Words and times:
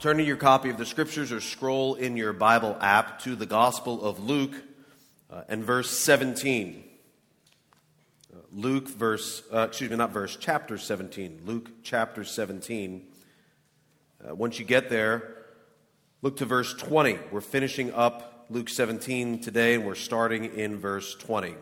turn 0.00 0.16
to 0.16 0.24
your 0.24 0.38
copy 0.38 0.70
of 0.70 0.78
the 0.78 0.86
scriptures 0.86 1.30
or 1.30 1.42
scroll 1.42 1.94
in 1.94 2.16
your 2.16 2.32
Bible 2.32 2.74
app 2.80 3.18
to 3.20 3.36
the 3.36 3.44
Gospel 3.44 4.02
of 4.02 4.18
Luke 4.18 4.54
uh, 5.30 5.42
and 5.46 5.62
verse 5.62 5.90
17. 5.90 6.82
Uh, 8.32 8.38
Luke, 8.50 8.88
verse, 8.88 9.42
uh, 9.52 9.66
excuse 9.68 9.90
me, 9.90 9.96
not 9.96 10.10
verse, 10.10 10.38
chapter 10.40 10.78
17. 10.78 11.42
Luke, 11.44 11.68
chapter 11.82 12.24
17. 12.24 13.08
Uh, 14.26 14.34
once 14.34 14.58
you 14.58 14.64
get 14.64 14.88
there, 14.88 15.36
look 16.22 16.38
to 16.38 16.46
verse 16.46 16.72
20. 16.72 17.18
We're 17.30 17.42
finishing 17.42 17.92
up 17.92 18.46
Luke 18.48 18.70
17 18.70 19.42
today, 19.42 19.74
and 19.74 19.84
we're 19.84 19.94
starting 19.94 20.46
in 20.46 20.78
verse 20.78 21.14
20. 21.16 21.54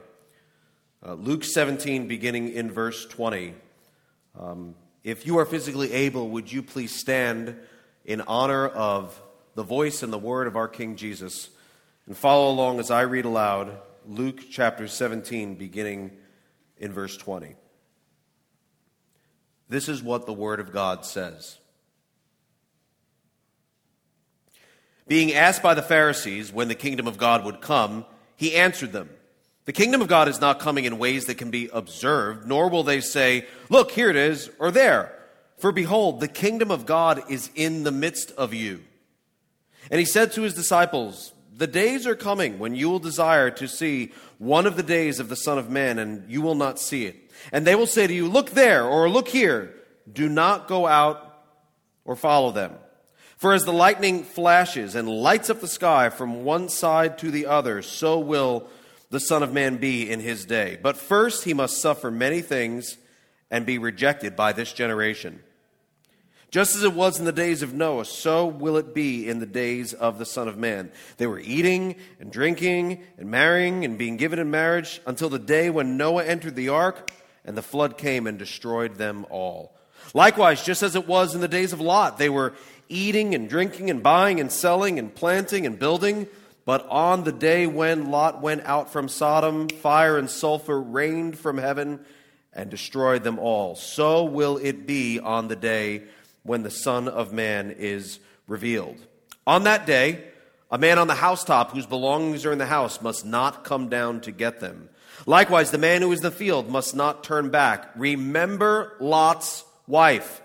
Uh, 1.04 1.14
Luke 1.14 1.42
17, 1.42 2.06
beginning 2.06 2.50
in 2.52 2.70
verse 2.70 3.04
20. 3.04 3.54
Um, 4.38 4.76
if 5.02 5.26
you 5.26 5.38
are 5.38 5.44
physically 5.44 5.92
able, 5.92 6.28
would 6.28 6.52
you 6.52 6.62
please 6.62 6.94
stand 6.94 7.56
in 8.08 8.22
honor 8.22 8.66
of 8.66 9.20
the 9.54 9.62
voice 9.62 10.02
and 10.02 10.10
the 10.10 10.18
word 10.18 10.46
of 10.46 10.56
our 10.56 10.66
King 10.66 10.96
Jesus 10.96 11.50
and 12.06 12.16
follow 12.16 12.50
along 12.50 12.80
as 12.80 12.90
I 12.90 13.02
read 13.02 13.26
aloud 13.26 13.76
Luke 14.06 14.40
chapter 14.50 14.88
17, 14.88 15.56
beginning 15.56 16.12
in 16.78 16.90
verse 16.90 17.18
20. 17.18 17.54
This 19.68 19.90
is 19.90 20.02
what 20.02 20.24
the 20.24 20.32
Word 20.32 20.60
of 20.60 20.72
God 20.72 21.04
says. 21.04 21.58
Being 25.06 25.34
asked 25.34 25.62
by 25.62 25.74
the 25.74 25.82
Pharisees 25.82 26.50
when 26.50 26.68
the 26.68 26.74
kingdom 26.74 27.06
of 27.06 27.18
God 27.18 27.44
would 27.44 27.60
come, 27.60 28.06
he 28.36 28.54
answered 28.54 28.92
them 28.92 29.10
The 29.66 29.74
kingdom 29.74 30.00
of 30.00 30.08
God 30.08 30.28
is 30.28 30.40
not 30.40 30.60
coming 30.60 30.86
in 30.86 30.98
ways 30.98 31.26
that 31.26 31.36
can 31.36 31.50
be 31.50 31.68
observed, 31.70 32.48
nor 32.48 32.70
will 32.70 32.84
they 32.84 33.02
say, 33.02 33.46
Look, 33.68 33.90
here 33.90 34.08
it 34.08 34.16
is, 34.16 34.48
or 34.58 34.70
there. 34.70 35.17
For 35.58 35.72
behold, 35.72 36.20
the 36.20 36.28
kingdom 36.28 36.70
of 36.70 36.86
God 36.86 37.22
is 37.28 37.50
in 37.54 37.84
the 37.84 37.92
midst 37.92 38.30
of 38.32 38.54
you. 38.54 38.80
And 39.90 39.98
he 39.98 40.04
said 40.04 40.32
to 40.32 40.42
his 40.42 40.54
disciples, 40.54 41.32
The 41.56 41.66
days 41.66 42.06
are 42.06 42.14
coming 42.14 42.58
when 42.58 42.74
you 42.74 42.88
will 42.88 42.98
desire 43.00 43.50
to 43.52 43.66
see 43.66 44.12
one 44.38 44.66
of 44.66 44.76
the 44.76 44.82
days 44.82 45.18
of 45.18 45.28
the 45.28 45.36
Son 45.36 45.58
of 45.58 45.68
Man, 45.68 45.98
and 45.98 46.30
you 46.30 46.42
will 46.42 46.54
not 46.54 46.78
see 46.78 47.06
it. 47.06 47.16
And 47.52 47.66
they 47.66 47.74
will 47.74 47.86
say 47.86 48.06
to 48.06 48.14
you, 48.14 48.28
Look 48.28 48.50
there, 48.50 48.84
or 48.84 49.08
look 49.08 49.28
here. 49.28 49.74
Do 50.10 50.28
not 50.28 50.68
go 50.68 50.86
out 50.86 51.42
or 52.04 52.16
follow 52.16 52.52
them. 52.52 52.74
For 53.36 53.52
as 53.52 53.64
the 53.64 53.72
lightning 53.72 54.24
flashes 54.24 54.94
and 54.94 55.08
lights 55.08 55.50
up 55.50 55.60
the 55.60 55.68
sky 55.68 56.08
from 56.08 56.44
one 56.44 56.68
side 56.68 57.18
to 57.18 57.30
the 57.30 57.46
other, 57.46 57.82
so 57.82 58.18
will 58.18 58.68
the 59.10 59.20
Son 59.20 59.42
of 59.42 59.52
Man 59.52 59.76
be 59.76 60.10
in 60.10 60.20
his 60.20 60.44
day. 60.44 60.78
But 60.80 60.96
first 60.96 61.44
he 61.44 61.54
must 61.54 61.80
suffer 61.80 62.10
many 62.10 62.42
things 62.42 62.96
and 63.50 63.64
be 63.64 63.78
rejected 63.78 64.36
by 64.36 64.52
this 64.52 64.72
generation. 64.72 65.42
Just 66.50 66.74
as 66.74 66.82
it 66.82 66.94
was 66.94 67.18
in 67.18 67.26
the 67.26 67.32
days 67.32 67.60
of 67.60 67.74
Noah, 67.74 68.06
so 68.06 68.46
will 68.46 68.78
it 68.78 68.94
be 68.94 69.28
in 69.28 69.38
the 69.38 69.46
days 69.46 69.92
of 69.92 70.18
the 70.18 70.24
Son 70.24 70.48
of 70.48 70.56
Man. 70.56 70.90
They 71.18 71.26
were 71.26 71.40
eating 71.40 71.96
and 72.18 72.32
drinking 72.32 73.02
and 73.18 73.30
marrying 73.30 73.84
and 73.84 73.98
being 73.98 74.16
given 74.16 74.38
in 74.38 74.50
marriage 74.50 75.02
until 75.06 75.28
the 75.28 75.38
day 75.38 75.68
when 75.68 75.98
Noah 75.98 76.24
entered 76.24 76.56
the 76.56 76.70
ark 76.70 77.10
and 77.44 77.54
the 77.54 77.62
flood 77.62 77.98
came 77.98 78.26
and 78.26 78.38
destroyed 78.38 78.94
them 78.96 79.26
all. 79.28 79.74
Likewise, 80.14 80.64
just 80.64 80.82
as 80.82 80.96
it 80.96 81.06
was 81.06 81.34
in 81.34 81.42
the 81.42 81.48
days 81.48 81.74
of 81.74 81.82
Lot, 81.82 82.16
they 82.16 82.30
were 82.30 82.54
eating 82.88 83.34
and 83.34 83.50
drinking 83.50 83.90
and 83.90 84.02
buying 84.02 84.40
and 84.40 84.50
selling 84.50 84.98
and 84.98 85.14
planting 85.14 85.66
and 85.66 85.78
building. 85.78 86.28
But 86.64 86.86
on 86.88 87.24
the 87.24 87.32
day 87.32 87.66
when 87.66 88.10
Lot 88.10 88.40
went 88.40 88.64
out 88.64 88.90
from 88.90 89.08
Sodom, 89.08 89.68
fire 89.68 90.16
and 90.16 90.30
sulfur 90.30 90.80
rained 90.80 91.38
from 91.38 91.58
heaven 91.58 92.00
and 92.54 92.70
destroyed 92.70 93.22
them 93.22 93.38
all. 93.38 93.74
So 93.74 94.24
will 94.24 94.56
it 94.56 94.86
be 94.86 95.20
on 95.20 95.48
the 95.48 95.56
day 95.56 96.04
when 96.48 96.64
the 96.64 96.70
Son 96.70 97.06
of 97.06 97.32
Man 97.32 97.70
is 97.70 98.18
revealed. 98.48 98.96
On 99.46 99.64
that 99.64 99.86
day, 99.86 100.24
a 100.70 100.78
man 100.78 100.98
on 100.98 101.06
the 101.06 101.14
housetop 101.14 101.70
whose 101.72 101.86
belongings 101.86 102.44
are 102.44 102.52
in 102.52 102.58
the 102.58 102.66
house 102.66 103.00
must 103.00 103.24
not 103.24 103.64
come 103.64 103.88
down 103.88 104.20
to 104.22 104.32
get 104.32 104.60
them. 104.60 104.88
Likewise, 105.26 105.70
the 105.70 105.78
man 105.78 106.02
who 106.02 106.12
is 106.12 106.20
in 106.20 106.24
the 106.24 106.30
field 106.30 106.68
must 106.68 106.96
not 106.96 107.22
turn 107.24 107.50
back. 107.50 107.90
Remember 107.96 108.96
Lot's 109.00 109.64
wife. 109.86 110.40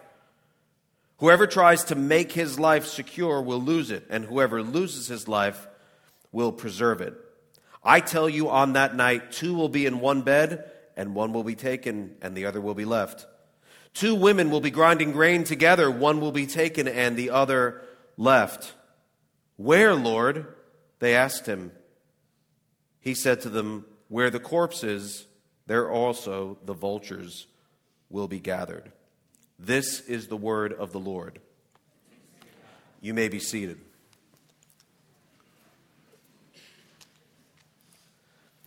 Whoever 1.18 1.48
tries 1.48 1.86
to 1.86 1.96
make 1.96 2.32
his 2.32 2.60
life 2.60 2.86
secure 2.86 3.42
will 3.42 3.62
lose 3.62 3.92
it, 3.92 4.06
and 4.10 4.26
whoever 4.26 4.62
loses 4.62 5.08
his 5.08 5.28
life 5.28 5.68
will 6.32 6.52
preserve 6.52 7.02
it. 7.02 7.14
I 7.84 8.00
tell 8.00 8.28
you, 8.28 8.50
on 8.50 8.74
that 8.74 8.96
night, 8.96 9.32
two 9.32 9.54
will 9.54 9.70
be 9.70 9.86
in 9.86 10.00
one 10.00 10.22
bed, 10.22 10.70
and 10.98 11.16
one 11.16 11.34
will 11.34 11.44
be 11.44 11.56
taken, 11.56 12.16
and 12.22 12.36
the 12.36 12.46
other 12.46 12.62
will 12.62 12.76
be 12.76 12.86
left. 12.86 13.26
Two 13.94 14.16
women 14.16 14.50
will 14.50 14.62
be 14.62 14.72
grinding 14.72 15.12
grain 15.12 15.44
together, 15.44 15.90
one 15.90 16.20
will 16.20 16.32
be 16.32 16.48
taken 16.48 16.88
and 16.88 17.16
the 17.16 17.30
other 17.30 17.82
left. 18.18 18.74
Where, 19.56 19.94
Lord? 19.94 20.48
They 21.00 21.16
asked 21.16 21.46
him. 21.46 21.72
He 23.00 23.14
said 23.14 23.42
to 23.42 23.50
them, 23.50 23.86
Where 24.08 24.30
the 24.30 24.40
corpse 24.40 24.84
is, 24.84 25.28
there 25.68 25.90
also 25.90 26.58
the 26.66 26.74
vultures 26.74 27.48
will 28.10 28.28
be 28.28 28.40
gathered. 28.40 28.92
This 29.60 30.00
is 30.02 30.28
the 30.28 30.38
word 30.38 30.74
of 30.74 30.92
the 30.92 31.00
Lord. 31.00 31.40
You 33.02 33.14
may 33.14 33.28
be 33.28 33.40
seated. 33.40 33.80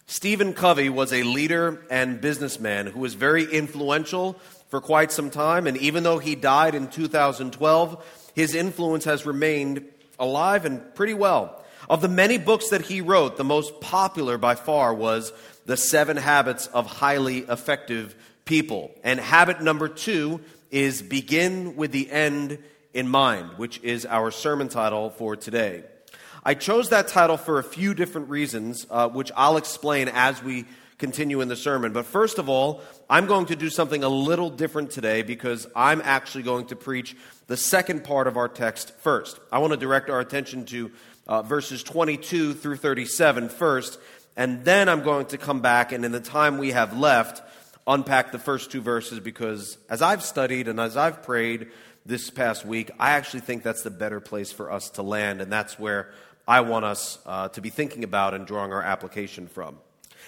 Stephen 0.07 0.55
Covey 0.55 0.89
was 0.89 1.13
a 1.13 1.23
leader 1.25 1.85
and 1.91 2.21
businessman 2.21 2.87
who 2.87 3.01
was 3.01 3.15
very 3.15 3.45
influential 3.45 4.39
for 4.69 4.81
quite 4.81 5.13
some 5.13 5.31
time, 5.31 5.67
and 5.67 5.77
even 5.77 6.03
though 6.03 6.19
he 6.19 6.35
died 6.35 6.75
in 6.75 6.89
2012, 6.89 8.05
his 8.35 8.55
influence 8.55 9.05
has 9.05 9.25
remained 9.25 9.85
alive 10.19 10.65
and 10.65 10.95
pretty 10.95 11.15
well. 11.15 11.63
Of 11.89 12.01
the 12.01 12.09
many 12.09 12.37
books 12.37 12.71
that 12.71 12.83
he 12.83 13.01
wrote, 13.01 13.37
the 13.37 13.45
most 13.45 13.81
popular 13.81 14.39
by 14.39 14.57
far 14.57 14.93
was 14.93 15.33
The 15.67 15.77
Seven 15.77 16.17
Habits 16.17 16.67
of 16.69 16.87
Highly 16.87 17.39
Effective 17.41 18.15
People. 18.45 18.91
And 19.05 19.21
habit 19.21 19.61
number 19.63 19.89
two 19.89 20.41
is 20.71 21.01
Begin 21.01 21.77
with 21.77 21.93
the 21.93 22.11
End 22.11 22.59
in 22.93 23.09
Mind, 23.09 23.51
which 23.57 23.81
is 23.83 24.05
our 24.05 24.31
sermon 24.31 24.69
title 24.69 25.11
for 25.11 25.37
today. 25.37 25.85
I 26.43 26.55
chose 26.55 26.89
that 26.89 27.09
title 27.09 27.37
for 27.37 27.59
a 27.59 27.65
few 27.65 27.95
different 27.95 28.31
reasons, 28.31 28.87
uh, 28.91 29.09
which 29.09 29.31
I'll 29.37 29.57
explain 29.57 30.09
as 30.09 30.43
we 30.43 30.65
continue 30.99 31.41
in 31.41 31.49
the 31.49 31.57
sermon. 31.57 31.93
But 31.93 32.07
first 32.07 32.39
of 32.39 32.49
all, 32.49 32.81
I'm 33.09 33.27
going 33.27 33.47
to 33.47 33.57
do 33.57 33.69
something 33.69 34.03
a 34.03 34.09
little 34.09 34.51
different 34.51 34.91
today 34.91 35.23
because 35.23 35.67
I'm 35.77 36.01
actually 36.03 36.45
going 36.45 36.67
to 36.67 36.77
preach 36.77 37.17
the 37.47 37.57
second 37.57 38.05
part 38.05 38.27
of 38.27 38.37
our 38.37 38.49
text 38.49 38.93
first. 38.99 39.39
I 39.53 39.59
want 39.59 39.73
to 39.73 39.77
direct 39.77 40.11
our 40.11 40.21
attention 40.21 40.65
to 40.67 40.91
uh, 41.27 41.43
verses 41.43 41.83
22 41.83 42.55
through 42.55 42.77
37 42.77 43.49
first, 43.49 43.99
and 44.37 44.65
then 44.65 44.89
I'm 44.89 45.03
going 45.03 45.27
to 45.27 45.39
come 45.39 45.61
back 45.61 45.93
and 45.93 46.05
in 46.05 46.13
the 46.13 46.21
time 46.21 46.59
we 46.59 46.73
have 46.73 46.97
left, 46.97 47.43
unpack 47.87 48.33
the 48.33 48.39
first 48.39 48.71
two 48.71 48.81
verses 48.81 49.21
because 49.21 49.79
as 49.89 50.03
I've 50.03 50.23
studied 50.23 50.69
and 50.69 50.81
as 50.81 50.97
I've 50.97 51.23
prayed 51.23 51.69
this 52.07 52.31
past 52.31 52.65
week, 52.65 52.91
I 52.99 53.13
actually 53.13 53.41
think 53.41 53.63
that's 53.63 53.83
the 53.83 53.91
better 53.91 54.21
place 54.21 54.53
for 54.53 54.71
us 54.71 54.91
to 54.91 55.03
land, 55.03 55.41
and 55.41 55.53
that's 55.53 55.79
where 55.79 56.13
I 56.47 56.61
want 56.61 56.85
us 56.85 57.19
uh, 57.27 57.49
to 57.49 57.61
be 57.61 57.71
thinking 57.71 58.05
about 58.05 58.33
and 58.33 58.47
drawing 58.47 58.73
our 58.73 58.83
application 58.83 59.49
from. 59.49 59.79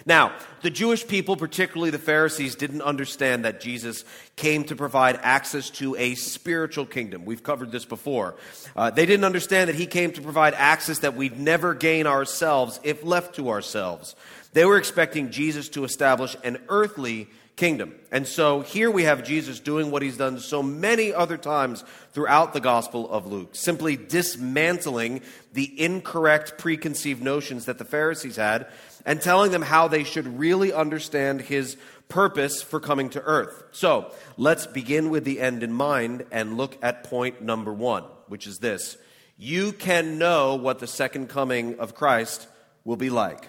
Now, 0.07 0.33
the 0.63 0.71
Jewish 0.71 1.07
people, 1.07 1.37
particularly 1.37 1.91
the 1.91 1.99
Pharisees, 1.99 2.55
didn't 2.55 2.83
understand 2.83 3.45
that 3.45 3.61
Jesus 3.61 4.05
came 4.37 4.65
to 4.65 4.77
provide 4.77 5.19
access 5.23 5.71
to 5.71 5.97
a 5.97 6.15
spiritual 6.15 6.87
kingdom. 6.87 7.25
We've 7.25 7.43
covered 7.43 7.73
this 7.73 7.85
before. 7.85 8.37
Uh, 8.77 8.91
they 8.91 9.07
didn't 9.07 9.25
understand 9.25 9.69
that 9.69 9.77
he 9.77 9.87
came 9.87 10.13
to 10.13 10.23
provide 10.23 10.55
access 10.55 11.01
that 11.01 11.17
we'd 11.17 11.39
never 11.39 11.75
gain 11.75 12.07
ourselves 12.07 12.81
if 12.83 13.05
left 13.05 13.37
to 13.37 13.51
ourselves. 13.51 14.15
They 14.53 14.65
were 14.65 14.79
expecting 14.79 15.31
Jesus 15.31 15.69
to 15.71 15.85
establish 15.85 16.37
an 16.43 16.59
earthly 16.69 17.29
kingdom. 17.59 17.93
And 18.11 18.27
so 18.27 18.61
here 18.61 18.91
we 18.91 19.03
have 19.03 19.25
Jesus 19.25 19.61
doing 19.61 19.91
what 19.91 20.01
he's 20.01 20.17
done 20.17 20.39
so 20.39 20.63
many 20.63 21.13
other 21.13 21.37
times 21.37 21.85
throughout 22.13 22.53
the 22.53 22.61
Gospel 22.61 23.11
of 23.11 23.27
Luke, 23.27 23.51
simply 23.53 23.97
dismantling 23.97 25.21
the 25.53 25.81
incorrect 25.81 26.57
preconceived 26.57 27.21
notions 27.21 27.67
that 27.67 27.79
the 27.79 27.85
Pharisees 27.85 28.37
had 28.37 28.69
and 29.09 29.23
telling 29.23 29.51
them 29.51 29.63
how 29.63 29.89
they 29.89 30.05
should 30.05 30.39
really 30.39 30.71
understand 30.71 31.41
his 31.41 31.79
purpose 32.11 32.63
for 32.63 32.79
coming 32.79 33.09
to 33.09 33.23
earth. 33.23 33.65
So 33.73 34.13
let's 34.37 34.67
begin 34.67 35.09
with 35.09 35.25
the 35.25 35.41
end 35.41 35.63
in 35.63 35.73
mind 35.73 36.27
and 36.31 36.59
look 36.59 36.77
at 36.83 37.05
point 37.05 37.41
number 37.41 37.73
one, 37.73 38.05
which 38.27 38.47
is 38.47 38.59
this 38.59 38.99
you 39.39 39.73
can 39.73 40.19
know 40.19 40.57
what 40.57 40.79
the 40.79 40.87
second 40.87 41.31
coming 41.31 41.79
of 41.79 41.95
Christ 41.95 42.47
will 42.85 42.97
be 42.97 43.09
like. 43.09 43.49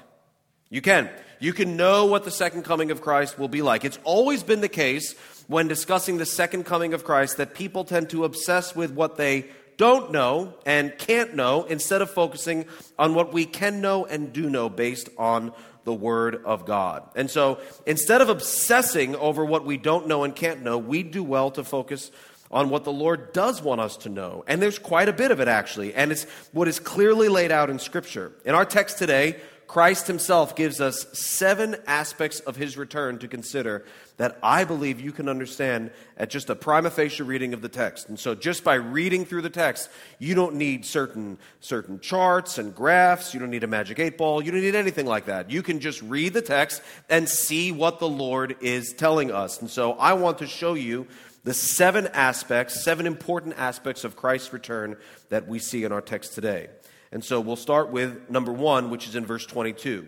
You 0.69 0.81
can. 0.81 1.09
You 1.41 1.51
can 1.51 1.75
know 1.75 2.05
what 2.05 2.23
the 2.23 2.31
second 2.31 2.63
coming 2.63 2.89
of 2.89 3.01
Christ 3.01 3.37
will 3.37 3.47
be 3.49 3.61
like. 3.61 3.83
It's 3.83 3.99
always 4.05 4.43
been 4.43 4.61
the 4.61 4.69
case 4.69 5.13
when 5.47 5.67
discussing 5.67 6.17
the 6.17 6.25
second 6.25 6.65
coming 6.65 6.93
of 6.93 7.03
Christ 7.03 7.35
that 7.35 7.53
people 7.53 7.83
tend 7.83 8.11
to 8.11 8.23
obsess 8.23 8.75
with 8.75 8.91
what 8.91 9.17
they 9.17 9.47
don't 9.79 10.11
know 10.11 10.53
and 10.65 10.95
can't 10.97 11.35
know 11.35 11.63
instead 11.63 12.01
of 12.01 12.11
focusing 12.11 12.65
on 12.99 13.15
what 13.15 13.31
we 13.31 13.45
can 13.45 13.79
know 13.79 14.05
and 14.05 14.33
do 14.33 14.49
know 14.49 14.67
based 14.67 15.07
on 15.17 15.53
the 15.85 15.93
Word 15.93 16.43
of 16.43 16.65
God. 16.65 17.09
And 17.15 17.31
so 17.31 17.59
instead 17.85 18.19
of 18.19 18.27
obsessing 18.27 19.15
over 19.15 19.45
what 19.45 19.65
we 19.65 19.77
don't 19.77 20.07
know 20.07 20.25
and 20.25 20.35
can't 20.35 20.61
know, 20.63 20.77
we 20.77 21.01
do 21.01 21.23
well 21.23 21.49
to 21.51 21.63
focus 21.63 22.11
on 22.51 22.69
what 22.69 22.83
the 22.83 22.91
Lord 22.91 23.31
does 23.31 23.61
want 23.61 23.79
us 23.79 23.95
to 23.97 24.09
know. 24.09 24.43
And 24.47 24.61
there's 24.61 24.79
quite 24.79 25.07
a 25.07 25.13
bit 25.13 25.31
of 25.31 25.39
it, 25.39 25.47
actually. 25.47 25.93
And 25.93 26.11
it's 26.11 26.25
what 26.51 26.67
is 26.67 26.79
clearly 26.79 27.29
laid 27.29 27.51
out 27.51 27.69
in 27.69 27.79
Scripture. 27.79 28.33
In 28.43 28.55
our 28.55 28.65
text 28.65 28.97
today, 28.97 29.37
Christ 29.69 30.07
himself 30.07 30.55
gives 30.55 30.81
us 30.81 31.05
seven 31.13 31.75
aspects 31.85 32.39
of 32.39 32.55
his 32.55 32.75
return 32.75 33.19
to 33.19 33.27
consider 33.27 33.85
that 34.17 34.39
I 34.41 34.63
believe 34.63 34.99
you 34.99 35.11
can 35.11 35.29
understand 35.29 35.91
at 36.17 36.31
just 36.31 36.49
a 36.49 36.55
prima 36.55 36.89
facie 36.89 37.21
reading 37.21 37.53
of 37.53 37.61
the 37.61 37.69
text. 37.69 38.09
And 38.09 38.19
so 38.19 38.33
just 38.33 38.63
by 38.63 38.73
reading 38.73 39.25
through 39.25 39.43
the 39.43 39.49
text, 39.51 39.91
you 40.17 40.33
don't 40.33 40.55
need 40.55 40.87
certain, 40.87 41.37
certain 41.59 41.99
charts 41.99 42.57
and 42.57 42.73
graphs. 42.73 43.35
You 43.35 43.39
don't 43.39 43.51
need 43.51 43.63
a 43.63 43.67
magic 43.67 43.99
eight 43.99 44.17
ball. 44.17 44.43
You 44.43 44.51
don't 44.51 44.61
need 44.61 44.73
anything 44.73 45.05
like 45.05 45.27
that. 45.27 45.51
You 45.51 45.61
can 45.61 45.79
just 45.79 46.01
read 46.01 46.33
the 46.33 46.41
text 46.41 46.81
and 47.07 47.29
see 47.29 47.71
what 47.71 47.99
the 47.99 48.09
Lord 48.09 48.55
is 48.61 48.91
telling 48.93 49.31
us. 49.31 49.61
And 49.61 49.69
so 49.69 49.91
I 49.91 50.13
want 50.13 50.39
to 50.39 50.47
show 50.47 50.73
you 50.73 51.05
the 51.43 51.53
seven 51.53 52.07
aspects, 52.07 52.83
seven 52.83 53.05
important 53.05 53.53
aspects 53.59 54.03
of 54.03 54.15
Christ's 54.15 54.51
return 54.51 54.97
that 55.29 55.47
we 55.47 55.59
see 55.59 55.83
in 55.83 55.91
our 55.91 56.01
text 56.01 56.33
today. 56.33 56.69
And 57.11 57.23
so 57.23 57.39
we'll 57.39 57.55
start 57.55 57.89
with 57.89 58.29
number 58.29 58.51
one, 58.51 58.89
which 58.89 59.07
is 59.07 59.15
in 59.15 59.25
verse 59.25 59.45
22. 59.45 60.07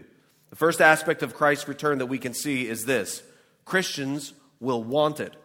The 0.51 0.55
first 0.55 0.81
aspect 0.81 1.23
of 1.23 1.33
Christ's 1.33 1.67
return 1.67 1.97
that 1.99 2.05
we 2.07 2.19
can 2.19 2.33
see 2.33 2.67
is 2.67 2.85
this 2.85 3.23
Christians 3.65 4.33
will 4.59 4.83
want 4.83 5.19
it. 5.19 5.35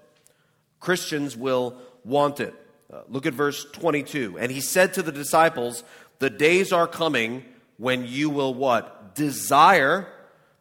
Christians 0.81 1.37
will 1.37 1.79
want 2.05 2.41
it. 2.41 2.55
Uh, 2.93 3.03
look 3.08 3.26
at 3.26 3.32
verse 3.32 3.64
22. 3.73 4.38
And 4.38 4.53
he 4.53 4.61
said 4.61 4.94
to 4.94 5.03
the 5.03 5.12
disciples, 5.12 5.82
The 6.19 6.31
days 6.31 6.73
are 6.73 6.87
coming 6.87 7.44
when 7.79 8.06
you 8.06 8.31
will 8.31 8.55
what? 8.55 9.14
Desire 9.14 10.08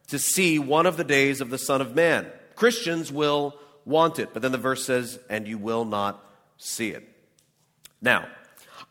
to 0.08 0.20
see 0.20 0.60
one 0.60 0.86
of 0.86 0.98
the 0.98 1.04
days 1.04 1.42
of 1.42 1.50
the 1.50 1.58
Son 1.58 1.82
of 1.82 1.96
Man. 1.96 2.28
Christians 2.56 3.12
will 3.12 3.56
want 3.84 4.20
it. 4.20 4.30
But 4.34 4.42
then 4.42 4.52
the 4.52 4.58
verse 4.58 4.86
says, 4.86 5.20
And 5.30 5.48
you 5.48 5.58
will 5.58 5.86
not 5.86 6.24
see 6.58 6.90
it. 6.90 7.08
Now, 8.02 8.28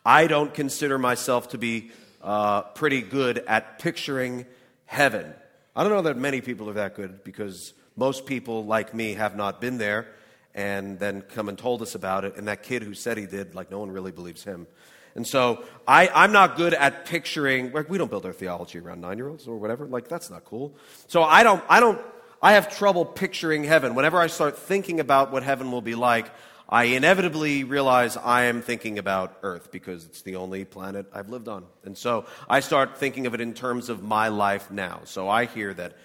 I 0.05 0.27
don't 0.27 0.53
consider 0.53 0.99
myself 0.99 1.49
to 1.51 1.59
be 1.59 1.91
uh, 2.23 2.62
pretty 2.62 3.01
good 3.01 3.39
at 3.39 3.79
picturing 3.79 4.45
heaven. 4.85 5.33
I 5.75 5.83
don't 5.83 5.93
know 5.93 6.03
that 6.03 6.19
many 6.19 6.41
people 6.43 6.69
are 6.69 6.75
that 6.75 6.95
good 6.95 7.25
because 7.25 7.73
most 7.97 8.27
people, 8.27 8.67
like 8.67 8.93
me, 8.93 9.15
have 9.15 9.35
not 9.35 9.61
been 9.61 9.79
there 9.79 10.09
and 10.55 10.99
then 10.99 11.23
come 11.23 11.49
and 11.49 11.56
told 11.56 11.81
us 11.81 11.95
about 11.95 12.25
it. 12.25 12.37
And 12.37 12.49
that 12.49 12.62
kid 12.62 12.83
who 12.83 12.93
said 12.93 13.17
he 13.17 13.27
did, 13.27 13.55
like, 13.55 13.71
no 13.71 13.79
one 13.79 13.91
really 13.91 14.12
believes 14.12 14.45
him. 14.45 14.67
And 15.15 15.27
so 15.27 15.65
I, 15.89 16.09
I'm 16.09 16.33
not 16.33 16.56
good 16.56 16.75
at 16.75 17.06
picturing, 17.06 17.73
like, 17.73 17.89
we 17.89 17.99
don't 17.99 18.11
build 18.11 18.27
our 18.27 18.33
theology 18.33 18.81
around 18.81 19.01
nine 19.01 19.17
year 19.17 19.29
olds 19.29 19.49
or 19.49 19.56
whatever. 19.56 19.87
Like, 19.87 20.09
that's 20.09 20.29
not 20.29 20.45
cool. 20.45 20.75
So 21.06 21.23
I 21.23 21.43
don't, 21.45 21.62
I 21.69 21.81
don't, 21.81 22.01
I 22.43 22.53
have 22.53 22.77
trouble 22.77 23.06
picturing 23.06 23.65
heaven. 23.65 23.95
Whenever 23.95 24.19
I 24.19 24.27
start 24.27 24.59
thinking 24.59 25.01
about 25.01 25.33
what 25.33 25.43
heaven 25.43 25.73
will 25.73 25.83
be 25.83 25.95
like, 25.95 26.31
I 26.69 26.84
inevitably 26.84 27.64
realize 27.64 28.16
I 28.16 28.44
am 28.44 28.62
thinking 28.62 28.99
about 28.99 29.38
Earth 29.43 29.70
because 29.70 30.06
it's 30.06 30.22
the 30.22 30.37
only 30.37 30.64
planet 30.64 31.06
I've 31.12 31.28
lived 31.28 31.49
on. 31.49 31.66
And 31.84 31.96
so 31.96 32.26
I 32.49 32.61
start 32.61 32.96
thinking 32.96 33.26
of 33.26 33.34
it 33.34 33.40
in 33.40 33.52
terms 33.52 33.88
of 33.88 34.02
my 34.02 34.28
life 34.28 34.70
now. 34.70 35.02
So 35.05 35.28
I 35.28 35.44
hear 35.44 35.75
that 35.75 35.96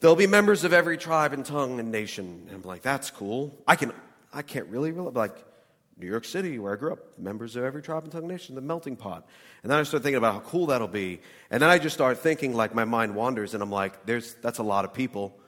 there'll 0.00 0.16
be 0.16 0.26
members 0.26 0.64
of 0.64 0.72
every 0.72 0.98
tribe 0.98 1.32
and 1.32 1.44
tongue 1.44 1.80
and 1.80 1.90
nation. 1.90 2.44
And 2.48 2.56
I'm 2.56 2.62
like, 2.62 2.82
that's 2.82 3.10
cool. 3.10 3.56
I, 3.66 3.76
can, 3.76 3.92
I 4.32 4.42
can't 4.42 4.66
really, 4.66 4.92
really, 4.92 5.12
like 5.12 5.36
New 5.96 6.06
York 6.06 6.24
City, 6.24 6.58
where 6.58 6.74
I 6.74 6.76
grew 6.76 6.92
up, 6.92 7.18
members 7.18 7.56
of 7.56 7.64
every 7.64 7.80
tribe 7.82 8.02
and 8.02 8.12
tongue 8.12 8.22
and 8.22 8.30
nation, 8.30 8.54
the 8.54 8.60
melting 8.60 8.96
pot. 8.96 9.26
And 9.62 9.70
then 9.70 9.78
I 9.78 9.82
start 9.84 10.02
thinking 10.02 10.18
about 10.18 10.34
how 10.34 10.40
cool 10.40 10.66
that'll 10.66 10.88
be. 10.88 11.20
And 11.50 11.62
then 11.62 11.70
I 11.70 11.78
just 11.78 11.94
start 11.94 12.18
thinking, 12.18 12.54
like, 12.54 12.74
my 12.74 12.84
mind 12.84 13.14
wanders, 13.14 13.54
and 13.54 13.62
I'm 13.62 13.70
like, 13.70 14.04
there's, 14.04 14.34
that's 14.42 14.58
a 14.58 14.62
lot 14.62 14.84
of 14.84 14.92
people. 14.92 15.38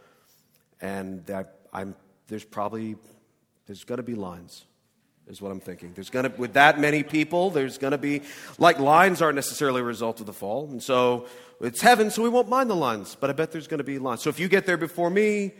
And 0.80 1.28
I, 1.30 1.44
I'm, 1.72 1.94
there's 2.28 2.44
probably 2.44 2.96
there's 3.66 3.84
got 3.84 3.96
to 3.96 4.02
be 4.02 4.14
lines, 4.14 4.64
is 5.26 5.40
what 5.40 5.50
I'm 5.50 5.60
thinking. 5.60 5.92
There's 5.94 6.10
going 6.10 6.30
to, 6.30 6.36
with 6.36 6.54
that 6.54 6.78
many 6.78 7.02
people, 7.02 7.50
there's 7.50 7.78
going 7.78 7.92
to 7.92 7.98
be, 7.98 8.22
like, 8.58 8.78
lines 8.78 9.22
aren't 9.22 9.36
necessarily 9.36 9.80
a 9.80 9.84
result 9.84 10.20
of 10.20 10.26
the 10.26 10.32
fall. 10.32 10.68
And 10.70 10.82
so 10.82 11.26
it's 11.60 11.80
heaven, 11.80 12.10
so 12.10 12.22
we 12.22 12.28
won't 12.28 12.48
mind 12.48 12.68
the 12.68 12.76
lines, 12.76 13.16
but 13.18 13.30
I 13.30 13.32
bet 13.32 13.52
there's 13.52 13.68
going 13.68 13.78
to 13.78 13.84
be 13.84 13.98
lines. 13.98 14.22
So 14.22 14.30
if 14.30 14.38
you 14.38 14.48
get 14.48 14.66
there 14.66 14.76
before 14.76 15.10
me, 15.10 15.52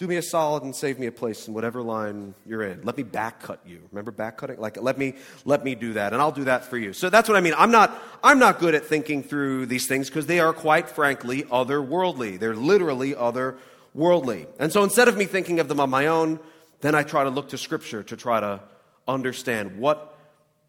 do 0.00 0.06
me 0.06 0.16
a 0.16 0.22
solid 0.22 0.62
and 0.62 0.74
save 0.74 0.98
me 0.98 1.06
a 1.06 1.12
place 1.12 1.46
in 1.46 1.52
whatever 1.52 1.82
line 1.82 2.34
you're 2.46 2.62
in. 2.62 2.80
Let 2.84 2.96
me 2.96 3.02
back 3.02 3.42
cut 3.42 3.60
you. 3.66 3.82
Remember 3.92 4.10
back 4.10 4.38
cutting? 4.38 4.58
Like 4.58 4.80
let 4.80 4.96
me 4.96 5.16
let 5.44 5.62
me 5.62 5.74
do 5.74 5.92
that 5.92 6.14
and 6.14 6.22
I'll 6.22 6.32
do 6.32 6.44
that 6.44 6.64
for 6.64 6.78
you. 6.78 6.94
So 6.94 7.10
that's 7.10 7.28
what 7.28 7.36
I 7.36 7.42
mean. 7.42 7.52
I'm 7.54 7.70
not 7.70 8.02
I'm 8.24 8.38
not 8.38 8.60
good 8.60 8.74
at 8.74 8.86
thinking 8.86 9.22
through 9.22 9.66
these 9.66 9.86
things 9.86 10.08
because 10.08 10.24
they 10.24 10.40
are 10.40 10.54
quite 10.54 10.88
frankly 10.88 11.42
otherworldly. 11.42 12.38
They're 12.38 12.56
literally 12.56 13.12
otherworldly. 13.12 14.46
And 14.58 14.72
so 14.72 14.84
instead 14.84 15.06
of 15.06 15.18
me 15.18 15.26
thinking 15.26 15.60
of 15.60 15.68
them 15.68 15.80
on 15.80 15.90
my 15.90 16.06
own, 16.06 16.40
then 16.80 16.94
I 16.94 17.02
try 17.02 17.24
to 17.24 17.30
look 17.30 17.50
to 17.50 17.58
Scripture 17.58 18.02
to 18.04 18.16
try 18.16 18.40
to 18.40 18.60
understand 19.06 19.78
what 19.78 20.16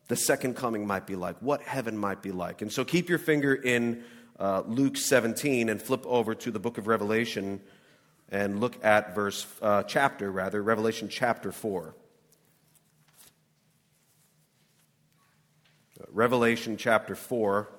the 0.07 0.15
second 0.15 0.55
coming 0.55 0.85
might 0.85 1.07
be 1.07 1.15
like, 1.15 1.37
what 1.39 1.61
heaven 1.61 1.97
might 1.97 2.21
be 2.21 2.31
like. 2.31 2.61
And 2.61 2.71
so 2.71 2.83
keep 2.83 3.07
your 3.07 3.19
finger 3.19 3.53
in 3.53 4.03
uh, 4.39 4.63
Luke 4.67 4.97
17 4.97 5.69
and 5.69 5.81
flip 5.81 6.05
over 6.05 6.35
to 6.35 6.51
the 6.51 6.59
book 6.59 6.77
of 6.77 6.87
Revelation 6.87 7.61
and 8.29 8.59
look 8.59 8.83
at 8.83 9.15
verse, 9.15 9.45
uh, 9.61 9.83
chapter 9.83 10.31
rather, 10.31 10.61
Revelation 10.61 11.07
chapter 11.09 11.51
4. 11.51 11.95
Revelation 16.09 16.75
chapter 16.75 17.15
4. 17.15 17.69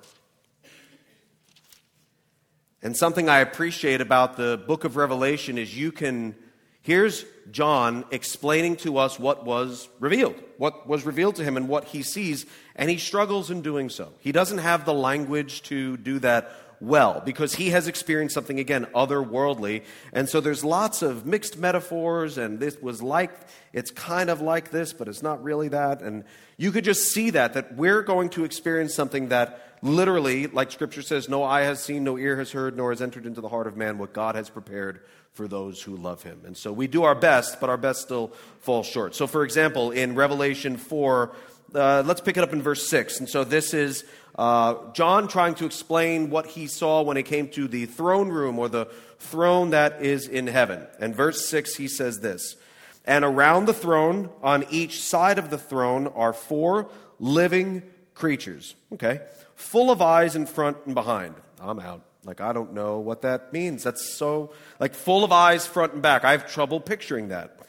And 2.81 2.97
something 2.97 3.29
I 3.29 3.39
appreciate 3.39 4.01
about 4.01 4.37
the 4.37 4.61
book 4.65 4.85
of 4.85 4.95
Revelation 4.95 5.57
is 5.57 5.77
you 5.77 5.91
can 5.91 6.35
Here's 6.83 7.23
John 7.49 8.03
explaining 8.11 8.75
to 8.77 8.97
us 8.97 9.17
what 9.17 9.45
was 9.45 9.87
revealed, 10.01 10.35
what 10.57 10.85
was 10.85 11.05
revealed 11.05 11.37
to 11.37 11.43
him 11.43 11.55
and 11.55 11.69
what 11.69 11.85
he 11.85 12.03
sees, 12.03 12.45
and 12.75 12.89
he 12.89 12.97
struggles 12.97 13.49
in 13.49 13.61
doing 13.61 13.89
so. 13.89 14.11
He 14.19 14.33
doesn't 14.33 14.57
have 14.57 14.83
the 14.83 14.93
language 14.93 15.63
to 15.63 15.95
do 15.95 16.19
that 16.19 16.51
well 16.81 17.21
because 17.23 17.55
he 17.55 17.69
has 17.69 17.87
experienced 17.87 18.33
something 18.35 18.59
again 18.59 18.85
otherworldly 18.93 19.83
and 20.11 20.27
so 20.27 20.41
there's 20.41 20.65
lots 20.65 21.01
of 21.01 21.25
mixed 21.25 21.57
metaphors 21.57 22.37
and 22.37 22.59
this 22.59 22.77
was 22.81 23.01
like 23.01 23.31
it's 23.71 23.89
kind 23.89 24.29
of 24.29 24.41
like 24.41 24.69
this 24.69 24.91
but 24.91 25.07
it's 25.07 25.23
not 25.23 25.41
really 25.41 25.69
that 25.69 26.01
and 26.01 26.25
you 26.57 26.73
could 26.73 26.83
just 26.83 27.13
see 27.13 27.29
that 27.29 27.53
that 27.53 27.77
we're 27.77 28.01
going 28.01 28.27
to 28.27 28.43
experience 28.43 28.93
something 28.93 29.29
that 29.29 29.72
literally 29.83 30.47
like 30.47 30.71
scripture 30.71 31.01
says 31.01 31.27
no 31.27 31.43
eye 31.43 31.61
has 31.61 31.83
seen 31.83 32.03
no 32.03 32.17
ear 32.17 32.37
has 32.37 32.51
heard 32.51 32.75
nor 32.75 32.89
has 32.91 33.01
entered 33.01 33.25
into 33.25 33.41
the 33.41 33.49
heart 33.49 33.67
of 33.67 33.75
man 33.75 33.97
what 33.97 34.13
god 34.13 34.33
has 34.33 34.49
prepared 34.49 35.01
for 35.33 35.47
those 35.47 35.81
who 35.81 35.97
love 35.97 36.23
him. 36.23 36.41
And 36.45 36.55
so 36.55 36.71
we 36.71 36.87
do 36.87 37.03
our 37.03 37.15
best, 37.15 37.59
but 37.59 37.69
our 37.69 37.77
best 37.77 38.01
still 38.01 38.27
falls 38.59 38.85
short. 38.85 39.15
So, 39.15 39.27
for 39.27 39.43
example, 39.43 39.91
in 39.91 40.15
Revelation 40.15 40.77
4, 40.77 41.35
uh, 41.73 42.03
let's 42.05 42.21
pick 42.21 42.37
it 42.37 42.43
up 42.43 42.53
in 42.53 42.61
verse 42.61 42.87
6. 42.87 43.19
And 43.19 43.27
so 43.27 43.43
this 43.43 43.73
is 43.73 44.05
uh, 44.35 44.75
John 44.93 45.27
trying 45.27 45.55
to 45.55 45.65
explain 45.65 46.29
what 46.29 46.45
he 46.45 46.67
saw 46.67 47.01
when 47.01 47.17
it 47.17 47.23
came 47.23 47.49
to 47.49 47.67
the 47.67 47.87
throne 47.87 48.29
room 48.29 48.59
or 48.59 48.69
the 48.69 48.85
throne 49.17 49.71
that 49.71 50.03
is 50.03 50.27
in 50.27 50.45
heaven. 50.45 50.85
And 50.99 51.15
verse 51.15 51.47
6, 51.47 51.75
he 51.75 51.87
says 51.87 52.19
this 52.19 52.55
And 53.03 53.25
around 53.25 53.65
the 53.65 53.73
throne, 53.73 54.29
on 54.43 54.65
each 54.69 55.01
side 55.01 55.39
of 55.39 55.49
the 55.49 55.57
throne, 55.57 56.07
are 56.07 56.33
four 56.33 56.89
living 57.19 57.81
creatures. 58.13 58.75
Okay? 58.93 59.19
Full 59.55 59.91
of 59.91 60.01
eyes 60.01 60.35
in 60.35 60.45
front 60.45 60.77
and 60.85 60.95
behind. 60.95 61.35
I'm 61.59 61.79
out. 61.79 62.01
Like, 62.25 62.39
I 62.41 62.53
don't 62.53 62.73
know 62.73 62.99
what 62.99 63.21
that 63.23 63.51
means. 63.51 63.83
That's 63.83 64.15
so, 64.17 64.53
like, 64.79 64.93
full 64.93 65.23
of 65.23 65.31
eyes 65.31 65.67
front 65.67 65.93
and 65.93 66.01
back. 66.01 66.23
I 66.23 66.31
have 66.31 66.49
trouble 66.49 66.79
picturing 66.79 67.29
that. 67.29 67.59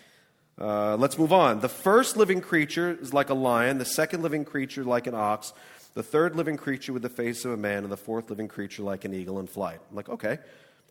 Uh, 0.59 0.97
let's 0.97 1.19
move 1.19 1.33
on. 1.33 1.61
The 1.61 1.69
first 1.69 2.17
living 2.17 2.41
creature 2.41 2.97
is 3.01 3.13
like 3.13 3.31
a 3.31 3.35
lion, 3.35 3.79
the 3.79 3.85
second 3.85 4.23
living 4.23 4.45
creature 4.45 4.85
like 4.85 5.09
an 5.09 5.15
ox, 5.15 5.53
the 5.95 6.03
third 6.05 6.37
living 6.37 6.57
creature 6.57 6.93
with 6.93 7.03
the 7.03 7.09
face 7.09 7.45
of 7.45 7.51
a 7.51 7.57
man, 7.57 7.83
and 7.83 7.91
the 7.91 7.97
fourth 7.97 8.31
living 8.31 8.47
creature 8.47 8.85
like 8.85 9.05
an 9.05 9.13
eagle 9.13 9.41
in 9.41 9.49
flight. 9.49 9.81
I'm 9.91 9.97
like, 9.97 10.09
okay, 10.09 10.39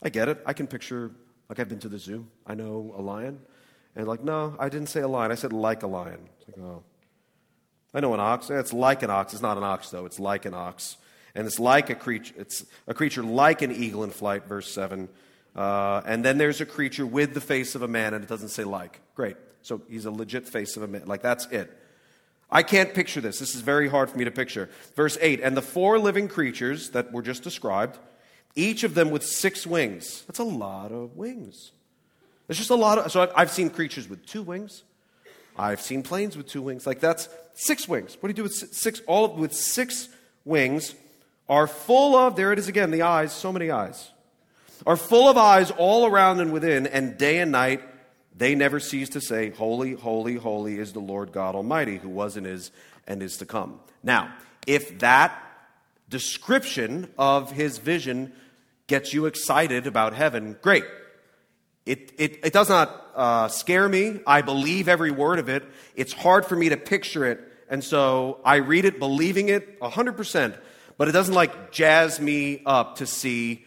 I 0.02 0.10
get 0.10 0.28
it. 0.28 0.42
I 0.46 0.52
can 0.52 0.68
picture, 0.68 1.12
like, 1.48 1.60
I've 1.60 1.70
been 1.70 1.80
to 1.80 1.90
the 1.90 2.00
zoo. 2.00 2.28
I 2.46 2.56
know 2.56 2.94
a 2.98 3.02
lion. 3.02 3.40
And, 3.96 4.08
like, 4.08 4.24
no, 4.24 4.56
I 4.60 4.68
didn't 4.68 4.88
say 4.88 5.00
a 5.00 5.08
lion. 5.08 5.32
I 5.32 5.36
said 5.36 5.54
like 5.54 5.84
a 5.84 5.88
lion. 5.88 6.28
It's 6.40 6.50
like, 6.50 6.66
oh. 6.66 6.84
I 7.94 8.00
know 8.00 8.14
an 8.14 8.20
ox. 8.20 8.50
It's 8.50 8.74
like 8.74 9.04
an 9.04 9.10
ox. 9.10 9.34
It's 9.34 9.42
not 9.42 9.58
an 9.58 9.64
ox, 9.64 9.90
though. 9.90 10.06
It's 10.06 10.20
like 10.20 10.46
an 10.46 10.54
ox 10.54 10.98
and 11.36 11.48
it's 11.48 11.60
like 11.60 11.90
a 11.90 11.96
creature. 11.96 12.34
It's 12.38 12.66
a 12.88 12.94
creature 12.94 13.24
like 13.24 13.62
an 13.62 13.72
eagle 13.72 14.04
in 14.04 14.12
flight, 14.12 14.46
verse 14.46 14.72
seven. 14.72 15.10
Uh, 15.56 16.02
and 16.06 16.24
then 16.24 16.38
there's 16.38 16.62
a 16.62 16.66
creature 16.66 17.06
with 17.06 17.34
the 17.34 17.42
face 17.42 17.76
of 17.76 17.82
a 17.82 17.88
man, 17.88 18.14
and 18.14 18.24
it 18.24 18.28
doesn't 18.28 18.50
say 18.50 18.64
like. 18.64 19.00
Great. 19.16 19.38
So 19.62 19.82
he's 19.90 20.06
a 20.06 20.12
legit 20.12 20.48
face 20.48 20.78
of 20.78 20.84
a 20.84 20.88
man. 20.88 21.04
Like 21.06 21.22
that's 21.22 21.46
it. 21.48 21.76
I 22.52 22.62
can't 22.62 22.94
picture 22.94 23.22
this. 23.22 23.40
This 23.40 23.56
is 23.56 23.62
very 23.62 23.88
hard 23.88 24.10
for 24.10 24.18
me 24.18 24.26
to 24.26 24.32
picture. 24.32 24.70
Verse 24.96 25.18
8 25.20 25.42
And 25.42 25.58
the 25.58 25.62
four 25.62 25.98
living 26.00 26.28
creatures 26.28 26.92
that 26.92 27.12
were 27.12 27.22
just 27.22 27.44
described, 27.44 27.98
each 28.56 28.84
of 28.84 28.94
them 28.94 29.10
with 29.10 29.24
six 29.24 29.66
wings. 29.66 30.24
That's 30.28 30.40
a 30.40 30.44
lot 30.44 30.92
of 30.92 31.16
wings. 31.16 31.72
There's 32.48 32.58
just 32.58 32.70
a 32.70 32.76
lot 32.76 33.00
of. 33.00 33.12
So 33.12 33.32
I've 33.36 33.52
seen 33.52 33.70
creatures 33.70 34.08
with 34.08 34.26
two 34.26 34.44
wings. 34.44 34.84
I've 35.58 35.82
seen 35.82 36.04
planes 36.04 36.36
with 36.36 36.48
two 36.48 36.62
wings. 36.62 36.86
Like 36.86 37.00
that's 37.00 37.30
six 37.54 37.88
wings. 37.88 38.18
What 38.20 38.28
do 38.28 38.30
you 38.30 38.36
do 38.36 38.44
with 38.44 38.54
six? 38.54 39.02
All 39.08 39.26
of, 39.26 39.32
with 39.34 39.54
six 39.54 40.10
wings 40.46 40.96
are 41.50 41.68
full 41.68 42.16
of, 42.16 42.36
there 42.36 42.52
it 42.54 42.60
is 42.60 42.68
again, 42.68 42.92
the 42.92 43.02
eyes, 43.02 43.32
so 43.32 43.52
many 43.52 43.70
eyes, 43.70 44.12
are 44.86 44.98
full 44.98 45.30
of 45.30 45.38
eyes 45.38 45.72
all 45.72 46.06
around 46.06 46.40
and 46.40 46.52
within, 46.52 46.88
and 46.88 47.18
day 47.18 47.40
and 47.40 47.52
night 47.52 47.82
they 48.36 48.56
never 48.56 48.80
cease 48.80 49.10
to 49.10 49.22
say, 49.22 49.52
Holy, 49.52 49.94
holy, 49.94 50.36
holy 50.36 50.80
is 50.80 50.94
the 50.94 51.00
Lord 51.00 51.32
God 51.32 51.56
Almighty, 51.56 51.98
who 51.98 52.10
was 52.10 52.38
and 52.38 52.48
is 52.48 52.72
and 53.08 53.22
is 53.22 53.38
to 53.38 53.46
come. 53.46 53.80
Now, 54.02 54.34
if 54.66 55.00
that 55.00 55.38
description 56.10 57.12
of 57.18 57.52
his 57.52 57.78
vision 57.78 58.34
gets 58.88 59.14
you 59.14 59.26
excited 59.26 59.88
about 59.88 60.14
heaven, 60.14 60.58
great. 60.62 60.86
It, 61.86 62.14
it, 62.18 62.40
it 62.46 62.54
does 62.54 62.70
not 62.70 63.03
uh, 63.16 63.48
scare 63.48 63.88
me. 63.88 64.20
I 64.26 64.42
believe 64.42 64.88
every 64.88 65.12
word 65.12 65.40
of 65.40 65.50
it. 65.50 65.64
It's 65.96 66.14
hard 66.14 66.46
for 66.46 66.56
me 66.56 66.70
to 66.70 66.78
picture 66.78 67.26
it. 67.26 67.40
And 67.70 67.84
so 67.84 68.40
I 68.46 68.58
read 68.58 68.86
it 68.86 69.00
believing 69.00 69.50
it 69.50 69.80
100%, 69.80 70.58
but 70.98 71.08
it 71.08 71.12
doesn't 71.12 71.34
like 71.34 71.72
jazz 71.72 72.20
me 72.20 72.62
up 72.66 72.98
to 72.98 73.08
see 73.08 73.66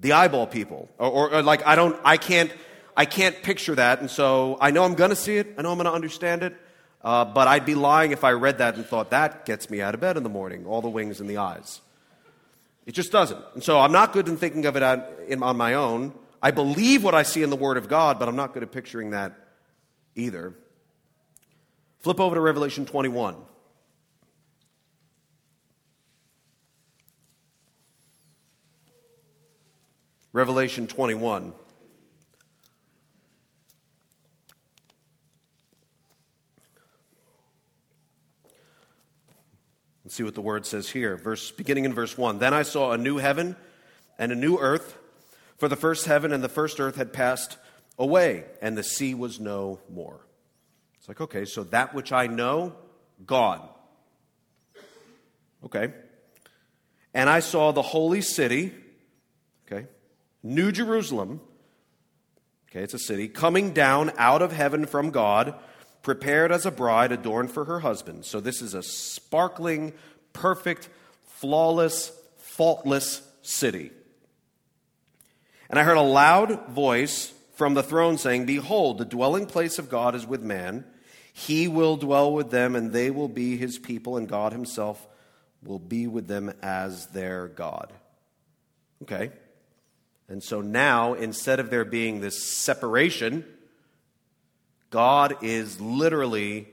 the 0.00 0.12
eyeball 0.12 0.46
people. 0.46 0.88
Or, 0.98 1.08
or, 1.08 1.34
or 1.34 1.42
like 1.42 1.66
I 1.66 1.76
don't, 1.76 1.98
I 2.04 2.16
can't, 2.16 2.52
I 2.96 3.04
can't 3.04 3.42
picture 3.42 3.74
that. 3.74 4.00
And 4.00 4.10
so 4.10 4.58
I 4.60 4.70
know 4.70 4.84
I'm 4.84 4.94
going 4.94 5.10
to 5.10 5.16
see 5.16 5.36
it. 5.36 5.54
I 5.56 5.62
know 5.62 5.70
I'm 5.70 5.78
going 5.78 5.86
to 5.86 5.92
understand 5.92 6.42
it. 6.42 6.56
Uh, 7.02 7.24
but 7.24 7.46
I'd 7.46 7.64
be 7.64 7.76
lying 7.76 8.10
if 8.10 8.24
I 8.24 8.32
read 8.32 8.58
that 8.58 8.74
and 8.74 8.84
thought 8.84 9.10
that 9.10 9.46
gets 9.46 9.70
me 9.70 9.80
out 9.80 9.94
of 9.94 10.00
bed 10.00 10.16
in 10.16 10.22
the 10.22 10.28
morning, 10.28 10.66
all 10.66 10.82
the 10.82 10.88
wings 10.88 11.20
and 11.20 11.30
the 11.30 11.36
eyes. 11.36 11.80
It 12.84 12.92
just 12.92 13.12
doesn't. 13.12 13.42
And 13.54 13.62
so 13.62 13.78
I'm 13.78 13.92
not 13.92 14.12
good 14.12 14.28
in 14.28 14.36
thinking 14.36 14.66
of 14.66 14.76
it 14.76 14.82
on, 14.82 15.04
in, 15.28 15.42
on 15.42 15.56
my 15.56 15.74
own. 15.74 16.12
I 16.42 16.50
believe 16.50 17.02
what 17.02 17.14
I 17.14 17.22
see 17.22 17.42
in 17.42 17.50
the 17.50 17.56
Word 17.56 17.76
of 17.76 17.88
God, 17.88 18.18
but 18.18 18.28
I'm 18.28 18.36
not 18.36 18.54
good 18.54 18.62
at 18.62 18.72
picturing 18.72 19.10
that 19.10 19.34
either. 20.14 20.54
Flip 22.00 22.20
over 22.20 22.34
to 22.34 22.40
Revelation 22.40 22.86
21. 22.86 23.36
Revelation 30.32 30.86
21. 30.86 31.54
Let's 40.04 40.14
see 40.14 40.22
what 40.22 40.34
the 40.34 40.42
word 40.42 40.66
says 40.66 40.88
here. 40.88 41.16
Verse 41.16 41.50
beginning 41.50 41.86
in 41.86 41.94
verse 41.94 42.16
1. 42.16 42.38
Then 42.38 42.54
I 42.54 42.62
saw 42.62 42.92
a 42.92 42.98
new 42.98 43.16
heaven 43.16 43.56
and 44.18 44.30
a 44.30 44.36
new 44.36 44.58
earth, 44.58 44.96
for 45.58 45.68
the 45.68 45.76
first 45.76 46.06
heaven 46.06 46.32
and 46.32 46.42
the 46.42 46.48
first 46.48 46.80
earth 46.80 46.96
had 46.96 47.12
passed 47.12 47.56
away, 47.98 48.44
and 48.60 48.76
the 48.76 48.82
sea 48.82 49.14
was 49.14 49.40
no 49.40 49.80
more. 49.88 50.26
It's 50.98 51.08
like, 51.08 51.20
okay, 51.20 51.44
so 51.44 51.64
that 51.64 51.94
which 51.94 52.12
I 52.12 52.26
know, 52.26 52.74
gone. 53.24 53.66
Okay. 55.64 55.92
And 57.14 57.30
I 57.30 57.40
saw 57.40 57.72
the 57.72 57.82
holy 57.82 58.20
city, 58.20 58.74
okay, 59.66 59.86
New 60.42 60.70
Jerusalem, 60.70 61.40
okay, 62.70 62.82
it's 62.82 62.92
a 62.94 62.98
city, 62.98 63.28
coming 63.28 63.72
down 63.72 64.12
out 64.18 64.42
of 64.42 64.52
heaven 64.52 64.84
from 64.84 65.10
God 65.10 65.54
prepared 66.02 66.52
as 66.52 66.66
a 66.66 66.70
bride 66.70 67.10
adorned 67.10 67.50
for 67.50 67.64
her 67.64 67.80
husband. 67.80 68.24
So 68.24 68.38
this 68.38 68.60
is 68.60 68.74
a 68.74 68.82
sparkling, 68.82 69.92
perfect, 70.32 70.88
flawless, 71.24 72.12
faultless 72.36 73.22
city. 73.42 73.90
And 75.68 75.78
I 75.78 75.84
heard 75.84 75.96
a 75.96 76.02
loud 76.02 76.68
voice 76.68 77.32
from 77.54 77.74
the 77.74 77.82
throne 77.82 78.18
saying, 78.18 78.46
Behold, 78.46 78.98
the 78.98 79.04
dwelling 79.04 79.46
place 79.46 79.78
of 79.78 79.88
God 79.88 80.14
is 80.14 80.26
with 80.26 80.42
man. 80.42 80.84
He 81.32 81.68
will 81.68 81.96
dwell 81.96 82.32
with 82.32 82.50
them, 82.50 82.76
and 82.76 82.92
they 82.92 83.10
will 83.10 83.28
be 83.28 83.56
his 83.56 83.78
people, 83.78 84.16
and 84.16 84.28
God 84.28 84.52
himself 84.52 85.06
will 85.62 85.78
be 85.78 86.06
with 86.06 86.28
them 86.28 86.52
as 86.62 87.06
their 87.08 87.48
God. 87.48 87.92
Okay? 89.02 89.30
And 90.28 90.42
so 90.42 90.60
now, 90.60 91.14
instead 91.14 91.60
of 91.60 91.70
there 91.70 91.84
being 91.84 92.20
this 92.20 92.42
separation, 92.42 93.44
God 94.90 95.36
is 95.42 95.80
literally, 95.80 96.68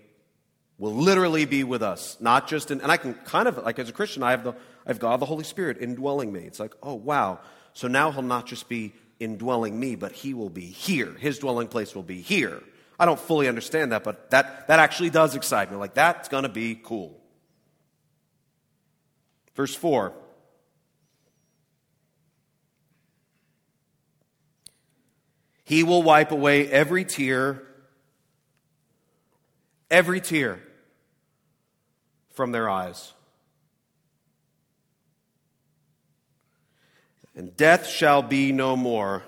will 0.77 0.93
literally 0.93 1.45
be 1.45 1.63
with 1.63 1.83
us. 1.83 2.17
Not 2.19 2.47
just 2.47 2.71
in, 2.71 2.81
and 2.81 2.91
I 2.91 2.97
can 2.97 3.13
kind 3.13 3.47
of, 3.47 3.57
like 3.57 3.79
as 3.79 3.89
a 3.89 3.93
Christian, 3.93 4.23
I 4.23 4.31
have, 4.31 4.43
the, 4.43 4.51
I 4.51 4.55
have 4.87 4.99
God 4.99 5.19
the 5.19 5.25
Holy 5.25 5.43
Spirit 5.43 5.77
indwelling 5.81 6.31
me. 6.31 6.41
It's 6.41 6.59
like, 6.59 6.73
oh, 6.81 6.95
wow. 6.95 7.39
So 7.73 7.87
now 7.87 8.11
he'll 8.11 8.21
not 8.21 8.45
just 8.45 8.69
be 8.69 8.93
indwelling 9.19 9.79
me, 9.79 9.95
but 9.95 10.11
he 10.11 10.33
will 10.33 10.49
be 10.49 10.65
here. 10.65 11.13
His 11.13 11.39
dwelling 11.39 11.67
place 11.67 11.95
will 11.95 12.03
be 12.03 12.21
here. 12.21 12.61
I 12.99 13.05
don't 13.05 13.19
fully 13.19 13.47
understand 13.47 13.91
that, 13.91 14.03
but 14.03 14.29
that, 14.31 14.67
that 14.67 14.79
actually 14.79 15.09
does 15.09 15.35
excite 15.35 15.71
me. 15.71 15.77
Like, 15.77 15.93
that's 15.93 16.29
going 16.29 16.43
to 16.43 16.49
be 16.49 16.79
cool. 16.81 17.19
Verse 19.55 19.75
4. 19.75 20.13
He 25.65 25.83
will 25.83 26.03
wipe 26.03 26.31
away 26.31 26.69
every 26.69 27.05
tear 27.05 27.63
every 29.93 30.19
tear 30.19 30.59
from 32.33 32.51
their 32.51 32.67
eyes. 32.67 33.13
And 37.35 37.55
death 37.57 37.87
shall 37.87 38.21
be 38.21 38.51
no 38.51 38.75
more, 38.75 39.23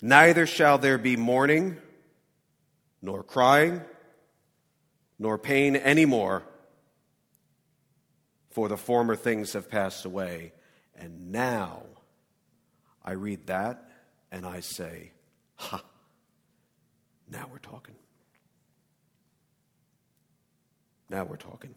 neither 0.00 0.46
shall 0.46 0.78
there 0.78 0.98
be 0.98 1.16
mourning, 1.16 1.76
nor 3.00 3.24
crying, 3.24 3.80
nor 5.18 5.38
pain 5.38 5.74
any 5.74 6.04
more, 6.04 6.44
for 8.50 8.68
the 8.68 8.76
former 8.76 9.16
things 9.16 9.54
have 9.54 9.68
passed 9.68 10.04
away. 10.04 10.52
And 10.94 11.32
now 11.32 11.82
I 13.04 13.12
read 13.12 13.46
that 13.48 13.90
and 14.30 14.46
I 14.46 14.60
say, 14.60 15.12
Ha, 15.56 15.82
now 17.28 17.48
we're 17.50 17.58
talking. 17.58 17.94
Now 21.08 21.24
we're 21.24 21.36
talking. 21.36 21.74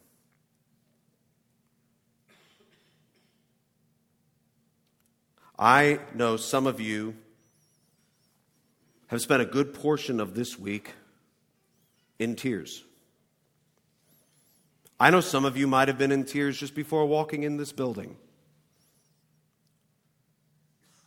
I 5.58 6.00
know 6.14 6.38
some 6.38 6.68
of 6.68 6.80
you 6.80 7.16
have 9.08 9.22
spent 9.22 9.42
a 9.42 9.46
good 9.46 9.74
portion 9.74 10.20
of 10.20 10.36
this 10.36 10.60
week 10.60 10.94
in 12.20 12.36
tears. 12.36 12.84
I 15.00 15.10
know 15.10 15.22
some 15.22 15.46
of 15.46 15.58
you 15.58 15.68
might 15.68 15.88
have 15.88 15.98
been 15.98 16.12
in 16.12 16.24
tears 16.26 16.58
just 16.58 16.74
before 16.74 17.06
walking 17.06 17.44
in 17.44 17.58
this 17.58 17.72
building. 17.72 18.16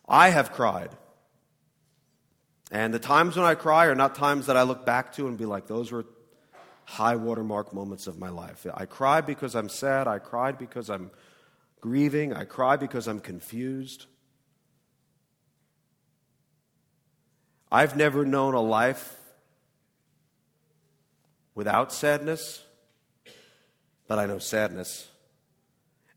I 0.09 0.31
have 0.31 0.53
cried. 0.53 0.91
And 2.71 2.93
the 2.93 2.99
times 2.99 3.37
when 3.37 3.47
I 3.47 3.55
cry 3.55 3.87
are 3.87 3.95
not 3.95 4.15
times 4.15 4.47
that 4.47 4.57
I 4.57 4.63
look 4.63 4.85
back 4.85 5.15
to 5.15 5.27
and 5.27 5.39
be 5.39 5.47
like, 5.47 5.67
those 5.67 5.91
were 5.91 6.05
high 6.85 7.17
watermark 7.17 7.75
moments 7.75 8.07
of 8.07 8.19
my 8.19 8.29
life. 8.29 8.67
I 8.75 8.87
cry 8.87 9.21
because 9.21 9.55
I'm 9.55 9.69
sad. 9.69 10.07
I 10.07 10.19
cried 10.19 10.59
because 10.59 10.89
I'm 10.91 11.11
grieving. 11.81 12.33
I 12.33 12.45
cry 12.45 12.77
because 12.77 13.07
I'm 13.07 13.21
confused. 13.21 14.07
I've 17.71 17.97
never 17.97 18.25
known 18.25 18.55
a 18.55 18.61
life 18.61 19.17
without 21.55 21.93
sadness, 21.93 22.65
but 24.07 24.19
I 24.19 24.27
know 24.27 24.39
sadness. 24.39 25.09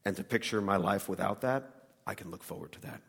And 0.06 0.16
to 0.16 0.24
picture 0.24 0.62
my 0.62 0.78
life 0.78 1.10
without 1.10 1.42
that, 1.42 1.70
I 2.08 2.16
can 2.16 2.32
look 2.32 2.44
forward 2.44 2.72
to 2.74 2.82
that. 2.82 3.02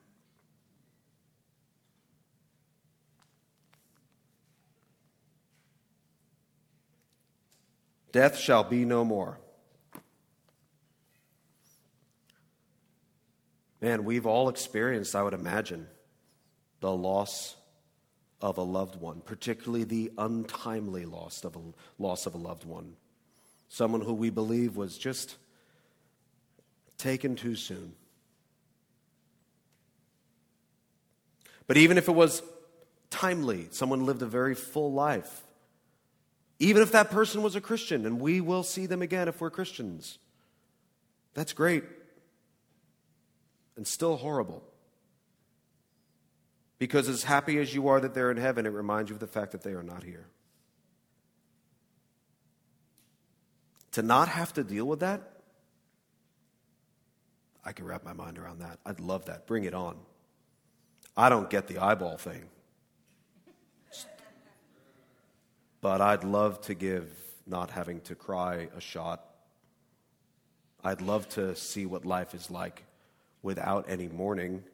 Death 8.10 8.36
shall 8.36 8.62
be 8.62 8.84
no 8.84 9.04
more. 9.04 9.38
Man, 13.80 14.04
we've 14.04 14.26
all 14.26 14.48
experienced, 14.48 15.16
I 15.16 15.22
would 15.22 15.34
imagine, 15.34 15.88
the 16.80 16.92
loss 16.92 17.56
of 18.42 18.58
a 18.58 18.62
loved 18.62 18.96
one, 19.00 19.22
particularly 19.24 19.84
the 19.84 20.10
untimely 20.18 21.06
loss 21.06 21.44
of 21.44 21.56
a, 21.56 21.60
loss 21.98 22.26
of 22.26 22.34
a 22.34 22.38
loved 22.38 22.64
one. 22.64 22.96
Someone 23.68 24.00
who 24.02 24.12
we 24.12 24.28
believe 24.28 24.76
was 24.76 24.98
just 24.98 25.36
taken 26.98 27.36
too 27.36 27.54
soon. 27.54 27.94
But 31.66 31.76
even 31.76 31.96
if 31.96 32.08
it 32.08 32.12
was 32.12 32.42
timely, 33.08 33.68
someone 33.70 34.04
lived 34.04 34.22
a 34.22 34.26
very 34.26 34.54
full 34.54 34.92
life, 34.92 35.42
even 36.58 36.82
if 36.82 36.92
that 36.92 37.10
person 37.10 37.42
was 37.42 37.56
a 37.56 37.60
Christian, 37.60 38.04
and 38.04 38.20
we 38.20 38.40
will 38.40 38.62
see 38.62 38.86
them 38.86 39.02
again 39.02 39.28
if 39.28 39.40
we're 39.40 39.50
Christians. 39.50 40.18
That's 41.34 41.52
great. 41.52 41.84
And 43.76 43.86
still 43.86 44.16
horrible. 44.16 44.62
Because 46.82 47.08
as 47.08 47.22
happy 47.22 47.60
as 47.60 47.72
you 47.72 47.86
are 47.86 48.00
that 48.00 48.12
they're 48.12 48.32
in 48.32 48.36
heaven, 48.36 48.66
it 48.66 48.70
reminds 48.70 49.08
you 49.08 49.14
of 49.14 49.20
the 49.20 49.28
fact 49.28 49.52
that 49.52 49.62
they 49.62 49.70
are 49.70 49.84
not 49.84 50.02
here. 50.02 50.26
To 53.92 54.02
not 54.02 54.26
have 54.26 54.52
to 54.54 54.64
deal 54.64 54.84
with 54.84 54.98
that, 54.98 55.22
I 57.64 57.70
can 57.70 57.84
wrap 57.84 58.02
my 58.04 58.14
mind 58.14 58.36
around 58.36 58.62
that. 58.62 58.80
I'd 58.84 58.98
love 58.98 59.26
that. 59.26 59.46
Bring 59.46 59.62
it 59.62 59.74
on. 59.74 59.96
I 61.16 61.28
don't 61.28 61.48
get 61.48 61.68
the 61.68 61.78
eyeball 61.78 62.16
thing. 62.16 62.46
but 65.80 66.00
I'd 66.00 66.24
love 66.24 66.62
to 66.62 66.74
give 66.74 67.08
not 67.46 67.70
having 67.70 68.00
to 68.00 68.16
cry 68.16 68.66
a 68.76 68.80
shot. 68.80 69.24
I'd 70.82 71.00
love 71.00 71.28
to 71.36 71.54
see 71.54 71.86
what 71.86 72.04
life 72.04 72.34
is 72.34 72.50
like 72.50 72.82
without 73.40 73.84
any 73.88 74.08
mourning 74.08 74.64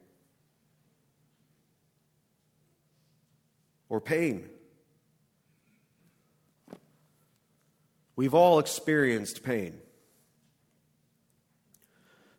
or 3.89 3.99
pain. 3.99 4.47
We've 8.15 8.33
all 8.33 8.59
experienced 8.59 9.43
pain. 9.43 9.79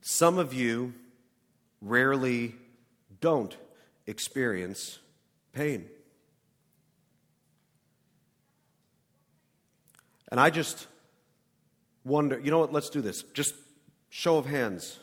Some 0.00 0.38
of 0.38 0.54
you 0.54 0.94
rarely 1.80 2.54
don't 3.20 3.56
experience 4.06 4.98
pain. 5.52 5.86
And 10.30 10.38
I 10.38 10.50
just 10.50 10.86
wonder, 12.04 12.38
you 12.38 12.50
know 12.50 12.58
what, 12.60 12.72
let's 12.72 12.90
do 12.90 13.00
this. 13.00 13.22
Just 13.34 13.54
show 14.10 14.36
of 14.36 14.46
hands. 14.46 14.98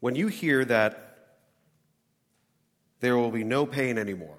When 0.00 0.14
you 0.14 0.28
hear 0.28 0.64
that 0.64 1.36
there 3.00 3.16
will 3.16 3.30
be 3.30 3.44
no 3.44 3.66
pain 3.66 3.98
anymore, 3.98 4.38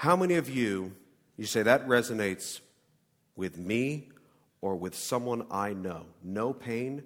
how 0.00 0.16
many 0.16 0.36
of 0.36 0.48
you, 0.48 0.96
you 1.36 1.44
say 1.44 1.62
that 1.62 1.86
resonates 1.86 2.60
with 3.36 3.58
me 3.58 4.08
or 4.62 4.74
with 4.74 4.94
someone 4.94 5.44
I 5.50 5.74
know? 5.74 6.06
No 6.24 6.54
pain, 6.54 7.02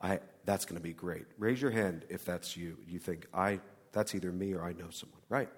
I, 0.00 0.20
that's 0.46 0.64
going 0.64 0.78
to 0.78 0.82
be 0.82 0.94
great. 0.94 1.26
Raise 1.36 1.60
your 1.60 1.72
hand 1.72 2.06
if 2.08 2.24
that's 2.24 2.56
you. 2.56 2.78
You 2.88 2.98
think, 2.98 3.26
I, 3.34 3.60
that's 3.92 4.14
either 4.14 4.32
me 4.32 4.54
or 4.54 4.64
I 4.64 4.72
know 4.72 4.88
someone, 4.88 5.20
right? 5.28 5.50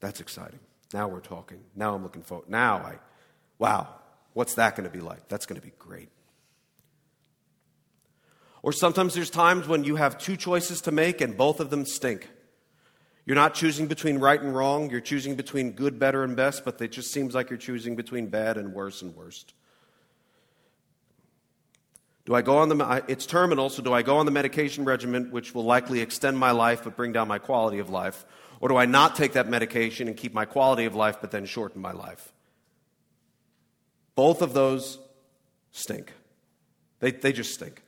That's 0.00 0.20
exciting. 0.20 0.60
Now 0.92 1.08
we're 1.08 1.20
talking. 1.20 1.60
Now 1.74 1.94
I'm 1.94 2.02
looking 2.02 2.22
forward. 2.22 2.50
Now 2.50 2.76
I, 2.76 2.98
wow, 3.58 3.88
what's 4.34 4.56
that 4.56 4.76
going 4.76 4.86
to 4.86 4.94
be 4.94 5.00
like? 5.00 5.26
That's 5.28 5.46
going 5.46 5.58
to 5.58 5.66
be 5.66 5.72
great. 5.78 6.10
Or 8.66 8.72
sometimes 8.72 9.14
there's 9.14 9.30
times 9.30 9.68
when 9.68 9.84
you 9.84 9.94
have 9.94 10.18
two 10.18 10.36
choices 10.36 10.80
to 10.80 10.90
make 10.90 11.20
and 11.20 11.36
both 11.36 11.60
of 11.60 11.70
them 11.70 11.86
stink. 11.86 12.28
You're 13.24 13.36
not 13.36 13.54
choosing 13.54 13.86
between 13.86 14.18
right 14.18 14.42
and 14.42 14.52
wrong, 14.52 14.90
you're 14.90 15.00
choosing 15.00 15.36
between 15.36 15.70
good, 15.70 16.00
better, 16.00 16.24
and 16.24 16.34
best, 16.34 16.64
but 16.64 16.80
it 16.82 16.90
just 16.90 17.12
seems 17.12 17.32
like 17.32 17.48
you're 17.48 17.60
choosing 17.60 17.94
between 17.94 18.26
bad 18.26 18.56
and 18.56 18.74
worse 18.74 19.02
and 19.02 19.14
worst. 19.14 19.54
Do 22.24 22.34
I 22.34 22.42
go 22.42 22.58
on 22.58 22.68
the, 22.68 23.04
it's 23.06 23.24
terminal, 23.24 23.68
so 23.70 23.84
do 23.84 23.92
I 23.92 24.02
go 24.02 24.16
on 24.16 24.26
the 24.26 24.32
medication 24.32 24.84
regimen, 24.84 25.30
which 25.30 25.54
will 25.54 25.64
likely 25.64 26.00
extend 26.00 26.36
my 26.36 26.50
life 26.50 26.82
but 26.82 26.96
bring 26.96 27.12
down 27.12 27.28
my 27.28 27.38
quality 27.38 27.78
of 27.78 27.88
life? 27.88 28.24
Or 28.58 28.68
do 28.68 28.76
I 28.76 28.86
not 28.86 29.14
take 29.14 29.34
that 29.34 29.48
medication 29.48 30.08
and 30.08 30.16
keep 30.16 30.34
my 30.34 30.44
quality 30.44 30.86
of 30.86 30.96
life 30.96 31.18
but 31.20 31.30
then 31.30 31.46
shorten 31.46 31.80
my 31.80 31.92
life? 31.92 32.32
Both 34.16 34.42
of 34.42 34.54
those 34.54 34.98
stink. 35.70 36.12
They, 36.98 37.12
they 37.12 37.32
just 37.32 37.54
stink. 37.54 37.84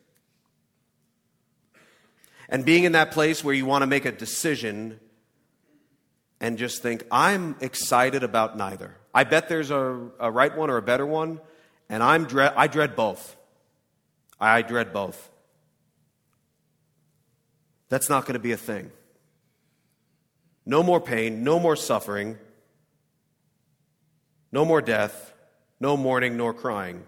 And 2.48 2.64
being 2.64 2.84
in 2.84 2.92
that 2.92 3.10
place 3.10 3.44
where 3.44 3.54
you 3.54 3.66
want 3.66 3.82
to 3.82 3.86
make 3.86 4.04
a 4.04 4.12
decision 4.12 4.98
and 6.40 6.56
just 6.56 6.82
think, 6.82 7.04
I'm 7.10 7.56
excited 7.60 8.22
about 8.22 8.56
neither. 8.56 8.96
I 9.12 9.24
bet 9.24 9.48
there's 9.48 9.70
a, 9.70 10.08
a 10.20 10.30
right 10.30 10.56
one 10.56 10.70
or 10.70 10.76
a 10.76 10.82
better 10.82 11.04
one, 11.04 11.40
and 11.88 12.02
I'm 12.02 12.24
dread, 12.24 12.52
I 12.56 12.68
dread 12.68 12.96
both. 12.96 13.36
I 14.40 14.62
dread 14.62 14.92
both. 14.92 15.30
That's 17.88 18.08
not 18.08 18.24
going 18.24 18.34
to 18.34 18.40
be 18.40 18.52
a 18.52 18.56
thing. 18.56 18.92
No 20.64 20.82
more 20.82 21.00
pain, 21.00 21.42
no 21.42 21.58
more 21.58 21.76
suffering, 21.76 22.38
no 24.52 24.64
more 24.64 24.82
death, 24.82 25.32
no 25.80 25.96
mourning 25.96 26.36
nor 26.36 26.52
crying. 26.52 27.04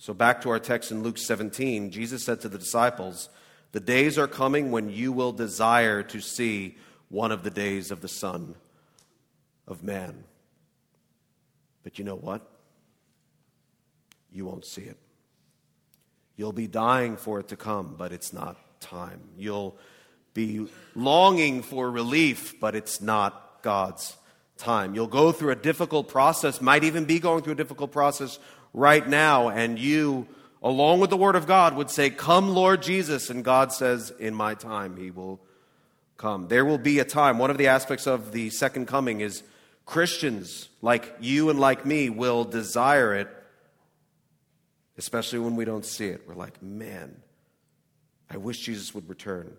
So, 0.00 0.14
back 0.14 0.42
to 0.42 0.50
our 0.50 0.60
text 0.60 0.92
in 0.92 1.02
Luke 1.02 1.18
17, 1.18 1.90
Jesus 1.90 2.22
said 2.24 2.40
to 2.42 2.48
the 2.48 2.58
disciples, 2.58 3.28
The 3.72 3.80
days 3.80 4.16
are 4.16 4.28
coming 4.28 4.70
when 4.70 4.90
you 4.90 5.10
will 5.10 5.32
desire 5.32 6.04
to 6.04 6.20
see 6.20 6.76
one 7.08 7.32
of 7.32 7.42
the 7.42 7.50
days 7.50 7.90
of 7.90 8.00
the 8.00 8.08
Son 8.08 8.54
of 9.66 9.82
Man. 9.82 10.22
But 11.82 11.98
you 11.98 12.04
know 12.04 12.14
what? 12.14 12.48
You 14.32 14.44
won't 14.44 14.66
see 14.66 14.82
it. 14.82 14.98
You'll 16.36 16.52
be 16.52 16.68
dying 16.68 17.16
for 17.16 17.40
it 17.40 17.48
to 17.48 17.56
come, 17.56 17.96
but 17.98 18.12
it's 18.12 18.32
not 18.32 18.56
time. 18.80 19.20
You'll 19.36 19.76
be 20.32 20.68
longing 20.94 21.62
for 21.62 21.90
relief, 21.90 22.60
but 22.60 22.76
it's 22.76 23.00
not 23.00 23.62
God's 23.62 24.16
time. 24.56 24.94
You'll 24.94 25.08
go 25.08 25.32
through 25.32 25.50
a 25.50 25.56
difficult 25.56 26.08
process, 26.08 26.60
might 26.60 26.84
even 26.84 27.04
be 27.04 27.18
going 27.18 27.42
through 27.42 27.54
a 27.54 27.56
difficult 27.56 27.90
process 27.90 28.38
right 28.78 29.06
now, 29.06 29.48
and 29.48 29.78
you, 29.78 30.26
along 30.62 31.00
with 31.00 31.10
the 31.10 31.16
Word 31.16 31.34
of 31.34 31.46
God, 31.46 31.74
would 31.76 31.90
say, 31.90 32.08
Come, 32.08 32.50
Lord 32.50 32.82
Jesus. 32.82 33.28
And 33.28 33.44
God 33.44 33.72
says, 33.72 34.12
In 34.18 34.34
my 34.34 34.54
time, 34.54 34.96
He 34.96 35.10
will 35.10 35.40
come. 36.16 36.48
There 36.48 36.64
will 36.64 36.78
be 36.78 37.00
a 37.00 37.04
time. 37.04 37.38
One 37.38 37.50
of 37.50 37.58
the 37.58 37.66
aspects 37.66 38.06
of 38.06 38.32
the 38.32 38.50
second 38.50 38.86
coming 38.86 39.20
is 39.20 39.42
Christians, 39.84 40.68
like 40.80 41.16
you 41.20 41.50
and 41.50 41.58
like 41.58 41.84
me, 41.84 42.08
will 42.08 42.44
desire 42.44 43.14
it, 43.14 43.28
especially 44.96 45.40
when 45.40 45.56
we 45.56 45.64
don't 45.64 45.84
see 45.84 46.06
it. 46.06 46.22
We're 46.26 46.34
like, 46.34 46.62
Man, 46.62 47.16
I 48.30 48.36
wish 48.36 48.60
Jesus 48.60 48.94
would 48.94 49.08
return. 49.08 49.52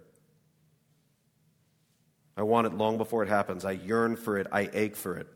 I 2.38 2.44
want 2.44 2.68
it 2.68 2.74
long 2.74 2.98
before 2.98 3.22
it 3.22 3.28
happens. 3.28 3.66
I 3.66 3.72
yearn 3.72 4.16
for 4.16 4.38
it. 4.38 4.48
I 4.50 4.70
ache 4.72 4.96
for 4.96 5.18
it. 5.18 5.28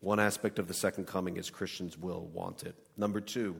One 0.00 0.20
aspect 0.20 0.58
of 0.58 0.68
the 0.68 0.74
second 0.74 1.06
coming 1.06 1.36
is 1.36 1.50
Christians 1.50 1.98
will 1.98 2.26
want 2.32 2.62
it. 2.62 2.76
Number 2.96 3.20
two, 3.20 3.56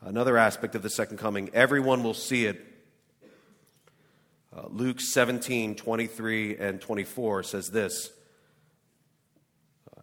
another 0.00 0.38
aspect 0.38 0.74
of 0.74 0.82
the 0.82 0.90
second 0.90 1.18
coming, 1.18 1.50
everyone 1.52 2.02
will 2.02 2.14
see 2.14 2.46
it. 2.46 2.64
Uh, 4.56 4.66
Luke 4.68 5.00
17, 5.00 5.76
23 5.76 6.56
and 6.56 6.80
24 6.80 7.42
says 7.44 7.68
this 7.68 8.10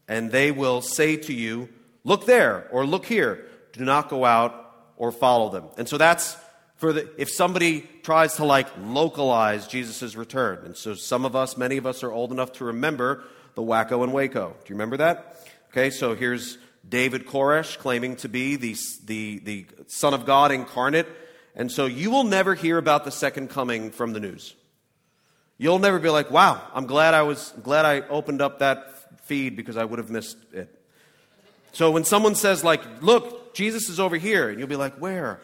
And 0.07 0.31
they 0.31 0.51
will 0.51 0.81
say 0.81 1.17
to 1.17 1.33
you, 1.33 1.69
Look 2.03 2.25
there, 2.25 2.69
or 2.71 2.85
look 2.85 3.05
here. 3.05 3.45
Do 3.73 3.83
not 3.83 4.07
go 4.07 4.23
out 4.23 4.73
or 4.95 5.11
follow 5.11 5.49
them. 5.49 5.65
And 5.77 5.89
so 5.89 5.97
that's 5.97 6.37
for 6.75 6.93
the, 6.93 7.09
if 7.17 7.29
somebody 7.29 7.81
tries 8.03 8.35
to 8.35 8.45
like 8.45 8.67
localize 8.79 9.67
Jesus' 9.67 10.15
return. 10.15 10.59
And 10.63 10.77
so 10.77 10.93
some 10.93 11.25
of 11.25 11.35
us, 11.35 11.57
many 11.57 11.77
of 11.77 11.85
us 11.85 12.03
are 12.03 12.11
old 12.11 12.31
enough 12.31 12.53
to 12.53 12.65
remember 12.65 13.23
the 13.57 13.63
Wacko 13.63 14.03
and 14.03 14.13
Waco. 14.13 14.49
Do 14.49 14.55
you 14.67 14.75
remember 14.75 14.97
that? 14.97 15.35
Okay, 15.71 15.89
so 15.89 16.13
here's 16.13 16.59
David 16.87 17.25
Koresh 17.25 17.79
claiming 17.79 18.15
to 18.17 18.29
be 18.29 18.55
the, 18.55 18.75
the, 19.05 19.39
the 19.39 19.65
Son 19.87 20.13
of 20.13 20.27
God 20.27 20.51
incarnate. 20.51 21.07
And 21.55 21.71
so 21.71 21.87
you 21.87 22.11
will 22.11 22.23
never 22.23 22.53
hear 22.53 22.77
about 22.77 23.03
the 23.03 23.09
second 23.09 23.49
coming 23.49 23.89
from 23.89 24.13
the 24.13 24.19
news. 24.19 24.53
You'll 25.57 25.79
never 25.79 25.97
be 25.97 26.09
like, 26.09 26.29
wow, 26.29 26.61
I'm 26.71 26.85
glad 26.85 27.15
I 27.15 27.23
was 27.23 27.51
glad 27.63 27.85
I 27.85 28.01
opened 28.01 28.43
up 28.43 28.59
that 28.59 29.23
feed 29.23 29.55
because 29.55 29.75
I 29.75 29.85
would 29.85 29.97
have 29.97 30.11
missed 30.11 30.37
it. 30.53 30.69
So 31.71 31.89
when 31.89 32.03
someone 32.03 32.35
says, 32.35 32.63
like, 32.63 33.01
look, 33.01 33.55
Jesus 33.55 33.89
is 33.89 33.99
over 33.99 34.17
here, 34.17 34.49
and 34.49 34.59
you'll 34.59 34.67
be 34.67 34.75
like, 34.75 34.97
where? 34.97 35.39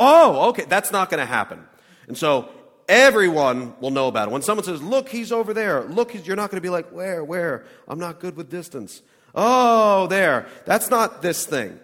Oh, 0.00 0.48
okay, 0.48 0.64
that's 0.68 0.90
not 0.90 1.10
to 1.20 1.26
happen. 1.26 1.64
And 2.08 2.18
so 2.18 2.48
everyone 2.92 3.72
will 3.80 3.90
know 3.90 4.06
about 4.06 4.28
it. 4.28 4.32
When 4.32 4.42
someone 4.42 4.64
says, 4.64 4.82
Look, 4.82 5.08
he's 5.08 5.32
over 5.32 5.54
there, 5.54 5.82
look, 5.84 6.14
you're 6.26 6.36
not 6.36 6.50
going 6.50 6.58
to 6.58 6.62
be 6.62 6.68
like, 6.68 6.90
Where, 6.90 7.24
where? 7.24 7.64
I'm 7.88 7.98
not 7.98 8.20
good 8.20 8.36
with 8.36 8.50
distance. 8.50 9.00
Oh, 9.34 10.06
there. 10.08 10.46
That's 10.66 10.90
not 10.90 11.22
this 11.22 11.46
thing. 11.46 11.80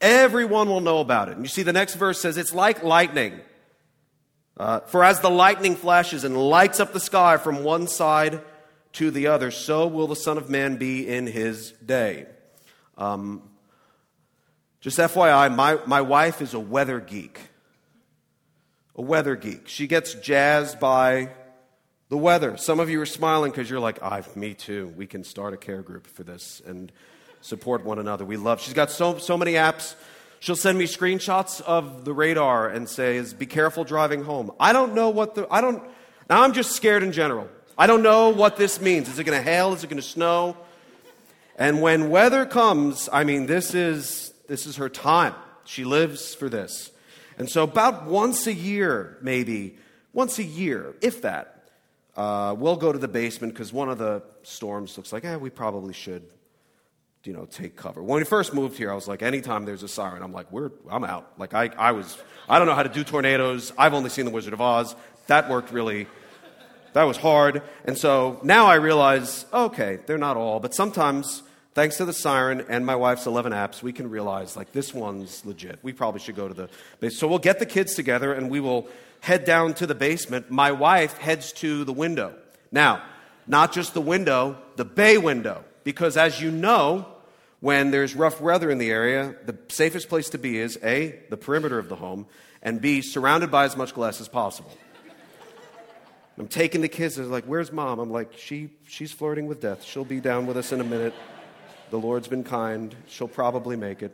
Everyone 0.00 0.68
will 0.68 0.82
know 0.82 0.98
about 1.00 1.30
it. 1.30 1.36
And 1.36 1.44
you 1.44 1.48
see, 1.48 1.62
the 1.62 1.72
next 1.72 1.94
verse 1.94 2.20
says, 2.20 2.36
It's 2.36 2.52
like 2.52 2.82
lightning. 2.82 3.40
Uh, 4.56 4.80
For 4.80 5.02
as 5.02 5.20
the 5.20 5.30
lightning 5.30 5.74
flashes 5.76 6.24
and 6.24 6.36
lights 6.36 6.78
up 6.78 6.92
the 6.92 7.00
sky 7.00 7.38
from 7.38 7.64
one 7.64 7.88
side 7.88 8.42
to 8.92 9.10
the 9.10 9.28
other, 9.28 9.50
so 9.50 9.86
will 9.88 10.06
the 10.06 10.14
Son 10.14 10.36
of 10.36 10.50
Man 10.50 10.76
be 10.76 11.08
in 11.08 11.26
his 11.26 11.72
day. 11.72 12.26
Um, 12.96 13.42
just 14.80 14.98
FYI, 14.98 15.52
my, 15.52 15.78
my 15.86 16.02
wife 16.02 16.42
is 16.42 16.52
a 16.52 16.60
weather 16.60 17.00
geek. 17.00 17.40
A 18.96 19.02
weather 19.02 19.36
geek. 19.36 19.68
She 19.68 19.86
gets 19.86 20.14
jazzed 20.14 20.78
by 20.78 21.30
the 22.08 22.16
weather. 22.16 22.56
Some 22.56 22.78
of 22.80 22.88
you 22.90 23.00
are 23.00 23.06
smiling 23.06 23.50
because 23.50 23.68
you're 23.68 23.80
like, 23.80 23.98
ah, 24.02 24.22
me 24.36 24.54
too. 24.54 24.92
We 24.96 25.06
can 25.06 25.24
start 25.24 25.52
a 25.52 25.56
care 25.56 25.82
group 25.82 26.06
for 26.06 26.22
this 26.22 26.62
and 26.64 26.92
support 27.40 27.84
one 27.84 27.98
another. 27.98 28.24
We 28.24 28.36
love. 28.36 28.60
She's 28.60 28.74
got 28.74 28.90
so 28.90 29.18
so 29.18 29.36
many 29.36 29.54
apps. 29.54 29.94
She'll 30.40 30.56
send 30.56 30.78
me 30.78 30.84
screenshots 30.84 31.60
of 31.62 32.04
the 32.04 32.12
radar 32.12 32.68
and 32.68 32.88
says, 32.88 33.34
"Be 33.34 33.46
careful 33.46 33.84
driving 33.84 34.24
home." 34.24 34.52
I 34.60 34.72
don't 34.72 34.94
know 34.94 35.08
what 35.10 35.34
the 35.34 35.46
I 35.50 35.60
don't. 35.60 35.82
Now 36.30 36.42
I'm 36.42 36.52
just 36.52 36.72
scared 36.72 37.02
in 37.02 37.12
general. 37.12 37.48
I 37.76 37.86
don't 37.86 38.02
know 38.02 38.28
what 38.28 38.56
this 38.56 38.80
means. 38.80 39.08
Is 39.08 39.18
it 39.18 39.24
going 39.24 39.36
to 39.36 39.42
hail? 39.42 39.72
Is 39.72 39.82
it 39.82 39.88
going 39.88 40.00
to 40.00 40.06
snow? 40.06 40.56
And 41.56 41.82
when 41.82 42.10
weather 42.10 42.46
comes, 42.46 43.08
I 43.12 43.24
mean, 43.24 43.46
this 43.46 43.74
is 43.74 44.32
this 44.46 44.66
is 44.66 44.76
her 44.76 44.88
time. 44.88 45.34
She 45.64 45.84
lives 45.84 46.34
for 46.34 46.48
this. 46.48 46.90
And 47.38 47.48
so, 47.48 47.64
about 47.64 48.06
once 48.06 48.46
a 48.46 48.52
year, 48.52 49.18
maybe, 49.20 49.76
once 50.12 50.38
a 50.38 50.44
year, 50.44 50.94
if 51.00 51.22
that, 51.22 51.68
uh, 52.16 52.54
we'll 52.56 52.76
go 52.76 52.92
to 52.92 52.98
the 52.98 53.08
basement 53.08 53.52
because 53.52 53.72
one 53.72 53.88
of 53.88 53.98
the 53.98 54.22
storms 54.42 54.96
looks 54.96 55.12
like, 55.12 55.24
eh, 55.24 55.36
we 55.36 55.50
probably 55.50 55.92
should, 55.92 56.22
you 57.24 57.32
know, 57.32 57.46
take 57.46 57.76
cover. 57.76 58.02
When 58.02 58.18
we 58.18 58.24
first 58.24 58.54
moved 58.54 58.76
here, 58.76 58.90
I 58.90 58.94
was 58.94 59.08
like, 59.08 59.22
anytime 59.22 59.64
there's 59.64 59.82
a 59.82 59.88
siren, 59.88 60.22
I'm 60.22 60.32
like, 60.32 60.50
We're, 60.52 60.70
I'm 60.90 61.04
out. 61.04 61.32
Like, 61.38 61.54
I, 61.54 61.70
I 61.76 61.92
was, 61.92 62.16
I 62.48 62.58
don't 62.58 62.68
know 62.68 62.74
how 62.74 62.84
to 62.84 62.88
do 62.88 63.04
tornadoes. 63.04 63.72
I've 63.78 63.94
only 63.94 64.10
seen 64.10 64.24
The 64.24 64.30
Wizard 64.30 64.52
of 64.52 64.60
Oz. 64.60 64.94
That 65.26 65.48
worked 65.48 65.72
really, 65.72 66.06
that 66.92 67.04
was 67.04 67.16
hard. 67.16 67.62
And 67.84 67.96
so 67.96 68.40
now 68.42 68.66
I 68.66 68.74
realize, 68.74 69.46
okay, 69.52 69.98
they're 70.06 70.18
not 70.18 70.36
all, 70.36 70.60
but 70.60 70.74
sometimes 70.74 71.42
thanks 71.74 71.96
to 71.98 72.04
the 72.04 72.12
siren 72.12 72.64
and 72.68 72.86
my 72.86 72.96
wife's 72.96 73.26
11 73.26 73.52
apps, 73.52 73.82
we 73.82 73.92
can 73.92 74.08
realize 74.08 74.56
like 74.56 74.72
this 74.72 74.94
one's 74.94 75.44
legit. 75.44 75.78
We 75.82 75.92
probably 75.92 76.20
should 76.20 76.36
go 76.36 76.48
to 76.48 76.54
the 76.54 76.68
base. 77.00 77.18
So 77.18 77.28
we'll 77.28 77.38
get 77.38 77.58
the 77.58 77.66
kids 77.66 77.94
together 77.94 78.32
and 78.32 78.48
we 78.48 78.60
will 78.60 78.88
head 79.20 79.44
down 79.44 79.74
to 79.74 79.86
the 79.86 79.94
basement. 79.94 80.50
My 80.50 80.72
wife 80.72 81.18
heads 81.18 81.52
to 81.54 81.84
the 81.84 81.92
window. 81.92 82.34
Now, 82.70 83.02
not 83.46 83.72
just 83.72 83.94
the 83.94 84.00
window, 84.00 84.56
the 84.76 84.84
bay 84.84 85.18
window, 85.18 85.64
because 85.82 86.16
as 86.16 86.40
you 86.40 86.50
know, 86.50 87.06
when 87.60 87.90
there's 87.90 88.14
rough 88.14 88.40
weather 88.40 88.70
in 88.70 88.78
the 88.78 88.90
area, 88.90 89.34
the 89.44 89.56
safest 89.68 90.08
place 90.08 90.28
to 90.30 90.38
be 90.38 90.58
is 90.58 90.78
A, 90.82 91.18
the 91.30 91.36
perimeter 91.36 91.78
of 91.78 91.88
the 91.88 91.96
home, 91.96 92.26
and 92.62 92.80
B, 92.80 93.00
surrounded 93.00 93.50
by 93.50 93.64
as 93.64 93.76
much 93.76 93.94
glass 93.94 94.20
as 94.20 94.28
possible. 94.28 94.70
I'm 96.36 96.48
taking 96.48 96.80
the 96.80 96.88
kids, 96.88 97.16
they're 97.16 97.26
like, 97.26 97.44
Where's 97.44 97.70
mom? 97.70 98.00
I'm 98.00 98.10
like, 98.10 98.36
she, 98.36 98.70
She's 98.86 99.12
flirting 99.12 99.46
with 99.46 99.60
death. 99.60 99.84
She'll 99.84 100.04
be 100.04 100.20
down 100.20 100.46
with 100.46 100.56
us 100.56 100.72
in 100.72 100.80
a 100.80 100.84
minute. 100.84 101.14
The 101.90 101.98
Lord's 101.98 102.28
been 102.28 102.44
kind. 102.44 102.94
She'll 103.08 103.28
probably 103.28 103.76
make 103.76 104.02
it. 104.02 104.12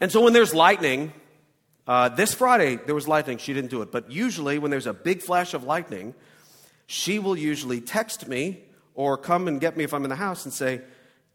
And 0.00 0.10
so 0.10 0.22
when 0.22 0.32
there's 0.32 0.54
lightning, 0.54 1.12
uh, 1.86 2.08
this 2.08 2.34
Friday 2.34 2.76
there 2.76 2.94
was 2.94 3.06
lightning. 3.06 3.38
She 3.38 3.52
didn't 3.52 3.70
do 3.70 3.82
it. 3.82 3.92
But 3.92 4.10
usually, 4.10 4.58
when 4.58 4.70
there's 4.70 4.86
a 4.86 4.94
big 4.94 5.22
flash 5.22 5.54
of 5.54 5.64
lightning, 5.64 6.14
she 6.86 7.18
will 7.18 7.36
usually 7.36 7.80
text 7.80 8.26
me 8.28 8.60
or 8.94 9.16
come 9.16 9.48
and 9.48 9.60
get 9.60 9.76
me 9.76 9.84
if 9.84 9.94
I'm 9.94 10.04
in 10.04 10.10
the 10.10 10.16
house 10.16 10.44
and 10.44 10.52
say, 10.52 10.80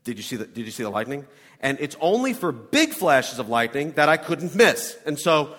did 0.03 0.17
you 0.17 0.23
see 0.23 0.35
the, 0.35 0.45
did 0.45 0.65
you 0.65 0.71
see 0.71 0.83
the 0.83 0.89
lightning? 0.89 1.25
And 1.61 1.79
it's 1.79 1.95
only 1.99 2.33
for 2.33 2.51
big 2.51 2.93
flashes 2.93 3.39
of 3.39 3.49
lightning 3.49 3.93
that 3.93 4.09
I 4.09 4.17
couldn't 4.17 4.53
miss. 4.55 4.97
And 5.05 5.17
so 5.17 5.55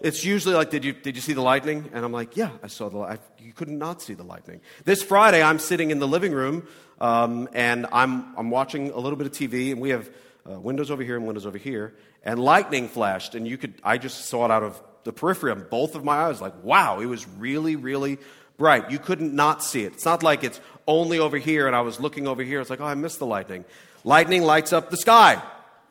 it's 0.00 0.24
usually 0.24 0.54
like, 0.54 0.70
did 0.70 0.84
you, 0.84 0.92
did 0.92 1.16
you 1.16 1.22
see 1.22 1.32
the 1.32 1.42
lightning? 1.42 1.90
And 1.92 2.04
I'm 2.04 2.12
like, 2.12 2.36
yeah, 2.36 2.50
I 2.62 2.68
saw 2.68 2.88
the 2.88 2.98
lightning. 2.98 3.28
You 3.38 3.52
could 3.52 3.68
not 3.68 4.00
see 4.00 4.14
the 4.14 4.22
lightning. 4.22 4.60
This 4.84 5.02
Friday, 5.02 5.42
I'm 5.42 5.58
sitting 5.58 5.90
in 5.90 5.98
the 5.98 6.08
living 6.08 6.32
room 6.32 6.66
um, 7.00 7.48
and 7.52 7.86
I'm, 7.92 8.36
I'm 8.36 8.50
watching 8.50 8.90
a 8.90 8.98
little 8.98 9.16
bit 9.16 9.26
of 9.26 9.32
TV, 9.32 9.72
and 9.72 9.80
we 9.80 9.90
have 9.90 10.10
uh, 10.50 10.58
windows 10.60 10.90
over 10.90 11.02
here 11.02 11.16
and 11.16 11.26
windows 11.26 11.46
over 11.46 11.58
here, 11.58 11.94
and 12.22 12.38
lightning 12.38 12.88
flashed, 12.88 13.34
and 13.34 13.48
you 13.48 13.56
could, 13.56 13.74
I 13.82 13.98
just 13.98 14.26
saw 14.26 14.44
it 14.44 14.50
out 14.50 14.62
of 14.62 14.80
the 15.04 15.12
periphery 15.12 15.50
on 15.50 15.66
both 15.70 15.94
of 15.94 16.04
my 16.04 16.16
eyes. 16.16 16.40
Like, 16.40 16.62
wow, 16.62 17.00
it 17.00 17.06
was 17.06 17.26
really, 17.26 17.76
really 17.76 18.18
bright. 18.58 18.90
You 18.90 18.98
couldn't 18.98 19.34
not 19.34 19.64
see 19.64 19.84
it. 19.84 19.94
It's 19.94 20.04
not 20.04 20.22
like 20.22 20.44
it's 20.44 20.60
only 20.86 21.18
over 21.18 21.38
here, 21.38 21.66
and 21.66 21.74
I 21.74 21.80
was 21.80 22.00
looking 22.00 22.26
over 22.26 22.42
here. 22.42 22.60
It's 22.60 22.68
like, 22.68 22.80
oh, 22.80 22.86
I 22.86 22.94
missed 22.94 23.18
the 23.18 23.26
lightning. 23.26 23.64
Lightning 24.04 24.42
lights 24.42 24.72
up 24.72 24.90
the 24.90 24.96
sky. 24.96 25.42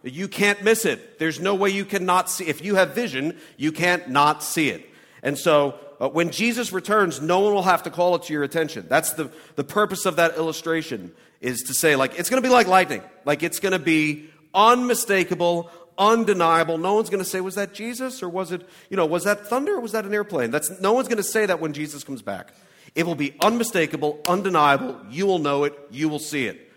You 0.03 0.27
can't 0.27 0.63
miss 0.63 0.85
it. 0.85 1.19
There's 1.19 1.39
no 1.39 1.55
way 1.55 1.69
you 1.69 1.85
cannot 1.85 2.29
see. 2.29 2.45
If 2.45 2.63
you 2.63 2.75
have 2.75 2.95
vision, 2.95 3.37
you 3.57 3.71
can't 3.71 4.09
not 4.09 4.43
see 4.43 4.69
it. 4.69 4.85
And 5.21 5.37
so 5.37 5.75
uh, 5.99 6.07
when 6.07 6.31
Jesus 6.31 6.71
returns, 6.71 7.21
no 7.21 7.39
one 7.39 7.53
will 7.53 7.63
have 7.63 7.83
to 7.83 7.89
call 7.89 8.15
it 8.15 8.23
to 8.23 8.33
your 8.33 8.43
attention. 8.43 8.85
That's 8.87 9.13
the, 9.13 9.29
the 9.55 9.63
purpose 9.63 10.05
of 10.05 10.15
that 10.15 10.37
illustration 10.37 11.11
is 11.41 11.63
to 11.63 11.73
say, 11.73 11.95
like, 11.95 12.17
it's 12.17 12.29
going 12.29 12.41
to 12.41 12.47
be 12.47 12.51
like 12.51 12.67
lightning. 12.67 13.01
Like, 13.25 13.43
it's 13.43 13.59
going 13.59 13.73
to 13.73 13.79
be 13.79 14.29
unmistakable, 14.53 15.69
undeniable. 15.97 16.77
No 16.77 16.95
one's 16.95 17.09
going 17.09 17.23
to 17.23 17.29
say, 17.29 17.41
was 17.41 17.55
that 17.55 17.73
Jesus 17.73 18.23
or 18.23 18.29
was 18.29 18.51
it, 18.53 18.67
you 18.89 18.95
know, 18.95 19.05
was 19.05 19.25
that 19.25 19.47
thunder 19.47 19.75
or 19.75 19.81
was 19.81 19.91
that 19.91 20.05
an 20.05 20.13
airplane? 20.13 20.51
That's, 20.51 20.79
no 20.79 20.93
one's 20.93 21.09
going 21.09 21.17
to 21.17 21.23
say 21.23 21.45
that 21.45 21.59
when 21.59 21.73
Jesus 21.73 22.03
comes 22.03 22.21
back. 22.21 22.53
It 22.95 23.05
will 23.05 23.15
be 23.15 23.35
unmistakable, 23.41 24.19
undeniable. 24.27 24.99
You 25.09 25.27
will 25.27 25.39
know 25.39 25.65
it. 25.65 25.77
You 25.91 26.09
will 26.09 26.19
see 26.19 26.45
it. 26.45 26.71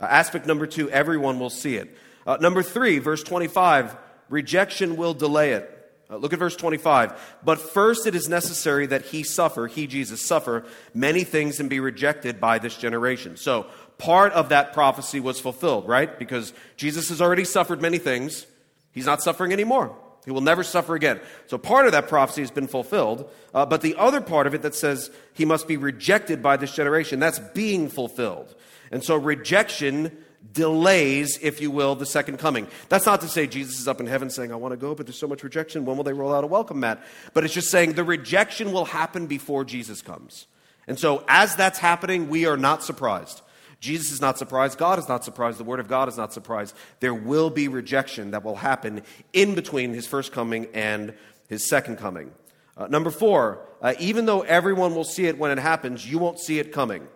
Uh, 0.00 0.04
aspect 0.04 0.46
number 0.46 0.66
two, 0.66 0.88
everyone 0.90 1.38
will 1.38 1.50
see 1.50 1.76
it. 1.76 1.94
Uh, 2.28 2.36
number 2.42 2.62
three, 2.62 2.98
verse 2.98 3.22
25, 3.22 3.96
rejection 4.28 4.96
will 4.96 5.14
delay 5.14 5.52
it. 5.52 5.74
Uh, 6.10 6.16
look 6.16 6.34
at 6.34 6.38
verse 6.38 6.56
25. 6.56 7.38
But 7.42 7.58
first 7.58 8.06
it 8.06 8.14
is 8.14 8.28
necessary 8.28 8.84
that 8.84 9.06
he 9.06 9.22
suffer, 9.22 9.66
he, 9.66 9.86
Jesus, 9.86 10.20
suffer 10.20 10.66
many 10.92 11.24
things 11.24 11.58
and 11.58 11.70
be 11.70 11.80
rejected 11.80 12.38
by 12.38 12.58
this 12.58 12.76
generation. 12.76 13.38
So 13.38 13.64
part 13.96 14.34
of 14.34 14.50
that 14.50 14.74
prophecy 14.74 15.20
was 15.20 15.40
fulfilled, 15.40 15.88
right? 15.88 16.18
Because 16.18 16.52
Jesus 16.76 17.08
has 17.08 17.22
already 17.22 17.44
suffered 17.44 17.80
many 17.80 17.96
things. 17.96 18.44
He's 18.92 19.06
not 19.06 19.22
suffering 19.22 19.54
anymore. 19.54 19.96
He 20.26 20.30
will 20.30 20.42
never 20.42 20.62
suffer 20.62 20.94
again. 20.94 21.20
So 21.46 21.56
part 21.56 21.86
of 21.86 21.92
that 21.92 22.08
prophecy 22.08 22.42
has 22.42 22.50
been 22.50 22.68
fulfilled. 22.68 23.30
Uh, 23.54 23.64
but 23.64 23.80
the 23.80 23.96
other 23.96 24.20
part 24.20 24.46
of 24.46 24.52
it 24.52 24.60
that 24.60 24.74
says 24.74 25.10
he 25.32 25.46
must 25.46 25.66
be 25.66 25.78
rejected 25.78 26.42
by 26.42 26.58
this 26.58 26.74
generation, 26.74 27.20
that's 27.20 27.38
being 27.38 27.88
fulfilled. 27.88 28.54
And 28.92 29.02
so 29.02 29.16
rejection 29.16 30.12
delays, 30.52 31.38
if 31.42 31.60
you 31.60 31.70
will, 31.70 31.94
the 31.94 32.06
second 32.06 32.38
coming. 32.38 32.66
That's 32.88 33.06
not 33.06 33.20
to 33.22 33.28
say 33.28 33.46
Jesus 33.46 33.78
is 33.78 33.88
up 33.88 34.00
in 34.00 34.06
heaven 34.06 34.30
saying, 34.30 34.52
I 34.52 34.56
want 34.56 34.72
to 34.72 34.76
go, 34.76 34.94
but 34.94 35.06
there's 35.06 35.18
so 35.18 35.26
much 35.26 35.42
rejection. 35.42 35.84
When 35.84 35.96
will 35.96 36.04
they 36.04 36.12
roll 36.12 36.34
out 36.34 36.44
a 36.44 36.46
welcome 36.46 36.80
mat? 36.80 37.02
But 37.34 37.44
it's 37.44 37.54
just 37.54 37.70
saying 37.70 37.94
the 37.94 38.04
rejection 38.04 38.72
will 38.72 38.86
happen 38.86 39.26
before 39.26 39.64
Jesus 39.64 40.02
comes. 40.02 40.46
And 40.86 40.98
so 40.98 41.24
as 41.28 41.54
that's 41.56 41.78
happening, 41.78 42.28
we 42.28 42.46
are 42.46 42.56
not 42.56 42.82
surprised. 42.82 43.42
Jesus 43.80 44.10
is 44.10 44.20
not 44.20 44.38
surprised. 44.38 44.78
God 44.78 44.98
is 44.98 45.08
not 45.08 45.24
surprised. 45.24 45.58
The 45.58 45.64
Word 45.64 45.80
of 45.80 45.86
God 45.86 46.08
is 46.08 46.16
not 46.16 46.32
surprised. 46.32 46.74
There 47.00 47.14
will 47.14 47.50
be 47.50 47.68
rejection 47.68 48.32
that 48.32 48.42
will 48.42 48.56
happen 48.56 49.02
in 49.32 49.54
between 49.54 49.92
his 49.92 50.06
first 50.06 50.32
coming 50.32 50.66
and 50.74 51.14
his 51.48 51.68
second 51.68 51.96
coming. 51.96 52.32
Uh, 52.76 52.86
number 52.88 53.10
four, 53.10 53.60
uh, 53.80 53.94
even 54.00 54.26
though 54.26 54.40
everyone 54.42 54.94
will 54.94 55.04
see 55.04 55.26
it 55.26 55.38
when 55.38 55.50
it 55.50 55.58
happens, 55.58 56.10
you 56.10 56.18
won't 56.18 56.40
see 56.40 56.58
it 56.58 56.72
coming. 56.72 57.06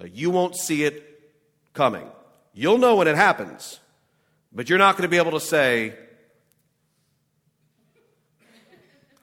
Uh, 0.00 0.06
you 0.06 0.30
won't 0.30 0.56
see 0.56 0.84
it 0.84 1.09
coming. 1.72 2.08
You'll 2.52 2.78
know 2.78 2.96
when 2.96 3.08
it 3.08 3.16
happens, 3.16 3.80
but 4.52 4.68
you're 4.68 4.78
not 4.78 4.96
going 4.96 5.02
to 5.02 5.08
be 5.08 5.16
able 5.16 5.32
to 5.32 5.40
say, 5.40 5.94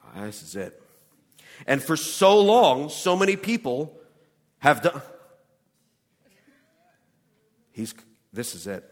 ah, 0.03 0.21
This 0.21 0.41
is 0.41 0.55
it. 0.55 0.81
And 1.65 1.81
for 1.81 1.97
so 1.97 2.39
long, 2.39 2.89
so 2.89 3.15
many 3.15 3.35
people 3.35 3.97
have 4.59 4.81
done. 4.81 5.01
He's, 7.71 7.93
this 8.33 8.55
is 8.55 8.67
it. 8.67 8.83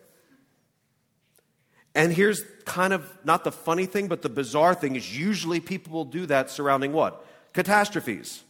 And 1.95 2.11
here's 2.11 2.43
kind 2.65 2.91
of 2.91 3.09
not 3.23 3.43
the 3.43 3.51
funny 3.51 3.85
thing, 3.85 4.07
but 4.07 4.21
the 4.21 4.29
bizarre 4.29 4.75
thing 4.75 4.95
is 4.95 5.17
usually 5.17 5.61
people 5.61 5.93
will 5.93 6.05
do 6.05 6.25
that 6.25 6.49
surrounding 6.49 6.91
what? 6.91 7.25
Catastrophes. 7.53 8.43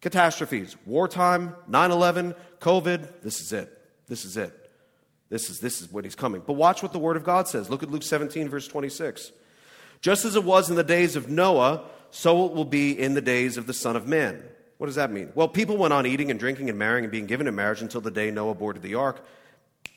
Catastrophes. 0.00 0.76
Wartime, 0.84 1.54
9 1.68 1.90
11, 1.90 2.34
COVID, 2.58 3.22
this 3.22 3.40
is 3.40 3.52
it. 3.52 3.79
This 4.10 4.24
is 4.24 4.36
it. 4.36 4.52
This 5.30 5.48
is, 5.48 5.60
this 5.60 5.80
is 5.80 5.90
what 5.90 6.04
he's 6.04 6.16
coming. 6.16 6.42
But 6.44 6.54
watch 6.54 6.82
what 6.82 6.92
the 6.92 6.98
Word 6.98 7.16
of 7.16 7.22
God 7.22 7.46
says. 7.46 7.70
Look 7.70 7.84
at 7.84 7.90
Luke 7.90 8.02
17, 8.02 8.48
verse 8.48 8.66
26. 8.66 9.30
Just 10.02 10.24
as 10.24 10.34
it 10.34 10.42
was 10.42 10.68
in 10.68 10.74
the 10.74 10.82
days 10.82 11.14
of 11.14 11.28
Noah, 11.28 11.84
so 12.10 12.46
it 12.46 12.52
will 12.52 12.64
be 12.64 12.98
in 12.98 13.14
the 13.14 13.20
days 13.20 13.56
of 13.56 13.68
the 13.68 13.72
Son 13.72 13.94
of 13.94 14.08
Man. 14.08 14.42
What 14.78 14.86
does 14.86 14.96
that 14.96 15.12
mean? 15.12 15.30
Well, 15.36 15.46
people 15.46 15.76
went 15.76 15.92
on 15.92 16.06
eating 16.06 16.30
and 16.30 16.40
drinking 16.40 16.68
and 16.68 16.78
marrying 16.78 17.04
and 17.04 17.12
being 17.12 17.26
given 17.26 17.46
in 17.46 17.54
marriage 17.54 17.82
until 17.82 18.00
the 18.00 18.10
day 18.10 18.32
Noah 18.32 18.54
boarded 18.54 18.82
the 18.82 18.96
ark 18.96 19.24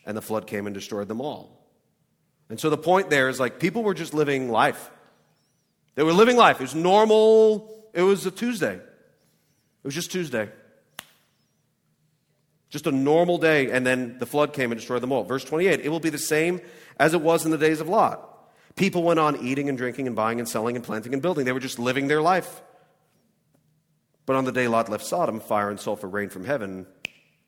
and 0.05 0.15
the 0.15 0.21
flood 0.21 0.45
came 0.45 0.67
and 0.67 0.73
destroyed 0.75 1.07
them 1.07 1.19
all. 1.19 1.65
And 2.49 2.59
so 2.59 2.69
the 2.69 2.77
point 2.77 3.09
there 3.09 3.29
is 3.29 3.39
like 3.39 3.59
people 3.59 3.81
were 3.81 3.95
just 3.95 4.13
living 4.13 4.51
life. 4.51 4.91
They 5.95 6.03
were 6.03 6.13
living 6.13 6.37
life. 6.37 6.59
It 6.59 6.63
was 6.63 6.75
normal. 6.75 7.89
It 7.93 8.03
was 8.03 8.25
a 8.27 8.31
Tuesday. 8.31 8.75
It 8.75 9.83
was 9.83 9.95
just 9.95 10.11
Tuesday. 10.11 10.49
Just 12.73 12.87
a 12.87 12.91
normal 12.91 13.37
day, 13.37 13.69
and 13.69 13.85
then 13.85 14.17
the 14.17 14.25
flood 14.25 14.51
came 14.51 14.71
and 14.71 14.81
destroyed 14.81 15.03
them 15.03 15.11
all. 15.11 15.23
Verse 15.23 15.43
28 15.43 15.81
It 15.81 15.89
will 15.89 15.99
be 15.99 16.09
the 16.09 16.17
same 16.17 16.59
as 16.97 17.13
it 17.13 17.21
was 17.21 17.45
in 17.45 17.51
the 17.51 17.57
days 17.57 17.79
of 17.79 17.87
Lot. 17.87 18.27
People 18.75 19.03
went 19.03 19.19
on 19.19 19.45
eating 19.45 19.69
and 19.69 19.77
drinking 19.77 20.07
and 20.07 20.15
buying 20.15 20.39
and 20.39 20.49
selling 20.49 20.75
and 20.75 20.83
planting 20.83 21.13
and 21.13 21.21
building. 21.21 21.45
They 21.45 21.51
were 21.51 21.59
just 21.59 21.77
living 21.77 22.07
their 22.07 22.21
life. 22.21 22.63
But 24.25 24.37
on 24.37 24.45
the 24.45 24.51
day 24.51 24.67
Lot 24.67 24.89
left 24.89 25.05
Sodom, 25.05 25.39
fire 25.39 25.69
and 25.69 25.79
sulfur 25.79 26.07
rained 26.07 26.31
from 26.31 26.45
heaven 26.45 26.87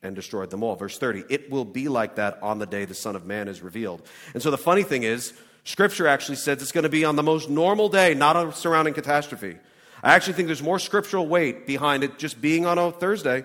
and 0.03 0.15
destroyed 0.15 0.51
them 0.51 0.61
all. 0.61 0.75
Verse 0.75 0.99
30 0.99 1.23
It 1.27 1.49
will 1.49 1.65
be 1.65 1.87
like 1.87 2.17
that 2.17 2.37
on 2.43 2.59
the 2.59 2.67
day 2.67 2.85
the 2.85 2.93
Son 2.93 3.15
of 3.15 3.25
Man 3.25 3.47
is 3.47 3.63
revealed. 3.63 4.07
And 4.35 4.43
so 4.43 4.51
the 4.51 4.59
funny 4.59 4.83
thing 4.83 5.01
is, 5.01 5.33
Scripture 5.63 6.05
actually 6.05 6.35
says 6.35 6.61
it's 6.61 6.71
going 6.71 6.83
to 6.83 6.89
be 6.89 7.03
on 7.03 7.15
the 7.15 7.23
most 7.23 7.49
normal 7.49 7.89
day, 7.89 8.13
not 8.13 8.35
a 8.35 8.53
surrounding 8.53 8.93
catastrophe. 8.93 9.57
I 10.03 10.13
actually 10.13 10.33
think 10.33 10.45
there's 10.45 10.61
more 10.61 10.77
scriptural 10.77 11.25
weight 11.25 11.65
behind 11.65 12.03
it 12.03 12.19
just 12.19 12.39
being 12.39 12.67
on 12.67 12.77
a 12.77 12.91
Thursday 12.91 13.43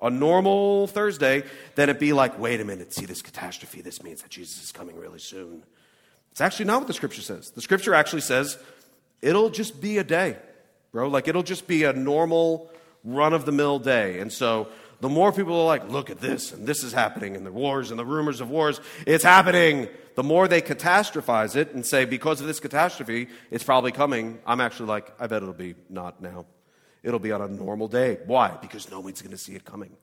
a 0.00 0.10
normal 0.10 0.86
Thursday, 0.86 1.42
then 1.74 1.88
it'd 1.88 2.00
be 2.00 2.12
like, 2.12 2.38
wait 2.38 2.60
a 2.60 2.64
minute, 2.64 2.92
see 2.92 3.06
this 3.06 3.22
catastrophe. 3.22 3.80
This 3.80 4.02
means 4.02 4.22
that 4.22 4.30
Jesus 4.30 4.62
is 4.62 4.72
coming 4.72 4.96
really 4.96 5.18
soon. 5.18 5.64
It's 6.30 6.40
actually 6.40 6.66
not 6.66 6.80
what 6.80 6.86
the 6.86 6.94
scripture 6.94 7.22
says. 7.22 7.50
The 7.50 7.60
scripture 7.60 7.94
actually 7.94 8.22
says 8.22 8.58
it'll 9.22 9.50
just 9.50 9.80
be 9.80 9.98
a 9.98 10.04
day, 10.04 10.36
bro. 10.92 11.08
Like 11.08 11.26
it'll 11.26 11.42
just 11.42 11.66
be 11.66 11.84
a 11.84 11.92
normal 11.92 12.70
run 13.04 13.32
of 13.32 13.44
the 13.44 13.52
mill 13.52 13.78
day. 13.78 14.20
And 14.20 14.32
so 14.32 14.68
the 15.00 15.08
more 15.08 15.32
people 15.32 15.54
are 15.60 15.66
like, 15.66 15.88
look 15.88 16.10
at 16.10 16.20
this, 16.20 16.52
and 16.52 16.66
this 16.66 16.82
is 16.82 16.92
happening, 16.92 17.36
and 17.36 17.46
the 17.46 17.52
wars 17.52 17.90
and 17.90 17.98
the 17.98 18.04
rumors 18.04 18.40
of 18.40 18.50
wars, 18.50 18.80
it's 19.06 19.24
happening. 19.24 19.88
The 20.16 20.24
more 20.24 20.48
they 20.48 20.60
catastrophize 20.60 21.54
it 21.54 21.72
and 21.72 21.86
say, 21.86 22.04
because 22.04 22.40
of 22.40 22.48
this 22.48 22.58
catastrophe, 22.58 23.28
it's 23.52 23.62
probably 23.62 23.92
coming, 23.92 24.40
I'm 24.44 24.60
actually 24.60 24.86
like, 24.86 25.12
I 25.20 25.28
bet 25.28 25.42
it'll 25.42 25.54
be 25.54 25.76
not 25.88 26.20
now. 26.20 26.46
It'll 27.02 27.20
be 27.20 27.32
on 27.32 27.40
a 27.40 27.48
normal 27.48 27.88
day. 27.88 28.18
Why? 28.26 28.56
Because 28.60 28.90
no 28.90 29.00
one's 29.00 29.22
going 29.22 29.32
to 29.32 29.38
see 29.38 29.54
it 29.54 29.64
coming. 29.64 29.96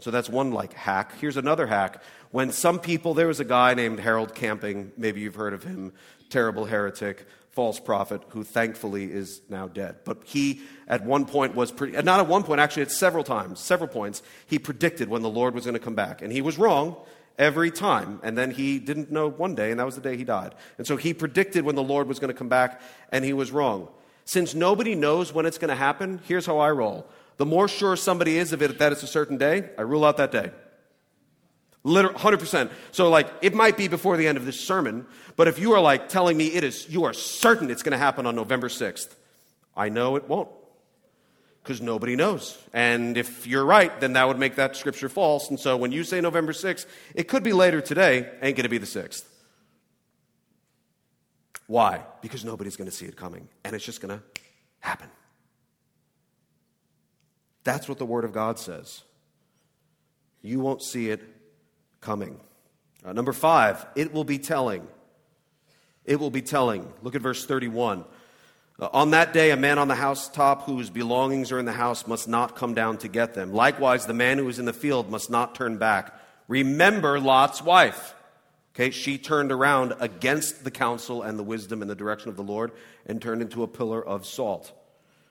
So 0.00 0.10
that's 0.10 0.28
one 0.28 0.52
like 0.52 0.74
hack. 0.74 1.12
Here's 1.20 1.36
another 1.36 1.66
hack. 1.66 2.02
When 2.30 2.52
some 2.52 2.78
people, 2.78 3.14
there 3.14 3.28
was 3.28 3.40
a 3.40 3.44
guy 3.44 3.74
named 3.74 3.98
Harold 3.98 4.34
Camping, 4.34 4.92
maybe 4.96 5.20
you've 5.20 5.36
heard 5.36 5.54
of 5.54 5.62
him, 5.62 5.92
terrible 6.28 6.66
heretic, 6.66 7.26
false 7.50 7.80
prophet, 7.80 8.20
who 8.28 8.44
thankfully 8.44 9.10
is 9.10 9.40
now 9.48 9.68
dead. 9.68 9.96
But 10.04 10.18
he, 10.24 10.60
at 10.86 11.04
one 11.04 11.24
point, 11.24 11.54
was 11.54 11.72
pretty, 11.72 11.96
uh, 11.96 12.02
not 12.02 12.20
at 12.20 12.26
one 12.26 12.42
point, 12.42 12.60
actually, 12.60 12.82
at 12.82 12.90
several 12.90 13.24
times, 13.24 13.58
several 13.58 13.88
points, 13.88 14.22
he 14.46 14.58
predicted 14.58 15.08
when 15.08 15.22
the 15.22 15.30
Lord 15.30 15.54
was 15.54 15.64
going 15.64 15.74
to 15.74 15.80
come 15.80 15.94
back. 15.94 16.20
And 16.20 16.30
he 16.30 16.42
was 16.42 16.58
wrong 16.58 16.96
every 17.38 17.70
time. 17.70 18.20
And 18.22 18.36
then 18.36 18.50
he 18.50 18.78
didn't 18.78 19.10
know 19.10 19.30
one 19.30 19.54
day, 19.54 19.70
and 19.70 19.80
that 19.80 19.86
was 19.86 19.94
the 19.94 20.02
day 20.02 20.18
he 20.18 20.24
died. 20.24 20.54
And 20.76 20.86
so 20.86 20.98
he 20.98 21.14
predicted 21.14 21.64
when 21.64 21.74
the 21.74 21.82
Lord 21.82 22.06
was 22.06 22.18
going 22.18 22.28
to 22.28 22.38
come 22.38 22.50
back, 22.50 22.82
and 23.10 23.24
he 23.24 23.32
was 23.32 23.50
wrong. 23.50 23.88
Since 24.26 24.54
nobody 24.54 24.96
knows 24.96 25.32
when 25.32 25.46
it's 25.46 25.56
going 25.56 25.70
to 25.70 25.76
happen, 25.76 26.20
here's 26.24 26.44
how 26.44 26.58
I 26.58 26.72
roll. 26.72 27.08
The 27.36 27.46
more 27.46 27.68
sure 27.68 27.96
somebody 27.96 28.38
is 28.38 28.52
of 28.52 28.60
it 28.60 28.78
that 28.80 28.92
it's 28.92 29.04
a 29.04 29.06
certain 29.06 29.38
day, 29.38 29.70
I 29.78 29.82
rule 29.82 30.04
out 30.04 30.16
that 30.16 30.32
day. 30.32 30.50
Literally, 31.84 32.18
100%. 32.18 32.70
So, 32.90 33.08
like, 33.08 33.28
it 33.40 33.54
might 33.54 33.76
be 33.76 33.86
before 33.86 34.16
the 34.16 34.26
end 34.26 34.36
of 34.36 34.44
this 34.44 34.58
sermon, 34.58 35.06
but 35.36 35.46
if 35.46 35.60
you 35.60 35.72
are 35.74 35.80
like 35.80 36.08
telling 36.08 36.36
me 36.36 36.48
it 36.48 36.64
is, 36.64 36.88
you 36.88 37.04
are 37.04 37.12
certain 37.12 37.70
it's 37.70 37.84
going 37.84 37.92
to 37.92 37.98
happen 37.98 38.26
on 38.26 38.34
November 38.34 38.68
6th, 38.68 39.14
I 39.76 39.90
know 39.90 40.16
it 40.16 40.28
won't. 40.28 40.48
Because 41.62 41.80
nobody 41.80 42.16
knows. 42.16 42.58
And 42.72 43.16
if 43.16 43.46
you're 43.46 43.64
right, 43.64 44.00
then 44.00 44.14
that 44.14 44.26
would 44.26 44.38
make 44.38 44.56
that 44.56 44.74
scripture 44.74 45.08
false. 45.08 45.50
And 45.50 45.60
so 45.60 45.76
when 45.76 45.92
you 45.92 46.02
say 46.02 46.20
November 46.20 46.52
6th, 46.52 46.86
it 47.14 47.28
could 47.28 47.44
be 47.44 47.52
later 47.52 47.80
today, 47.80 48.28
ain't 48.42 48.56
going 48.56 48.64
to 48.64 48.68
be 48.68 48.78
the 48.78 48.86
6th. 48.86 49.24
Why? 51.66 52.02
Because 52.22 52.44
nobody's 52.44 52.76
going 52.76 52.88
to 52.88 52.96
see 52.96 53.06
it 53.06 53.16
coming. 53.16 53.48
And 53.64 53.74
it's 53.74 53.84
just 53.84 54.00
going 54.00 54.16
to 54.16 54.22
happen. 54.80 55.08
That's 57.64 57.88
what 57.88 57.98
the 57.98 58.06
Word 58.06 58.24
of 58.24 58.32
God 58.32 58.58
says. 58.58 59.02
You 60.42 60.60
won't 60.60 60.82
see 60.82 61.10
it 61.10 61.22
coming. 62.00 62.38
Uh, 63.04 63.12
number 63.12 63.32
five, 63.32 63.84
it 63.96 64.12
will 64.12 64.24
be 64.24 64.38
telling. 64.38 64.86
It 66.04 66.20
will 66.20 66.30
be 66.30 66.42
telling. 66.42 66.92
Look 67.02 67.16
at 67.16 67.22
verse 67.22 67.44
31. 67.44 68.04
Uh, 68.78 68.88
on 68.92 69.10
that 69.10 69.32
day, 69.32 69.50
a 69.50 69.56
man 69.56 69.78
on 69.78 69.88
the 69.88 69.94
housetop 69.94 70.66
whose 70.66 70.90
belongings 70.90 71.50
are 71.50 71.58
in 71.58 71.64
the 71.64 71.72
house 71.72 72.06
must 72.06 72.28
not 72.28 72.54
come 72.54 72.74
down 72.74 72.98
to 72.98 73.08
get 73.08 73.34
them. 73.34 73.52
Likewise, 73.52 74.06
the 74.06 74.14
man 74.14 74.38
who 74.38 74.48
is 74.48 74.58
in 74.58 74.66
the 74.66 74.72
field 74.72 75.10
must 75.10 75.30
not 75.30 75.54
turn 75.54 75.78
back. 75.78 76.14
Remember 76.46 77.18
Lot's 77.18 77.62
wife. 77.62 78.14
Okay, 78.76 78.90
she 78.90 79.16
turned 79.16 79.52
around 79.52 79.94
against 80.00 80.62
the 80.62 80.70
counsel 80.70 81.22
and 81.22 81.38
the 81.38 81.42
wisdom 81.42 81.80
and 81.80 81.90
the 81.90 81.94
direction 81.94 82.28
of 82.28 82.36
the 82.36 82.42
Lord 82.42 82.72
and 83.06 83.22
turned 83.22 83.40
into 83.40 83.62
a 83.62 83.66
pillar 83.66 84.06
of 84.06 84.26
salt. 84.26 84.70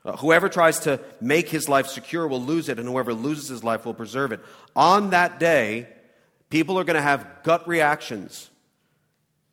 Uh, 0.03 0.17
whoever 0.17 0.49
tries 0.49 0.79
to 0.79 0.99
make 1.21 1.49
his 1.49 1.69
life 1.69 1.85
secure 1.85 2.27
will 2.27 2.41
lose 2.41 2.69
it, 2.69 2.79
and 2.79 2.89
whoever 2.89 3.13
loses 3.13 3.49
his 3.49 3.63
life 3.63 3.85
will 3.85 3.93
preserve 3.93 4.31
it. 4.31 4.39
On 4.75 5.11
that 5.11 5.39
day, 5.39 5.87
people 6.49 6.79
are 6.79 6.83
going 6.83 6.95
to 6.95 7.03
have 7.03 7.43
gut 7.43 7.67
reactions, 7.67 8.49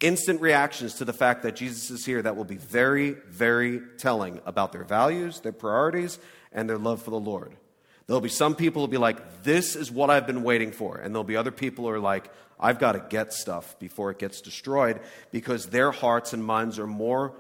instant 0.00 0.40
reactions 0.40 0.94
to 0.94 1.04
the 1.04 1.12
fact 1.12 1.42
that 1.42 1.54
Jesus 1.54 1.90
is 1.90 2.06
here 2.06 2.22
that 2.22 2.34
will 2.34 2.44
be 2.44 2.56
very, 2.56 3.10
very 3.28 3.82
telling 3.98 4.40
about 4.46 4.72
their 4.72 4.84
values, 4.84 5.40
their 5.40 5.52
priorities, 5.52 6.18
and 6.50 6.66
their 6.66 6.78
love 6.78 7.02
for 7.02 7.10
the 7.10 7.20
Lord. 7.20 7.56
There'll 8.06 8.22
be 8.22 8.30
some 8.30 8.54
people 8.54 8.80
who 8.80 8.84
will 8.84 8.92
be 8.92 8.96
like, 8.96 9.42
This 9.42 9.76
is 9.76 9.90
what 9.90 10.08
I've 10.08 10.26
been 10.26 10.42
waiting 10.42 10.72
for. 10.72 10.96
And 10.96 11.14
there'll 11.14 11.24
be 11.24 11.36
other 11.36 11.50
people 11.50 11.84
who 11.84 11.90
are 11.90 12.00
like, 12.00 12.30
I've 12.62 12.78
got 12.78 12.92
to 12.92 13.04
get 13.10 13.32
stuff 13.32 13.78
before 13.78 14.10
it 14.12 14.18
gets 14.18 14.40
destroyed 14.40 15.00
because 15.32 15.66
their 15.66 15.90
hearts 15.90 16.32
and 16.32 16.44
minds 16.44 16.78
are 16.78 16.86
more 16.86 17.34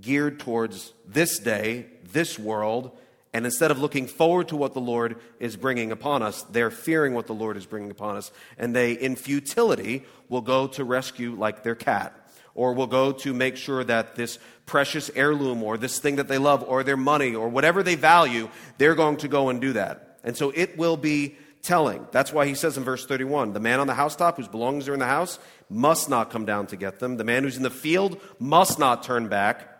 geared 0.00 0.38
towards 0.38 0.92
this 1.06 1.38
day, 1.38 1.86
this 2.12 2.38
world, 2.38 2.96
and 3.32 3.44
instead 3.44 3.72
of 3.72 3.80
looking 3.80 4.06
forward 4.06 4.48
to 4.48 4.56
what 4.56 4.74
the 4.74 4.80
Lord 4.80 5.16
is 5.40 5.56
bringing 5.56 5.90
upon 5.90 6.22
us, 6.22 6.42
they're 6.44 6.70
fearing 6.70 7.14
what 7.14 7.26
the 7.26 7.34
Lord 7.34 7.56
is 7.56 7.66
bringing 7.66 7.90
upon 7.90 8.16
us. 8.16 8.30
And 8.56 8.76
they, 8.76 8.92
in 8.92 9.16
futility, 9.16 10.04
will 10.28 10.40
go 10.40 10.68
to 10.68 10.84
rescue 10.84 11.34
like 11.34 11.64
their 11.64 11.74
cat, 11.74 12.14
or 12.54 12.74
will 12.74 12.86
go 12.86 13.10
to 13.10 13.34
make 13.34 13.56
sure 13.56 13.82
that 13.82 14.14
this 14.14 14.38
precious 14.66 15.10
heirloom, 15.16 15.64
or 15.64 15.76
this 15.76 15.98
thing 15.98 16.16
that 16.16 16.28
they 16.28 16.38
love, 16.38 16.62
or 16.62 16.84
their 16.84 16.96
money, 16.96 17.34
or 17.34 17.48
whatever 17.48 17.82
they 17.82 17.96
value, 17.96 18.48
they're 18.78 18.94
going 18.94 19.16
to 19.16 19.26
go 19.26 19.48
and 19.48 19.60
do 19.60 19.72
that. 19.72 20.20
And 20.22 20.36
so 20.36 20.52
it 20.54 20.78
will 20.78 20.96
be 20.96 21.36
telling. 21.64 22.06
That's 22.12 22.32
why 22.32 22.46
he 22.46 22.54
says 22.54 22.76
in 22.76 22.84
verse 22.84 23.04
31 23.06 23.52
the 23.52 23.60
man 23.60 23.80
on 23.80 23.86
the 23.86 23.94
housetop 23.94 24.36
whose 24.36 24.48
belongings 24.48 24.88
are 24.88 24.94
in 24.94 25.00
the 25.00 25.06
house 25.06 25.38
must 25.68 26.08
not 26.08 26.30
come 26.30 26.44
down 26.44 26.66
to 26.68 26.76
get 26.76 27.00
them. 27.00 27.16
The 27.16 27.24
man 27.24 27.42
who's 27.42 27.56
in 27.56 27.62
the 27.62 27.70
field 27.70 28.20
must 28.38 28.78
not 28.78 29.02
turn 29.02 29.28
back. 29.28 29.70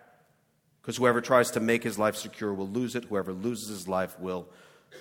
Because 0.81 0.97
whoever 0.99 1.21
tries 1.23 1.53
to 1.53 1.61
make 1.61 1.83
his 1.83 1.99
life 1.99 2.17
secure 2.17 2.53
will 2.53 2.69
lose 2.69 2.95
it. 2.95 3.05
Whoever 3.05 3.33
loses 3.33 3.69
his 3.69 3.89
life 3.89 4.19
will 4.21 4.49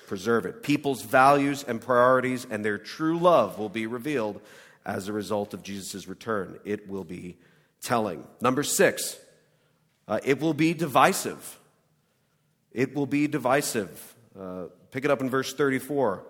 preserve 0.08 0.46
it. 0.46 0.64
People's 0.64 1.02
values 1.02 1.64
and 1.68 1.82
priorities 1.82 2.48
and 2.50 2.64
their 2.64 2.78
true 2.78 3.18
love 3.18 3.58
will 3.60 3.70
be 3.70 3.86
revealed 3.86 4.40
as 4.86 5.08
a 5.08 5.14
result 5.14 5.54
of 5.54 5.64
Jesus' 5.64 6.08
return. 6.08 6.60
It 6.64 6.88
will 6.88 7.04
be 7.04 7.38
telling. 7.82 8.26
Number 8.40 8.64
six, 8.64 9.18
uh, 10.08 10.20
it 10.24 10.40
will 10.40 10.54
be 10.54 10.74
divisive. 10.74 11.60
It 12.72 12.96
will 12.96 13.06
be 13.06 13.28
divisive. 13.28 14.16
Uh, 14.40 14.66
pick 14.92 15.06
it 15.06 15.12
up 15.12 15.22
in 15.22 15.30
verse 15.30 15.54
34. 15.54 16.24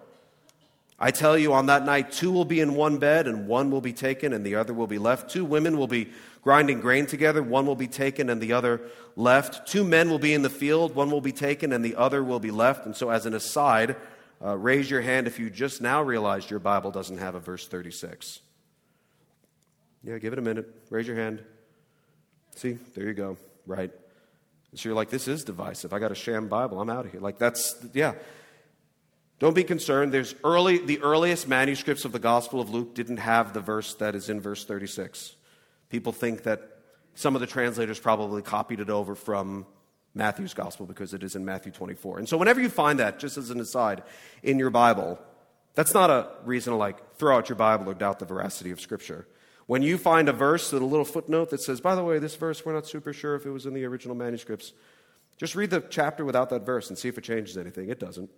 I 0.99 1.11
tell 1.11 1.37
you, 1.37 1.53
on 1.53 1.65
that 1.65 1.85
night, 1.85 2.11
two 2.11 2.31
will 2.31 2.45
be 2.45 2.59
in 2.59 2.75
one 2.75 2.97
bed, 2.97 3.27
and 3.27 3.47
one 3.47 3.71
will 3.71 3.81
be 3.81 3.93
taken, 3.93 4.31
and 4.33 4.45
the 4.45 4.55
other 4.55 4.73
will 4.73 4.87
be 4.87 4.97
left. 4.99 5.29
Two 5.29 5.43
women 5.43 5.77
will 5.77 5.87
be 5.87 6.11
grinding 6.43 6.81
grain 6.81 7.05
together, 7.05 7.41
one 7.41 7.65
will 7.65 7.75
be 7.75 7.87
taken 7.87 8.29
and 8.29 8.41
the 8.41 8.53
other 8.53 8.81
left. 9.15 9.67
Two 9.67 9.83
men 9.83 10.09
will 10.09 10.19
be 10.19 10.33
in 10.33 10.41
the 10.41 10.49
field, 10.49 10.93
one 10.93 11.09
will 11.09 11.21
be 11.21 11.31
taken 11.31 11.71
and 11.71 11.83
the 11.83 11.95
other 11.95 12.23
will 12.23 12.39
be 12.39 12.51
left. 12.51 12.85
And 12.85 12.95
so, 12.95 13.09
as 13.09 13.25
an 13.25 13.33
aside, 13.33 13.95
uh, 14.43 14.57
raise 14.57 14.91
your 14.91 15.01
hand 15.01 15.25
if 15.25 15.39
you 15.39 15.49
just 15.49 15.81
now 15.81 16.01
realized 16.01 16.51
your 16.51 16.59
Bible 16.59 16.91
doesn't 16.91 17.17
have 17.17 17.35
a 17.35 17.39
verse 17.39 17.67
36. 17.67 18.39
Yeah, 20.03 20.17
give 20.17 20.33
it 20.33 20.39
a 20.39 20.41
minute. 20.41 20.69
Raise 20.89 21.07
your 21.07 21.15
hand. 21.15 21.41
See, 22.55 22.77
there 22.93 23.07
you 23.07 23.13
go. 23.13 23.37
Right. 23.65 23.91
So 24.75 24.89
you're 24.89 24.95
like, 24.95 25.09
this 25.09 25.29
is 25.29 25.45
divisive. 25.45 25.93
I 25.93 25.99
got 25.99 26.11
a 26.11 26.15
sham 26.15 26.49
Bible. 26.49 26.81
I'm 26.81 26.89
out 26.89 27.05
of 27.05 27.11
here. 27.11 27.21
Like, 27.21 27.37
that's, 27.37 27.75
yeah. 27.93 28.13
Don't 29.43 29.53
be 29.53 29.65
concerned. 29.65 30.13
There's 30.13 30.35
early, 30.45 30.77
the 30.77 31.01
earliest 31.01 31.49
manuscripts 31.49 32.05
of 32.05 32.13
the 32.13 32.19
Gospel 32.19 32.61
of 32.61 32.69
Luke 32.69 32.95
didn't 32.95 33.17
have 33.17 33.51
the 33.51 33.59
verse 33.59 33.93
that 33.95 34.15
is 34.15 34.29
in 34.29 34.39
verse 34.39 34.63
36. 34.63 35.35
People 35.89 36.13
think 36.13 36.43
that 36.43 36.79
some 37.13 37.35
of 37.35 37.41
the 37.41 37.45
translators 37.45 37.99
probably 37.99 38.41
copied 38.41 38.79
it 38.79 38.89
over 38.89 39.15
from 39.15 39.65
Matthew's 40.13 40.53
gospel 40.53 40.85
because 40.85 41.13
it 41.13 41.23
is 41.23 41.35
in 41.35 41.43
Matthew 41.43 41.73
24. 41.73 42.19
And 42.19 42.29
so 42.29 42.37
whenever 42.37 42.61
you 42.61 42.69
find 42.69 42.99
that, 42.99 43.19
just 43.19 43.37
as 43.37 43.49
an 43.49 43.59
aside, 43.59 44.03
in 44.43 44.59
your 44.59 44.69
Bible, 44.69 45.19
that's 45.73 45.93
not 45.93 46.09
a 46.09 46.29
reason 46.45 46.71
to 46.71 46.77
like 46.77 47.17
throw 47.17 47.35
out 47.35 47.49
your 47.49 47.57
Bible 47.57 47.89
or 47.89 47.95
doubt 47.95 48.19
the 48.19 48.25
veracity 48.25 48.71
of 48.71 48.79
Scripture. 48.79 49.27
When 49.65 49.81
you 49.81 49.97
find 49.97 50.29
a 50.29 50.31
verse 50.31 50.71
with 50.71 50.81
a 50.81 50.85
little 50.85 51.03
footnote 51.03 51.49
that 51.49 51.59
says, 51.59 51.81
by 51.81 51.95
the 51.95 52.03
way, 52.05 52.17
this 52.17 52.37
verse, 52.37 52.65
we're 52.65 52.75
not 52.75 52.87
super 52.87 53.11
sure 53.11 53.35
if 53.35 53.45
it 53.45 53.51
was 53.51 53.65
in 53.65 53.73
the 53.73 53.83
original 53.83 54.15
manuscripts, 54.15 54.71
just 55.35 55.53
read 55.53 55.69
the 55.69 55.81
chapter 55.81 56.23
without 56.23 56.49
that 56.51 56.65
verse 56.65 56.87
and 56.87 56.97
see 56.97 57.09
if 57.09 57.17
it 57.17 57.25
changes 57.25 57.57
anything. 57.57 57.89
It 57.89 57.99
doesn't. 57.99 58.29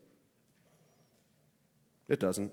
It 2.08 2.20
doesn't. 2.20 2.52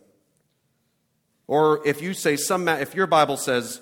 Or 1.46 1.86
if 1.86 2.00
you 2.00 2.14
say 2.14 2.36
some, 2.36 2.68
if 2.68 2.94
your 2.94 3.06
Bible 3.06 3.36
says 3.36 3.80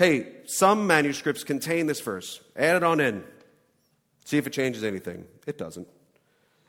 hey, 0.00 0.26
some 0.46 0.86
manuscripts 0.86 1.44
contain 1.44 1.86
this 1.86 2.00
verse. 2.00 2.40
Add 2.56 2.76
it 2.76 2.82
on 2.82 3.00
in. 3.00 3.22
See 4.24 4.38
if 4.38 4.46
it 4.46 4.52
changes 4.54 4.82
anything. 4.82 5.26
It 5.46 5.58
doesn't. 5.58 5.86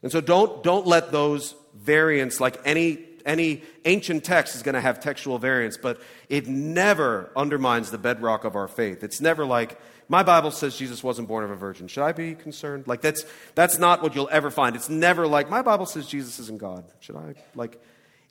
And 0.03 0.11
so 0.11 0.19
don't, 0.19 0.61
don't 0.63 0.85
let 0.85 1.13
those 1.13 1.55
variants, 1.73 2.41
like 2.41 2.59
any, 2.65 2.99
any 3.25 3.63
ancient 3.85 4.25
text 4.25 4.53
is 4.57 4.63
going 4.63 4.75
to 4.75 4.81
have 4.81 4.99
textual 4.99 5.39
variants, 5.39 5.77
but 5.77 6.01
it 6.27 6.47
never 6.47 7.31
undermines 7.33 7.89
the 7.89 7.97
bedrock 7.97 8.43
of 8.43 8.57
our 8.57 8.67
faith. 8.67 9.01
It's 9.01 9.21
never 9.21 9.45
like, 9.45 9.79
my 10.09 10.23
Bible 10.23 10.51
says 10.51 10.75
Jesus 10.75 11.01
wasn't 11.01 11.29
born 11.29 11.45
of 11.45 11.51
a 11.51 11.55
virgin. 11.55 11.87
Should 11.87 12.03
I 12.03 12.11
be 12.11 12.35
concerned? 12.35 12.85
Like, 12.85 12.99
that's, 12.99 13.23
that's 13.55 13.77
not 13.77 14.03
what 14.03 14.13
you'll 14.13 14.27
ever 14.29 14.51
find. 14.51 14.75
It's 14.75 14.89
never 14.89 15.25
like, 15.25 15.49
my 15.49 15.61
Bible 15.61 15.85
says 15.85 16.05
Jesus 16.05 16.37
isn't 16.37 16.59
God. 16.59 16.83
Should 16.99 17.15
I? 17.15 17.35
Like, 17.55 17.81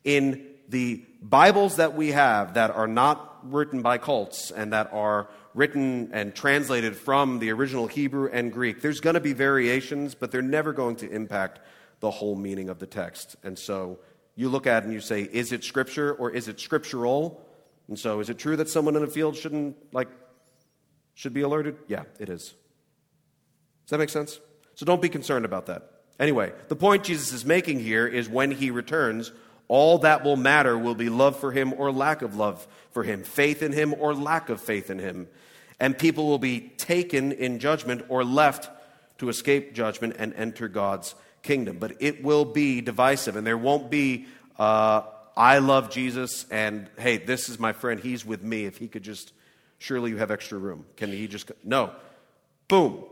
in 0.03 0.45
the 0.69 1.03
Bibles 1.21 1.75
that 1.75 1.95
we 1.95 2.11
have 2.11 2.55
that 2.55 2.71
are 2.71 2.87
not 2.87 3.39
written 3.43 3.81
by 3.81 3.97
cults 3.97 4.51
and 4.51 4.73
that 4.73 4.91
are 4.93 5.27
written 5.53 6.11
and 6.13 6.33
translated 6.33 6.95
from 6.95 7.39
the 7.39 7.51
original 7.51 7.87
Hebrew 7.87 8.29
and 8.31 8.51
Greek, 8.51 8.81
there's 8.81 9.01
going 9.01 9.15
to 9.15 9.19
be 9.19 9.33
variations, 9.33 10.15
but 10.15 10.31
they're 10.31 10.41
never 10.41 10.73
going 10.73 10.95
to 10.97 11.09
impact 11.09 11.59
the 11.99 12.09
whole 12.09 12.35
meaning 12.35 12.69
of 12.69 12.79
the 12.79 12.87
text. 12.87 13.35
And 13.43 13.57
so 13.57 13.99
you 14.35 14.49
look 14.49 14.65
at 14.65 14.83
it 14.83 14.85
and 14.85 14.93
you 14.93 15.01
say, 15.01 15.21
is 15.21 15.51
it 15.51 15.63
scripture 15.63 16.13
or 16.13 16.31
is 16.31 16.47
it 16.47 16.59
scriptural? 16.59 17.45
And 17.87 17.99
so 17.99 18.19
is 18.19 18.29
it 18.29 18.37
true 18.37 18.55
that 18.55 18.69
someone 18.69 18.95
in 18.95 19.03
a 19.03 19.07
field 19.07 19.35
shouldn't, 19.35 19.75
like, 19.93 20.07
should 21.13 21.33
be 21.33 21.41
alerted? 21.41 21.77
Yeah, 21.87 22.03
it 22.19 22.29
is. 22.29 22.53
Does 23.85 23.89
that 23.89 23.97
make 23.97 24.09
sense? 24.09 24.39
So 24.75 24.85
don't 24.85 25.01
be 25.01 25.09
concerned 25.09 25.45
about 25.45 25.65
that. 25.65 25.91
Anyway, 26.19 26.53
the 26.69 26.75
point 26.75 27.03
Jesus 27.03 27.33
is 27.33 27.45
making 27.45 27.79
here 27.79 28.07
is 28.07 28.29
when 28.29 28.51
he 28.51 28.71
returns, 28.71 29.31
all 29.71 29.99
that 29.99 30.25
will 30.25 30.35
matter 30.35 30.77
will 30.77 30.95
be 30.95 31.07
love 31.07 31.39
for 31.39 31.53
him 31.53 31.73
or 31.77 31.93
lack 31.93 32.21
of 32.21 32.35
love 32.35 32.67
for 32.91 33.03
him, 33.03 33.23
faith 33.23 33.63
in 33.63 33.71
him 33.71 33.93
or 33.97 34.13
lack 34.13 34.49
of 34.49 34.59
faith 34.59 34.89
in 34.89 34.99
him. 34.99 35.29
And 35.79 35.97
people 35.97 36.27
will 36.27 36.39
be 36.39 36.73
taken 36.75 37.31
in 37.31 37.57
judgment 37.57 38.03
or 38.09 38.25
left 38.25 38.69
to 39.19 39.29
escape 39.29 39.73
judgment 39.73 40.17
and 40.19 40.33
enter 40.33 40.67
God's 40.67 41.15
kingdom. 41.41 41.77
But 41.77 41.93
it 42.01 42.21
will 42.21 42.43
be 42.43 42.81
divisive, 42.81 43.37
and 43.37 43.47
there 43.47 43.57
won't 43.57 43.89
be, 43.89 44.25
uh, 44.59 45.03
I 45.37 45.59
love 45.59 45.89
Jesus, 45.89 46.45
and 46.51 46.89
hey, 46.99 47.15
this 47.15 47.47
is 47.47 47.57
my 47.57 47.71
friend, 47.71 47.97
he's 47.97 48.25
with 48.25 48.43
me. 48.43 48.65
If 48.65 48.75
he 48.75 48.89
could 48.89 49.03
just, 49.03 49.31
surely 49.77 50.11
you 50.11 50.17
have 50.17 50.31
extra 50.31 50.57
room. 50.57 50.83
Can 50.97 51.13
he 51.13 51.29
just, 51.29 51.49
no. 51.63 51.91
Boom. 52.67 53.05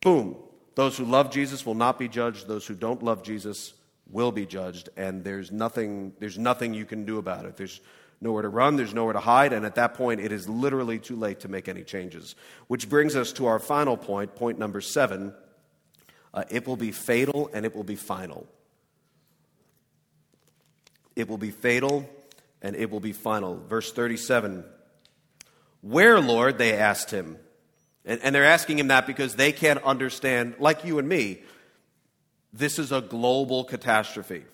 Boom. 0.00 0.34
Those 0.74 0.98
who 0.98 1.04
love 1.04 1.30
Jesus 1.30 1.64
will 1.64 1.76
not 1.76 2.00
be 2.00 2.08
judged. 2.08 2.48
Those 2.48 2.66
who 2.66 2.74
don't 2.74 3.00
love 3.00 3.22
Jesus 3.22 3.74
will 4.10 4.32
be 4.32 4.46
judged. 4.46 4.88
And 4.96 5.24
there's 5.24 5.50
nothing, 5.50 6.12
there's 6.18 6.38
nothing 6.38 6.74
you 6.74 6.84
can 6.84 7.04
do 7.04 7.18
about 7.18 7.46
it. 7.46 7.56
There's 7.56 7.80
nowhere 8.20 8.42
to 8.42 8.48
run, 8.48 8.76
there's 8.76 8.94
nowhere 8.94 9.12
to 9.12 9.20
hide. 9.20 9.52
And 9.52 9.66
at 9.66 9.74
that 9.74 9.94
point, 9.94 10.20
it 10.20 10.32
is 10.32 10.48
literally 10.48 10.98
too 10.98 11.16
late 11.16 11.40
to 11.40 11.48
make 11.48 11.68
any 11.68 11.82
changes. 11.82 12.34
Which 12.68 12.88
brings 12.88 13.16
us 13.16 13.32
to 13.34 13.46
our 13.46 13.58
final 13.58 13.96
point, 13.96 14.34
point 14.34 14.58
number 14.58 14.80
seven. 14.80 15.34
Uh, 16.32 16.44
it 16.50 16.66
will 16.66 16.76
be 16.76 16.90
fatal 16.90 17.50
and 17.52 17.64
it 17.64 17.74
will 17.76 17.84
be 17.84 17.96
final. 17.96 18.46
It 21.14 21.28
will 21.28 21.38
be 21.38 21.50
fatal 21.50 22.08
and 22.60 22.74
it 22.74 22.90
will 22.90 23.00
be 23.00 23.12
final. 23.12 23.56
Verse 23.56 23.92
37 23.92 24.64
Where, 25.82 26.20
Lord? 26.20 26.58
They 26.58 26.72
asked 26.72 27.10
him. 27.10 27.38
And, 28.04 28.20
and 28.22 28.34
they're 28.34 28.44
asking 28.44 28.78
him 28.78 28.88
that 28.88 29.06
because 29.06 29.36
they 29.36 29.52
can't 29.52 29.82
understand, 29.82 30.56
like 30.58 30.84
you 30.84 30.98
and 30.98 31.08
me, 31.08 31.40
this 32.54 32.78
is 32.78 32.92
a 32.92 33.00
global 33.00 33.64
catastrophe. 33.64 34.44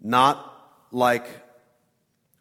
Not 0.00 0.54
like 0.92 1.26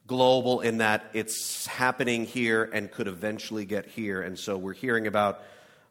global 0.06 0.62
in 0.62 0.78
that 0.78 1.10
it's 1.14 1.66
happening 1.66 2.26
here 2.26 2.70
and 2.74 2.92
could 2.92 3.08
eventually 3.08 3.66
get 3.66 3.86
here. 3.88 4.22
And 4.22 4.38
so 4.38 4.58
we're 4.58 4.74
hearing 4.74 5.08
about 5.08 5.42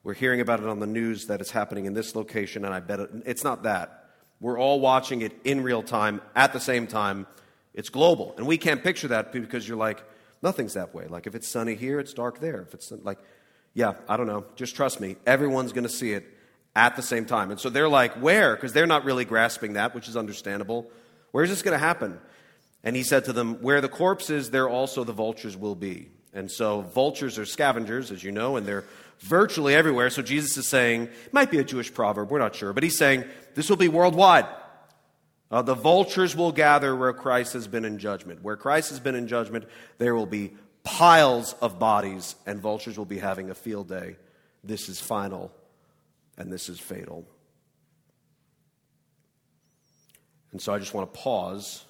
we're 0.04 0.14
hearing 0.14 0.40
about 0.40 0.60
it 0.60 0.66
on 0.66 0.78
the 0.78 0.86
news 0.86 1.26
that 1.26 1.40
it's 1.40 1.50
happening 1.50 1.86
in 1.86 1.92
this 1.92 2.14
location, 2.14 2.64
and 2.64 2.72
I 2.72 2.78
bet 2.78 3.00
it, 3.00 3.10
it's 3.24 3.42
not 3.42 3.64
that. 3.64 4.04
We're 4.40 4.56
all 4.56 4.78
watching 4.78 5.22
it 5.22 5.32
in 5.42 5.62
real 5.62 5.82
time 5.82 6.20
at 6.36 6.52
the 6.52 6.60
same 6.60 6.86
time. 6.86 7.26
It's 7.74 7.88
global. 7.88 8.32
And 8.36 8.46
we 8.46 8.56
can't 8.56 8.84
picture 8.84 9.08
that 9.08 9.32
because 9.32 9.66
you're 9.66 9.76
like, 9.76 10.04
nothing's 10.42 10.74
that 10.74 10.94
way. 10.94 11.08
Like 11.08 11.26
if 11.26 11.34
it's 11.34 11.48
sunny 11.48 11.74
here, 11.74 11.98
it's 11.98 12.12
dark 12.12 12.38
there. 12.38 12.60
If 12.60 12.72
it's 12.72 12.92
like 13.02 13.18
yeah, 13.74 13.94
I 14.08 14.16
don't 14.16 14.26
know. 14.26 14.46
Just 14.54 14.74
trust 14.74 15.00
me. 15.00 15.16
Everyone's 15.26 15.72
going 15.72 15.84
to 15.84 15.90
see 15.92 16.12
it 16.12 16.24
at 16.76 16.94
the 16.94 17.02
same 17.02 17.24
time. 17.24 17.50
And 17.50 17.58
so 17.58 17.70
they're 17.70 17.88
like, 17.88 18.12
where? 18.14 18.54
Because 18.54 18.72
they're 18.72 18.86
not 18.86 19.04
really 19.04 19.24
grasping 19.24 19.72
that, 19.72 19.94
which 19.94 20.08
is 20.08 20.16
understandable. 20.16 20.88
Where 21.32 21.42
is 21.42 21.50
this 21.50 21.62
going 21.62 21.72
to 21.72 21.84
happen? 21.84 22.20
And 22.84 22.94
he 22.94 23.02
said 23.02 23.24
to 23.24 23.32
them, 23.32 23.62
Where 23.62 23.80
the 23.80 23.88
corpse 23.88 24.30
is, 24.30 24.50
there 24.50 24.68
also 24.68 25.02
the 25.02 25.12
vultures 25.12 25.56
will 25.56 25.74
be. 25.74 26.10
And 26.32 26.50
so 26.50 26.82
vultures 26.82 27.38
are 27.38 27.46
scavengers, 27.46 28.12
as 28.12 28.22
you 28.22 28.30
know, 28.30 28.56
and 28.56 28.66
they're 28.66 28.84
virtually 29.20 29.74
everywhere. 29.74 30.10
So 30.10 30.20
Jesus 30.20 30.56
is 30.58 30.68
saying, 30.68 31.04
it 31.04 31.32
might 31.32 31.50
be 31.50 31.58
a 31.58 31.64
Jewish 31.64 31.92
proverb, 31.92 32.30
we're 32.30 32.38
not 32.38 32.54
sure, 32.54 32.74
but 32.74 32.82
he's 32.82 32.98
saying, 32.98 33.24
this 33.54 33.70
will 33.70 33.78
be 33.78 33.88
worldwide. 33.88 34.46
Uh, 35.50 35.62
the 35.62 35.74
vultures 35.74 36.36
will 36.36 36.52
gather 36.52 36.94
where 36.94 37.14
Christ 37.14 37.54
has 37.54 37.66
been 37.66 37.86
in 37.86 37.98
judgment. 37.98 38.42
Where 38.42 38.56
Christ 38.56 38.90
has 38.90 39.00
been 39.00 39.14
in 39.14 39.28
judgment, 39.28 39.64
there 39.96 40.14
will 40.14 40.26
be 40.26 40.52
piles 40.82 41.54
of 41.62 41.78
bodies, 41.78 42.34
and 42.44 42.60
vultures 42.60 42.98
will 42.98 43.06
be 43.06 43.18
having 43.18 43.48
a 43.48 43.54
field 43.54 43.88
day. 43.88 44.16
This 44.62 44.88
is 44.90 45.00
final, 45.00 45.50
and 46.36 46.52
this 46.52 46.68
is 46.68 46.78
fatal. 46.78 47.26
And 50.52 50.60
so 50.60 50.72
I 50.72 50.78
just 50.78 50.94
want 50.94 51.12
to 51.12 51.18
pause 51.18 51.84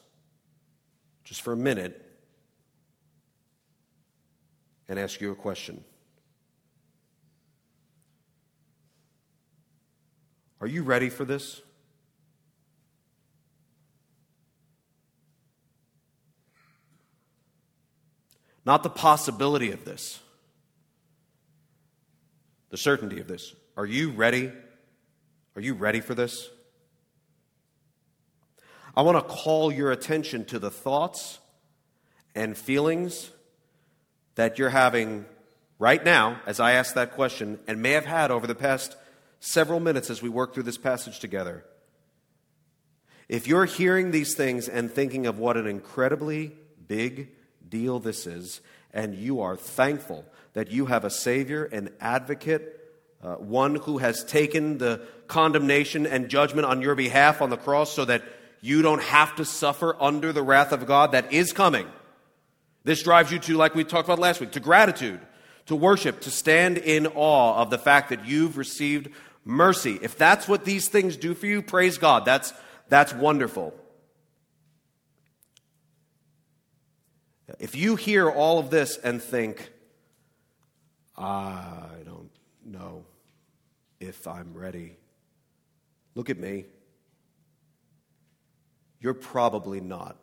just 1.24 1.42
for 1.42 1.52
a 1.52 1.56
minute 1.56 2.02
and 4.88 4.98
ask 4.98 5.20
you 5.20 5.30
a 5.30 5.34
question. 5.34 5.82
Are 10.60 10.66
you 10.66 10.82
ready 10.82 11.10
for 11.10 11.24
this? 11.24 11.60
not 18.66 18.82
the 18.82 18.90
possibility 18.90 19.70
of 19.70 19.84
this, 19.84 20.18
the 22.70 22.76
certainty 22.76 23.20
of 23.20 23.28
this. 23.28 23.54
Are 23.76 23.84
you 23.84 24.10
ready? 24.10 24.50
Are 25.54 25.60
you 25.60 25.74
ready 25.74 26.00
for 26.00 26.14
this? 26.14 26.48
I 28.96 29.02
want 29.02 29.18
to 29.18 29.34
call 29.34 29.70
your 29.70 29.92
attention 29.92 30.46
to 30.46 30.58
the 30.58 30.70
thoughts 30.70 31.38
and 32.34 32.56
feelings 32.56 33.30
that 34.36 34.58
you're 34.58 34.70
having 34.70 35.26
right 35.78 36.02
now 36.02 36.40
as 36.46 36.58
I 36.58 36.72
ask 36.72 36.94
that 36.94 37.12
question 37.12 37.58
and 37.66 37.82
may 37.82 37.90
have 37.90 38.06
had 38.06 38.30
over 38.30 38.46
the 38.46 38.54
past 38.54 38.96
several 39.40 39.78
minutes 39.78 40.08
as 40.08 40.22
we 40.22 40.30
work 40.30 40.54
through 40.54 40.62
this 40.62 40.78
passage 40.78 41.20
together. 41.20 41.62
If 43.28 43.46
you're 43.46 43.66
hearing 43.66 44.10
these 44.10 44.34
things 44.34 44.70
and 44.70 44.90
thinking 44.90 45.26
of 45.26 45.38
what 45.38 45.58
an 45.58 45.66
incredibly 45.66 46.52
big 46.88 47.28
deal 47.68 47.98
this 47.98 48.26
is, 48.26 48.62
and 48.94 49.14
you 49.14 49.42
are 49.42 49.56
thankful 49.56 50.24
that 50.54 50.70
you 50.70 50.86
have 50.86 51.04
a 51.04 51.10
Savior, 51.10 51.64
an 51.64 51.90
advocate, 52.00 52.85
uh, 53.26 53.34
one 53.34 53.74
who 53.74 53.98
has 53.98 54.22
taken 54.22 54.78
the 54.78 55.00
condemnation 55.26 56.06
and 56.06 56.28
judgment 56.28 56.64
on 56.64 56.80
your 56.80 56.94
behalf 56.94 57.42
on 57.42 57.50
the 57.50 57.56
cross 57.56 57.92
so 57.92 58.04
that 58.04 58.22
you 58.60 58.82
don't 58.82 59.02
have 59.02 59.34
to 59.34 59.44
suffer 59.44 59.96
under 60.00 60.32
the 60.32 60.44
wrath 60.44 60.70
of 60.70 60.86
God 60.86 61.10
that 61.10 61.32
is 61.32 61.52
coming. 61.52 61.88
This 62.84 63.02
drives 63.02 63.32
you 63.32 63.40
to, 63.40 63.56
like 63.56 63.74
we 63.74 63.82
talked 63.82 64.06
about 64.06 64.20
last 64.20 64.40
week, 64.40 64.52
to 64.52 64.60
gratitude, 64.60 65.18
to 65.66 65.74
worship, 65.74 66.20
to 66.20 66.30
stand 66.30 66.78
in 66.78 67.08
awe 67.08 67.60
of 67.60 67.70
the 67.70 67.78
fact 67.78 68.10
that 68.10 68.26
you've 68.26 68.56
received 68.56 69.08
mercy. 69.44 69.98
If 70.00 70.16
that's 70.16 70.46
what 70.46 70.64
these 70.64 70.86
things 70.86 71.16
do 71.16 71.34
for 71.34 71.46
you, 71.46 71.62
praise 71.62 71.98
God. 71.98 72.24
That's, 72.24 72.52
that's 72.88 73.12
wonderful. 73.12 73.74
If 77.58 77.74
you 77.74 77.96
hear 77.96 78.30
all 78.30 78.60
of 78.60 78.70
this 78.70 78.96
and 78.98 79.20
think, 79.20 79.72
I 81.16 81.88
don't 82.04 82.30
know 82.64 83.05
if 84.00 84.26
I'm 84.26 84.54
ready, 84.54 84.96
look 86.14 86.30
at 86.30 86.38
me. 86.38 86.66
You're 89.00 89.14
probably 89.14 89.80
not. 89.80 90.16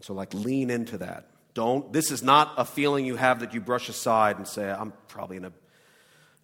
So, 0.00 0.14
like, 0.14 0.32
lean 0.34 0.70
into 0.70 0.98
that. 0.98 1.30
Don't, 1.54 1.92
this 1.92 2.10
is 2.10 2.22
not 2.22 2.54
a 2.58 2.64
feeling 2.64 3.06
you 3.06 3.16
have 3.16 3.40
that 3.40 3.54
you 3.54 3.60
brush 3.60 3.88
aside 3.88 4.36
and 4.36 4.46
say, 4.46 4.70
I'm 4.70 4.92
probably 5.08 5.38
in 5.38 5.46
a, 5.46 5.52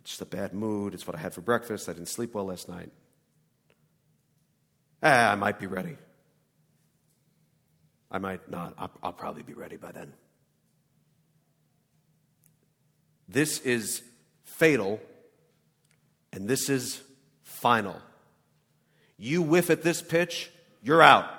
just 0.04 0.20
a 0.20 0.26
bad 0.26 0.54
mood. 0.54 0.94
It's 0.94 1.06
what 1.06 1.14
I 1.14 1.20
had 1.20 1.34
for 1.34 1.42
breakfast. 1.42 1.88
I 1.88 1.92
didn't 1.92 2.08
sleep 2.08 2.34
well 2.34 2.46
last 2.46 2.68
night. 2.68 2.90
Ah, 5.02 5.32
I 5.32 5.34
might 5.34 5.58
be 5.58 5.66
ready. 5.66 5.96
I 8.10 8.18
might 8.18 8.50
not. 8.50 8.74
I'll, 8.78 8.90
I'll 9.02 9.12
probably 9.12 9.42
be 9.42 9.54
ready 9.54 9.76
by 9.76 9.92
then. 9.92 10.12
This 13.32 13.60
is 13.60 14.02
fatal, 14.44 15.00
and 16.32 16.48
this 16.48 16.68
is 16.68 17.00
final. 17.42 17.96
You 19.16 19.40
whiff 19.40 19.70
at 19.70 19.82
this 19.82 20.02
pitch, 20.02 20.50
you're 20.82 21.00
out. 21.00 21.30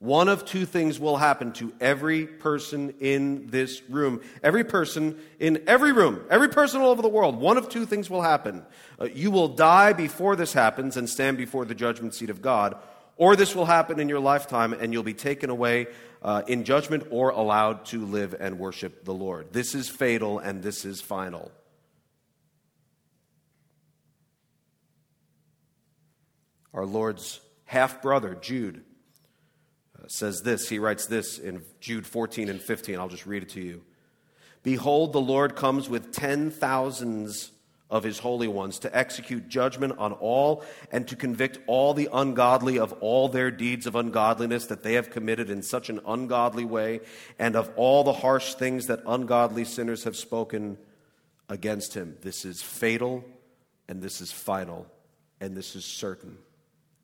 One 0.00 0.28
of 0.28 0.44
two 0.44 0.64
things 0.64 1.00
will 1.00 1.16
happen 1.16 1.52
to 1.54 1.72
every 1.80 2.26
person 2.26 2.94
in 3.00 3.48
this 3.48 3.82
room. 3.88 4.20
Every 4.44 4.62
person 4.62 5.18
in 5.40 5.64
every 5.66 5.92
room, 5.92 6.20
every 6.30 6.50
person 6.50 6.80
all 6.80 6.90
over 6.90 7.02
the 7.02 7.08
world. 7.08 7.36
One 7.36 7.56
of 7.56 7.68
two 7.68 7.84
things 7.84 8.08
will 8.08 8.22
happen. 8.22 8.64
Uh, 9.00 9.06
you 9.06 9.32
will 9.32 9.48
die 9.48 9.92
before 9.92 10.36
this 10.36 10.52
happens 10.52 10.96
and 10.96 11.08
stand 11.08 11.36
before 11.36 11.64
the 11.64 11.74
judgment 11.74 12.14
seat 12.14 12.30
of 12.30 12.42
God, 12.42 12.76
or 13.16 13.34
this 13.34 13.56
will 13.56 13.66
happen 13.66 13.98
in 13.98 14.08
your 14.08 14.20
lifetime 14.20 14.72
and 14.72 14.92
you'll 14.92 15.02
be 15.02 15.14
taken 15.14 15.50
away 15.50 15.88
uh, 16.22 16.42
in 16.46 16.64
judgment 16.64 17.06
or 17.10 17.30
allowed 17.30 17.84
to 17.86 18.04
live 18.04 18.34
and 18.38 18.58
worship 18.58 19.04
the 19.04 19.14
Lord. 19.14 19.52
This 19.52 19.74
is 19.74 19.88
fatal 19.88 20.38
and 20.38 20.62
this 20.62 20.84
is 20.84 21.00
final. 21.00 21.52
Our 26.74 26.86
Lord's 26.86 27.40
half 27.64 28.02
brother, 28.02 28.34
Jude, 28.34 28.84
says 30.06 30.42
this. 30.42 30.68
He 30.68 30.78
writes 30.78 31.06
this 31.06 31.38
in 31.38 31.62
Jude 31.80 32.06
14 32.06 32.48
and 32.48 32.60
15. 32.60 32.98
I'll 32.98 33.08
just 33.08 33.26
read 33.26 33.42
it 33.42 33.48
to 33.50 33.60
you. 33.60 33.82
Behold, 34.62 35.12
the 35.12 35.20
Lord 35.20 35.54
comes 35.54 35.88
with 35.88 36.12
ten 36.12 36.50
thousands 36.50 37.52
of 37.90 38.04
his 38.04 38.18
holy 38.18 38.48
ones, 38.48 38.78
to 38.78 38.96
execute 38.96 39.48
judgment 39.48 39.94
on 39.98 40.12
all, 40.12 40.62
and 40.92 41.08
to 41.08 41.16
convict 41.16 41.58
all 41.66 41.94
the 41.94 42.08
ungodly 42.12 42.78
of 42.78 42.92
all 43.00 43.28
their 43.28 43.50
deeds 43.50 43.86
of 43.86 43.94
ungodliness 43.94 44.66
that 44.66 44.82
they 44.82 44.94
have 44.94 45.10
committed 45.10 45.48
in 45.48 45.62
such 45.62 45.88
an 45.88 46.00
ungodly 46.06 46.64
way, 46.64 47.00
and 47.38 47.56
of 47.56 47.70
all 47.76 48.04
the 48.04 48.12
harsh 48.12 48.54
things 48.54 48.88
that 48.88 49.00
ungodly 49.06 49.64
sinners 49.64 50.04
have 50.04 50.16
spoken 50.16 50.76
against 51.48 51.94
him. 51.94 52.16
This 52.20 52.44
is 52.44 52.60
fatal, 52.60 53.24
and 53.88 54.02
this 54.02 54.20
is 54.20 54.30
final, 54.30 54.86
and 55.40 55.56
this 55.56 55.74
is 55.74 55.84
certain. 55.84 56.36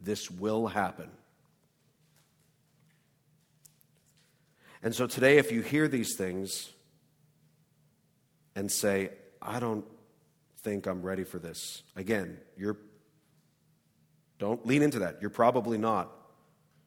This 0.00 0.30
will 0.30 0.66
happen. 0.66 1.08
And 4.82 4.94
so 4.94 5.06
today, 5.06 5.38
if 5.38 5.50
you 5.50 5.62
hear 5.62 5.88
these 5.88 6.14
things 6.14 6.68
and 8.54 8.70
say, 8.70 9.12
I 9.40 9.58
don't 9.58 9.86
think 10.64 10.86
I'm 10.86 11.02
ready 11.02 11.24
for 11.24 11.38
this. 11.38 11.82
Again, 11.94 12.38
you're 12.56 12.78
don't 14.38 14.66
lean 14.66 14.82
into 14.82 14.98
that. 15.00 15.18
You're 15.20 15.30
probably 15.30 15.78
not. 15.78 16.10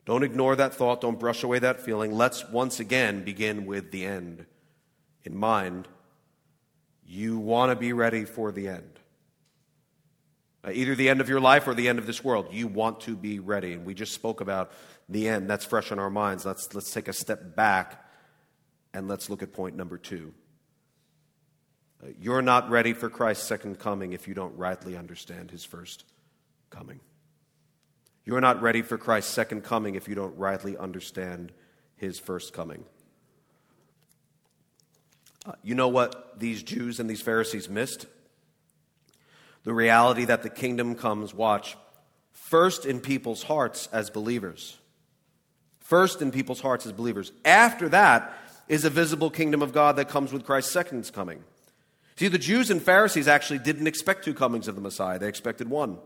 Don't 0.05 0.23
ignore 0.23 0.55
that 0.55 0.73
thought, 0.73 1.01
don't 1.01 1.19
brush 1.19 1.43
away 1.43 1.59
that 1.59 1.81
feeling. 1.81 2.11
Let's 2.11 2.47
once 2.49 2.79
again 2.79 3.23
begin 3.23 3.65
with 3.65 3.91
the 3.91 4.05
end 4.05 4.45
in 5.23 5.35
mind. 5.35 5.87
You 7.05 7.37
want 7.37 7.71
to 7.71 7.75
be 7.75 7.93
ready 7.93 8.25
for 8.25 8.51
the 8.51 8.67
end. 8.67 8.99
Uh, 10.65 10.71
either 10.73 10.95
the 10.95 11.09
end 11.09 11.21
of 11.21 11.29
your 11.29 11.39
life 11.39 11.67
or 11.67 11.73
the 11.73 11.87
end 11.87 11.99
of 11.99 12.07
this 12.07 12.23
world. 12.23 12.47
You 12.51 12.67
want 12.67 13.01
to 13.01 13.15
be 13.15 13.39
ready. 13.39 13.73
And 13.73 13.85
we 13.85 13.93
just 13.93 14.13
spoke 14.13 14.41
about 14.41 14.71
the 15.07 15.27
end. 15.27 15.49
That's 15.49 15.65
fresh 15.65 15.91
in 15.91 15.99
our 15.99 16.09
minds. 16.09 16.45
Let's, 16.45 16.73
let's 16.73 16.91
take 16.91 17.07
a 17.07 17.13
step 17.13 17.55
back 17.55 18.05
and 18.93 19.07
let's 19.07 19.29
look 19.29 19.43
at 19.43 19.53
point 19.53 19.75
number 19.75 19.97
two. 19.97 20.33
You're 22.19 22.41
not 22.41 22.69
ready 22.69 22.93
for 22.93 23.09
Christ's 23.09 23.47
second 23.47 23.79
coming 23.79 24.13
if 24.13 24.27
you 24.27 24.33
don't 24.33 24.55
rightly 24.57 24.95
understand 24.95 25.51
his 25.51 25.65
first 25.65 26.05
coming. 26.69 26.99
You're 28.23 28.41
not 28.41 28.61
ready 28.61 28.81
for 28.81 28.97
Christ's 28.97 29.33
second 29.33 29.63
coming 29.63 29.95
if 29.95 30.07
you 30.07 30.15
don't 30.15 30.37
rightly 30.37 30.77
understand 30.77 31.51
his 31.95 32.19
first 32.19 32.53
coming. 32.53 32.83
Uh, 35.45 35.53
you 35.63 35.75
know 35.75 35.87
what 35.87 36.37
these 36.39 36.61
Jews 36.61 36.99
and 36.99 37.09
these 37.09 37.21
Pharisees 37.21 37.69
missed? 37.69 38.05
The 39.63 39.73
reality 39.73 40.25
that 40.25 40.43
the 40.43 40.49
kingdom 40.49 40.93
comes, 40.93 41.33
watch, 41.33 41.77
first 42.31 42.85
in 42.85 42.99
people's 42.99 43.43
hearts 43.43 43.87
as 43.91 44.09
believers. 44.09 44.77
First 45.79 46.21
in 46.21 46.31
people's 46.31 46.59
hearts 46.61 46.85
as 46.85 46.91
believers. 46.91 47.31
After 47.45 47.89
that 47.89 48.37
is 48.67 48.83
a 48.83 48.89
visible 48.89 49.29
kingdom 49.29 49.61
of 49.61 49.71
God 49.71 49.95
that 49.95 50.09
comes 50.09 50.33
with 50.33 50.45
Christ's 50.45 50.71
second 50.71 51.09
coming. 51.13 51.43
See, 52.17 52.27
the 52.27 52.39
Jews 52.39 52.71
and 52.71 52.81
Pharisees 52.81 53.27
actually 53.27 53.59
didn't 53.59 53.87
expect 53.87 54.25
two 54.25 54.33
comings 54.33 54.67
of 54.67 54.75
the 54.75 54.81
Messiah, 54.81 55.19
they 55.19 55.27
expected 55.27 55.69
one. 55.69 55.99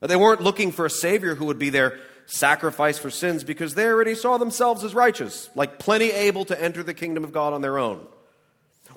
They 0.00 0.16
weren't 0.16 0.42
looking 0.42 0.72
for 0.72 0.86
a 0.86 0.90
Savior 0.90 1.34
who 1.34 1.46
would 1.46 1.58
be 1.58 1.70
their 1.70 1.98
sacrifice 2.26 2.98
for 2.98 3.10
sins 3.10 3.44
because 3.44 3.74
they 3.74 3.86
already 3.86 4.14
saw 4.14 4.36
themselves 4.36 4.84
as 4.84 4.94
righteous, 4.94 5.48
like 5.54 5.78
plenty 5.78 6.10
able 6.10 6.44
to 6.46 6.62
enter 6.62 6.82
the 6.82 6.94
kingdom 6.94 7.24
of 7.24 7.32
God 7.32 7.52
on 7.52 7.62
their 7.62 7.78
own. 7.78 8.06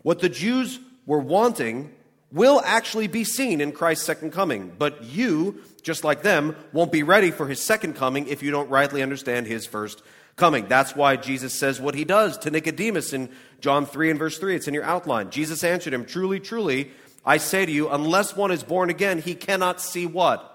What 0.03 0.19
the 0.19 0.29
Jews 0.29 0.79
were 1.05 1.19
wanting 1.19 1.93
will 2.31 2.61
actually 2.63 3.07
be 3.07 3.23
seen 3.23 3.59
in 3.59 3.71
Christ's 3.71 4.05
second 4.05 4.31
coming, 4.31 4.73
but 4.77 5.03
you, 5.03 5.61
just 5.81 6.03
like 6.03 6.21
them, 6.21 6.55
won't 6.73 6.91
be 6.91 7.03
ready 7.03 7.31
for 7.31 7.47
his 7.47 7.65
second 7.65 7.95
coming 7.95 8.27
if 8.27 8.43
you 8.43 8.51
don't 8.51 8.69
rightly 8.69 9.01
understand 9.01 9.47
his 9.47 9.65
first 9.65 10.01
coming. 10.39 10.67
That's 10.67 10.95
why 10.95 11.15
Jesus 11.17 11.53
says 11.53 11.79
what 11.79 11.93
he 11.93 12.05
does 12.05 12.37
to 12.39 12.49
Nicodemus 12.49 13.13
in 13.13 13.29
John 13.59 13.85
3 13.85 14.11
and 14.11 14.19
verse 14.19 14.39
3. 14.39 14.55
It's 14.55 14.67
in 14.67 14.73
your 14.73 14.83
outline. 14.83 15.29
Jesus 15.29 15.63
answered 15.63 15.93
him, 15.93 16.05
Truly, 16.05 16.39
truly, 16.39 16.91
I 17.25 17.37
say 17.37 17.65
to 17.65 17.71
you, 17.71 17.89
unless 17.89 18.35
one 18.35 18.51
is 18.51 18.63
born 18.63 18.89
again, 18.89 19.21
he 19.21 19.35
cannot 19.35 19.81
see 19.81 20.05
what? 20.05 20.45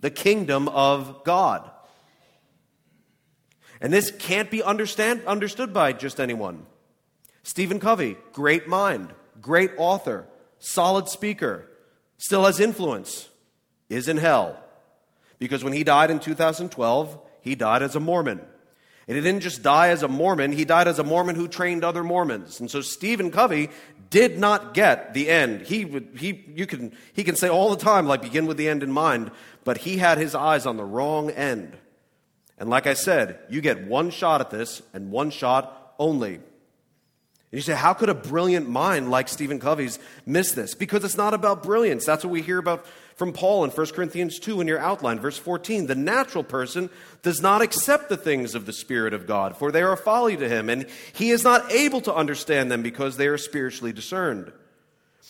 The 0.00 0.10
kingdom 0.10 0.68
of 0.68 1.24
God. 1.24 1.70
And 3.80 3.92
this 3.92 4.10
can't 4.10 4.50
be 4.50 4.62
understand, 4.62 5.22
understood 5.26 5.74
by 5.74 5.92
just 5.92 6.20
anyone. 6.20 6.64
Stephen 7.42 7.78
Covey, 7.78 8.16
great 8.32 8.66
mind, 8.66 9.12
great 9.40 9.72
author, 9.76 10.26
solid 10.58 11.08
speaker, 11.08 11.68
still 12.18 12.44
has 12.44 12.60
influence, 12.60 13.28
is 13.88 14.08
in 14.08 14.16
hell. 14.16 14.58
Because 15.38 15.62
when 15.62 15.72
he 15.72 15.84
died 15.84 16.10
in 16.10 16.18
2012, 16.18 17.18
he 17.42 17.54
died 17.54 17.82
as 17.82 17.94
a 17.94 18.00
Mormon. 18.00 18.40
And 19.08 19.16
he 19.16 19.22
didn't 19.22 19.42
just 19.42 19.62
die 19.62 19.88
as 19.88 20.02
a 20.02 20.08
Mormon, 20.08 20.52
he 20.52 20.64
died 20.64 20.88
as 20.88 20.98
a 20.98 21.04
Mormon 21.04 21.36
who 21.36 21.46
trained 21.46 21.84
other 21.84 22.02
Mormons. 22.02 22.58
And 22.58 22.70
so 22.70 22.80
Stephen 22.80 23.30
Covey 23.30 23.70
did 24.10 24.38
not 24.38 24.74
get 24.74 25.14
the 25.14 25.28
end. 25.28 25.62
He, 25.62 25.84
would, 25.84 26.08
he, 26.18 26.44
you 26.54 26.66
can, 26.66 26.92
he 27.12 27.22
can 27.22 27.36
say 27.36 27.48
all 27.48 27.70
the 27.70 27.82
time, 27.82 28.06
like, 28.06 28.22
begin 28.22 28.46
with 28.46 28.56
the 28.56 28.68
end 28.68 28.82
in 28.82 28.90
mind, 28.90 29.30
but 29.64 29.78
he 29.78 29.98
had 29.98 30.18
his 30.18 30.34
eyes 30.34 30.66
on 30.66 30.76
the 30.76 30.84
wrong 30.84 31.30
end. 31.30 31.76
And 32.58 32.68
like 32.68 32.86
I 32.86 32.94
said, 32.94 33.38
you 33.48 33.60
get 33.60 33.86
one 33.86 34.10
shot 34.10 34.40
at 34.40 34.50
this 34.50 34.82
and 34.92 35.10
one 35.10 35.30
shot 35.30 35.94
only. 35.98 36.34
And 36.34 36.42
you 37.52 37.60
say, 37.60 37.74
how 37.74 37.94
could 37.94 38.08
a 38.08 38.14
brilliant 38.14 38.68
mind 38.68 39.10
like 39.10 39.28
Stephen 39.28 39.60
Covey's 39.60 40.00
miss 40.24 40.52
this? 40.52 40.74
Because 40.74 41.04
it's 41.04 41.16
not 41.16 41.32
about 41.32 41.62
brilliance. 41.62 42.04
That's 42.04 42.24
what 42.24 42.32
we 42.32 42.42
hear 42.42 42.58
about 42.58 42.86
from 43.16 43.32
Paul 43.32 43.64
in 43.64 43.70
1 43.70 43.86
Corinthians 43.88 44.38
2 44.38 44.60
in 44.60 44.68
your 44.68 44.78
outline, 44.78 45.18
verse 45.18 45.38
14. 45.38 45.86
The 45.86 45.94
natural 45.94 46.44
person 46.44 46.90
does 47.22 47.40
not 47.40 47.62
accept 47.62 48.08
the 48.08 48.16
things 48.16 48.54
of 48.54 48.66
the 48.66 48.72
Spirit 48.72 49.14
of 49.14 49.26
God, 49.26 49.56
for 49.56 49.72
they 49.72 49.82
are 49.82 49.96
folly 49.96 50.36
to 50.36 50.48
him, 50.48 50.68
and 50.68 50.86
he 51.14 51.30
is 51.30 51.42
not 51.42 51.72
able 51.72 52.02
to 52.02 52.14
understand 52.14 52.70
them 52.70 52.82
because 52.82 53.16
they 53.16 53.26
are 53.26 53.38
spiritually 53.38 53.92
discerned. 53.92 54.52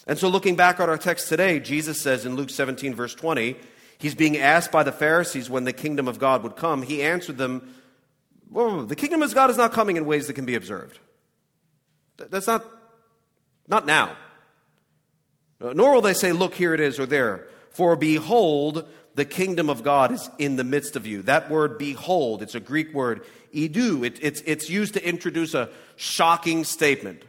And 0.07 0.19
so, 0.19 0.29
looking 0.29 0.57
back 0.57 0.79
at 0.81 0.89
our 0.89 0.99
text 0.99 1.29
today, 1.29 1.61
Jesus 1.61 2.01
says 2.01 2.27
in 2.27 2.35
Luke 2.37 2.51
17, 2.51 2.95
verse 2.95 3.15
20, 3.15 3.57
he's 3.99 4.15
being 4.15 4.37
asked 4.37 4.73
by 4.73 4.83
the 4.83 4.93
Pharisees 4.93 5.49
when 5.49 5.65
the 5.65 5.73
kingdom 5.73 6.07
of 6.09 6.19
God 6.19 6.43
would 6.43 6.57
come. 6.57 6.83
He 6.83 7.03
answered 7.03 7.39
them, 7.39 7.73
well, 8.51 8.85
the 8.85 8.97
kingdom 8.97 9.23
of 9.23 9.35
God 9.35 9.51
is 9.51 9.57
not 9.57 9.73
coming 9.73 9.97
in 9.97 10.07
ways 10.07 10.27
that 10.27 10.35
can 10.35 10.45
be 10.45 10.55
observed. 10.55 10.99
That's 12.17 12.47
not, 12.47 12.65
not 13.69 13.87
now. 13.87 14.17
Nor 15.61 15.95
will 15.95 16.01
they 16.01 16.15
say, 16.15 16.33
look, 16.33 16.55
here 16.55 16.75
it 16.75 16.81
is 16.81 16.99
or 16.99 17.07
there. 17.07 17.47
For 17.77 17.95
behold, 17.95 18.89
the 19.17 19.27
kingdom 19.27 19.69
of 19.69 19.83
God 19.83 20.11
is 20.11 20.31
in 20.39 20.57
the 20.57 20.65
midst 20.65 20.97
of 20.97 21.07
you. 21.07 21.21
That 21.21 21.51
word 21.51 21.77
behold, 21.77 22.41
it's 22.41 22.55
a 22.55 22.61
Greek 22.61 22.95
word, 22.95 23.21
idou. 23.55 24.03
It, 24.03 24.19
it's, 24.23 24.41
it's 24.47 24.71
used 24.71 24.95
to 24.95 25.07
introduce 25.07 25.53
a 25.53 25.69
shocking 25.97 26.65
statement. 26.65 27.23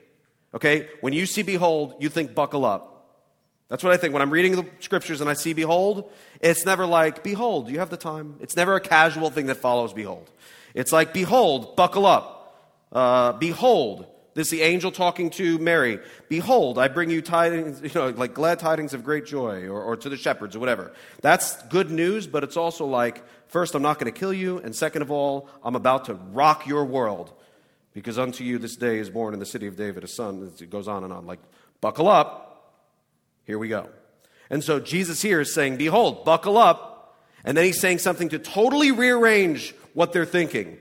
Okay? 0.53 0.87
When 1.01 1.11
you 1.11 1.25
see 1.25 1.41
behold, 1.41 1.95
you 1.99 2.07
think 2.07 2.33
buckle 2.33 2.63
up. 2.63 3.09
That's 3.67 3.83
what 3.83 3.91
I 3.91 3.97
think. 3.97 4.13
When 4.13 4.21
I'm 4.21 4.29
reading 4.29 4.55
the 4.55 4.65
scriptures 4.79 5.19
and 5.19 5.29
I 5.29 5.33
see 5.33 5.51
behold, 5.51 6.09
it's 6.39 6.65
never 6.65 6.85
like, 6.85 7.25
behold, 7.25 7.69
you 7.69 7.79
have 7.79 7.89
the 7.89 7.97
time. 7.97 8.37
It's 8.39 8.55
never 8.55 8.75
a 8.75 8.79
casual 8.79 9.29
thing 9.29 9.47
that 9.47 9.57
follows 9.57 9.91
behold. 9.91 10.31
It's 10.73 10.93
like, 10.93 11.11
behold, 11.11 11.75
buckle 11.75 12.05
up. 12.05 12.63
Uh, 12.93 13.33
behold, 13.33 14.07
this 14.38 14.49
is 14.49 14.51
the 14.51 14.61
angel 14.61 14.91
talking 14.91 15.31
to 15.31 15.57
Mary. 15.57 15.97
Behold, 16.29 16.77
I 16.77 16.89
bring 16.89 17.09
you 17.09 17.23
tidings, 17.23 17.81
you 17.83 17.89
know, 17.95 18.09
like 18.09 18.35
glad 18.35 18.59
tidings 18.59 18.93
of 18.93 19.03
great 19.03 19.25
joy, 19.25 19.67
or, 19.67 19.81
or 19.81 19.97
to 19.97 20.09
the 20.09 20.15
shepherds, 20.15 20.55
or 20.55 20.59
whatever. 20.59 20.93
That's 21.23 21.59
good 21.63 21.89
news, 21.89 22.27
but 22.27 22.43
it's 22.43 22.55
also 22.55 22.85
like, 22.85 23.23
first, 23.47 23.73
I'm 23.73 23.81
not 23.81 23.97
going 23.97 24.13
to 24.13 24.17
kill 24.17 24.31
you, 24.31 24.59
and 24.59 24.75
second 24.75 25.01
of 25.01 25.09
all, 25.09 25.49
I'm 25.63 25.75
about 25.75 26.05
to 26.05 26.13
rock 26.13 26.67
your 26.67 26.85
world, 26.85 27.33
because 27.95 28.19
unto 28.19 28.43
you 28.43 28.59
this 28.59 28.75
day 28.75 28.99
is 28.99 29.09
born 29.09 29.33
in 29.33 29.39
the 29.39 29.45
city 29.45 29.65
of 29.65 29.75
David 29.75 30.03
a 30.03 30.07
son. 30.07 30.53
It 30.61 30.69
goes 30.69 30.88
on 30.88 31.03
and 31.03 31.11
on. 31.11 31.25
Like, 31.25 31.39
buckle 31.81 32.07
up. 32.07 32.75
Here 33.45 33.57
we 33.57 33.69
go. 33.69 33.89
And 34.51 34.63
so 34.63 34.79
Jesus 34.79 35.19
here 35.19 35.41
is 35.41 35.51
saying, 35.51 35.77
Behold, 35.77 36.25
buckle 36.25 36.59
up. 36.59 37.17
And 37.43 37.57
then 37.57 37.65
he's 37.65 37.81
saying 37.81 37.97
something 37.97 38.29
to 38.29 38.38
totally 38.38 38.91
rearrange 38.91 39.73
what 39.95 40.13
they're 40.13 40.25
thinking 40.25 40.77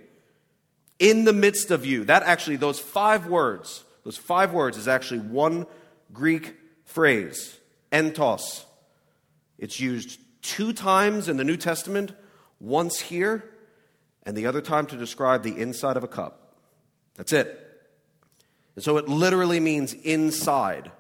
in 0.99 1.25
the 1.25 1.33
midst 1.33 1.71
of 1.71 1.85
you. 1.85 2.05
That 2.05 2.23
actually, 2.23 2.57
those 2.57 2.79
five 2.79 3.27
words, 3.27 3.85
those 4.05 4.17
five 4.17 4.53
words 4.53 4.77
is 4.77 4.89
actually 4.89 5.21
one 5.21 5.67
Greek 6.13 6.55
phrase, 6.85 7.59
entos. 7.93 8.65
It's 9.59 9.81
used 9.81 10.21
two 10.43 10.73
times 10.73 11.29
in 11.29 11.37
the 11.37 11.45
New 11.45 11.57
Testament, 11.57 12.13
once 12.61 13.01
here, 13.01 13.45
and 14.23 14.37
the 14.37 14.47
other 14.47 14.61
time 14.61 14.87
to 14.87 14.97
describe 14.97 15.43
the 15.43 15.57
inside 15.57 15.97
of 15.97 16.05
a 16.05 16.09
cup. 16.09 16.55
That's 17.15 17.33
it. 17.33 17.63
And 18.75 18.85
so 18.85 18.97
it 18.99 19.09
literally 19.09 19.61
means 19.61 19.95
inside. 19.95 20.91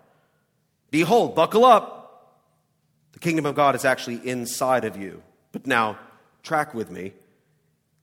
Behold, 0.91 1.35
buckle 1.35 1.65
up. 1.65 1.95
The 3.13 3.19
kingdom 3.19 3.47
of 3.47 3.55
God 3.55 3.75
is 3.75 3.85
actually 3.85 4.27
inside 4.29 4.85
of 4.85 4.97
you. 4.97 5.23
But 5.53 5.67
now, 5.67 5.99
track 6.43 6.75
with 6.75 6.91
me 6.91 7.13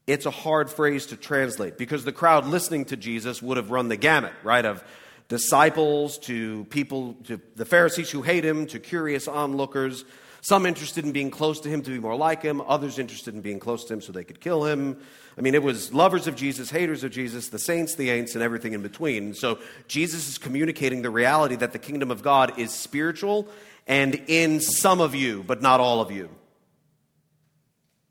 it's 0.06 0.26
a 0.26 0.30
hard 0.30 0.70
phrase 0.70 1.06
to 1.06 1.16
translate 1.16 1.78
because 1.78 2.04
the 2.04 2.12
crowd 2.12 2.46
listening 2.46 2.84
to 2.86 2.96
Jesus 2.96 3.40
would 3.40 3.56
have 3.56 3.70
run 3.70 3.88
the 3.88 3.96
gamut, 3.96 4.32
right? 4.42 4.64
Of 4.64 4.84
disciples 5.28 6.18
to 6.18 6.64
people, 6.66 7.14
to 7.24 7.40
the 7.56 7.64
Pharisees 7.64 8.10
who 8.10 8.22
hate 8.22 8.44
him, 8.44 8.66
to 8.66 8.78
curious 8.78 9.26
onlookers. 9.26 10.04
Some 10.42 10.66
interested 10.66 11.06
in 11.06 11.12
being 11.12 11.30
close 11.30 11.58
to 11.60 11.70
him 11.70 11.80
to 11.82 11.90
be 11.90 11.98
more 11.98 12.14
like 12.14 12.42
him, 12.42 12.60
others 12.60 12.98
interested 12.98 13.34
in 13.34 13.40
being 13.40 13.58
close 13.58 13.84
to 13.86 13.94
him 13.94 14.02
so 14.02 14.12
they 14.12 14.24
could 14.24 14.40
kill 14.40 14.64
him. 14.64 14.98
I 15.38 15.40
mean, 15.40 15.54
it 15.54 15.62
was 15.62 15.94
lovers 15.94 16.26
of 16.26 16.36
Jesus, 16.36 16.70
haters 16.70 17.02
of 17.02 17.10
Jesus, 17.10 17.48
the 17.48 17.58
saints, 17.58 17.94
the 17.94 18.10
ain'ts, 18.10 18.34
and 18.34 18.42
everything 18.42 18.74
in 18.74 18.82
between. 18.82 19.32
So 19.32 19.58
Jesus 19.88 20.28
is 20.28 20.36
communicating 20.36 21.00
the 21.00 21.08
reality 21.08 21.56
that 21.56 21.72
the 21.72 21.78
kingdom 21.78 22.10
of 22.10 22.22
God 22.22 22.58
is 22.58 22.72
spiritual 22.72 23.48
and 23.86 24.22
in 24.26 24.60
some 24.60 25.00
of 25.00 25.14
you, 25.14 25.42
but 25.42 25.62
not 25.62 25.80
all 25.80 26.02
of 26.02 26.10
you. 26.10 26.28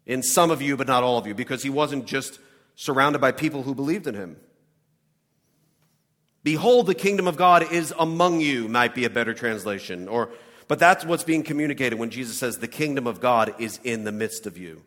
In 0.06 0.22
some 0.22 0.52
of 0.52 0.62
you, 0.62 0.76
but 0.76 0.88
not 0.88 1.04
all 1.04 1.18
of 1.18 1.28
you, 1.28 1.34
because 1.34 1.64
he 1.64 1.70
wasn't 1.70 2.06
just 2.06 2.40
surrounded 2.76 3.20
by 3.20 3.32
people 3.32 3.64
who 3.64 3.74
believed 3.74 4.08
in 4.08 4.16
him. 4.16 4.38
Behold, 6.44 6.88
the 6.88 6.96
kingdom 6.96 7.28
of 7.28 7.38
God 7.38 7.72
is 7.72 7.94
among 7.98 8.42
you, 8.42 8.68
might 8.68 8.94
be 8.94 9.06
a 9.06 9.10
better 9.10 9.34
translation. 9.34 10.10
Or, 10.10 10.30
but 10.68 10.78
that's 10.78 11.06
what's 11.06 11.24
being 11.24 11.44
communicated 11.44 11.98
when 11.98 12.10
Jesus 12.10 12.38
says 12.38 12.58
the 12.58 12.68
kingdom 12.68 13.08
of 13.08 13.22
God 13.22 13.56
is 13.60 13.80
in 13.84 14.04
the 14.04 14.12
midst 14.12 14.46
of 14.46 14.58
you. 14.58 14.84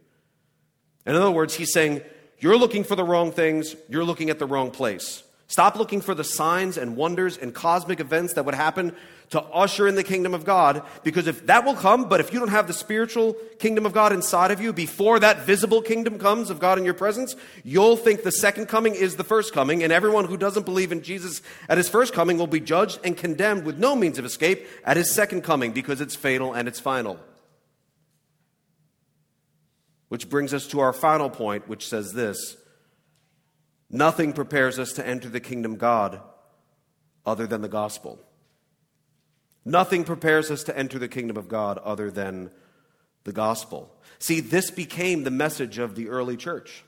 In 1.07 1.15
other 1.15 1.31
words, 1.31 1.55
he's 1.55 1.73
saying, 1.73 2.03
you're 2.39 2.59
looking 2.59 2.85
for 2.85 2.97
the 2.97 3.05
wrong 3.05 3.33
things, 3.33 3.75
you're 3.89 4.05
looking 4.05 4.29
at 4.29 4.39
the 4.39 4.47
wrong 4.47 4.71
place. 4.71 5.23
Stop 5.49 5.77
looking 5.77 6.01
for 6.01 6.15
the 6.15 6.25
signs 6.25 6.77
and 6.77 6.97
wonders 6.97 7.37
and 7.37 7.55
cosmic 7.55 8.01
events 8.01 8.35
that 8.35 8.45
would 8.45 8.55
happen 8.55 8.93
to 9.31 9.41
usher 9.41 9.89
in 9.89 9.95
the 9.95 10.05
kingdom 10.05 10.35
of 10.35 10.45
God, 10.45 10.83
because 11.03 11.27
if 11.27 11.47
that 11.47 11.65
will 11.65 11.75
come, 11.75 12.09
but 12.09 12.21
if 12.21 12.33
you 12.33 12.39
don't 12.39 12.49
have 12.49 12.67
the 12.67 12.73
spiritual 12.73 13.35
kingdom 13.59 13.87
of 13.87 13.93
God 13.93 14.13
inside 14.13 14.51
of 14.51 14.61
you 14.61 14.73
before 14.73 15.19
that 15.21 15.41
visible 15.41 15.83
kingdom 15.83 16.19
comes 16.19 16.49
of 16.49 16.61
God 16.61 16.79
in 16.79 16.85
your 16.85 16.95
presence, 16.95 17.35
you'll 17.65 17.97
think 17.97 18.23
the 18.23 18.31
second 18.31 18.67
coming 18.67 18.95
is 18.95 19.17
the 19.17 19.25
first 19.25 19.53
coming, 19.53 19.83
and 19.83 19.93
everyone 19.93 20.27
who 20.27 20.37
doesn't 20.37 20.65
believe 20.65 20.93
in 20.93 21.03
Jesus 21.03 21.43
at 21.69 21.79
his 21.79 21.89
first 21.89 22.13
coming 22.13 22.39
will 22.39 22.47
be 22.47 22.61
judged 22.61 23.01
and 23.03 23.17
condemned 23.17 23.65
with 23.65 23.79
no 23.79 23.97
means 23.97 24.19
of 24.19 24.25
escape 24.25 24.67
at 24.85 24.97
his 24.97 25.13
second 25.13 25.43
coming 25.43 25.73
because 25.73 26.01
it's 26.01 26.17
fatal 26.17 26.53
and 26.53 26.69
it's 26.69 26.81
final. 26.81 27.19
Which 30.09 30.31
brings 30.31 30.55
us 30.55 30.69
to 30.69 30.79
our 30.81 30.93
final 30.93 31.31
point, 31.31 31.69
which 31.69 31.89
says 31.89 32.13
this 32.13 32.57
Nothing 33.91 34.33
prepares 34.33 34.79
us 34.79 34.93
to 34.95 35.07
enter 35.07 35.29
the 35.29 35.41
kingdom 35.41 35.77
God 35.77 36.21
other 37.25 37.47
than 37.47 37.61
the 37.63 37.69
gospel. 37.69 38.19
Nothing 39.65 40.05
prepares 40.05 40.51
us 40.51 40.63
to 40.65 40.79
enter 40.79 40.99
the 40.99 41.09
kingdom 41.09 41.37
of 41.37 41.49
God 41.49 41.79
other 41.79 42.11
than 42.11 42.51
the 43.25 43.33
gospel. 43.33 43.93
See, 44.19 44.41
this 44.41 44.71
became 44.71 45.25
the 45.25 45.31
message 45.31 45.79
of 45.79 45.97
the 45.97 46.09
early 46.09 46.37
church, 46.37 46.85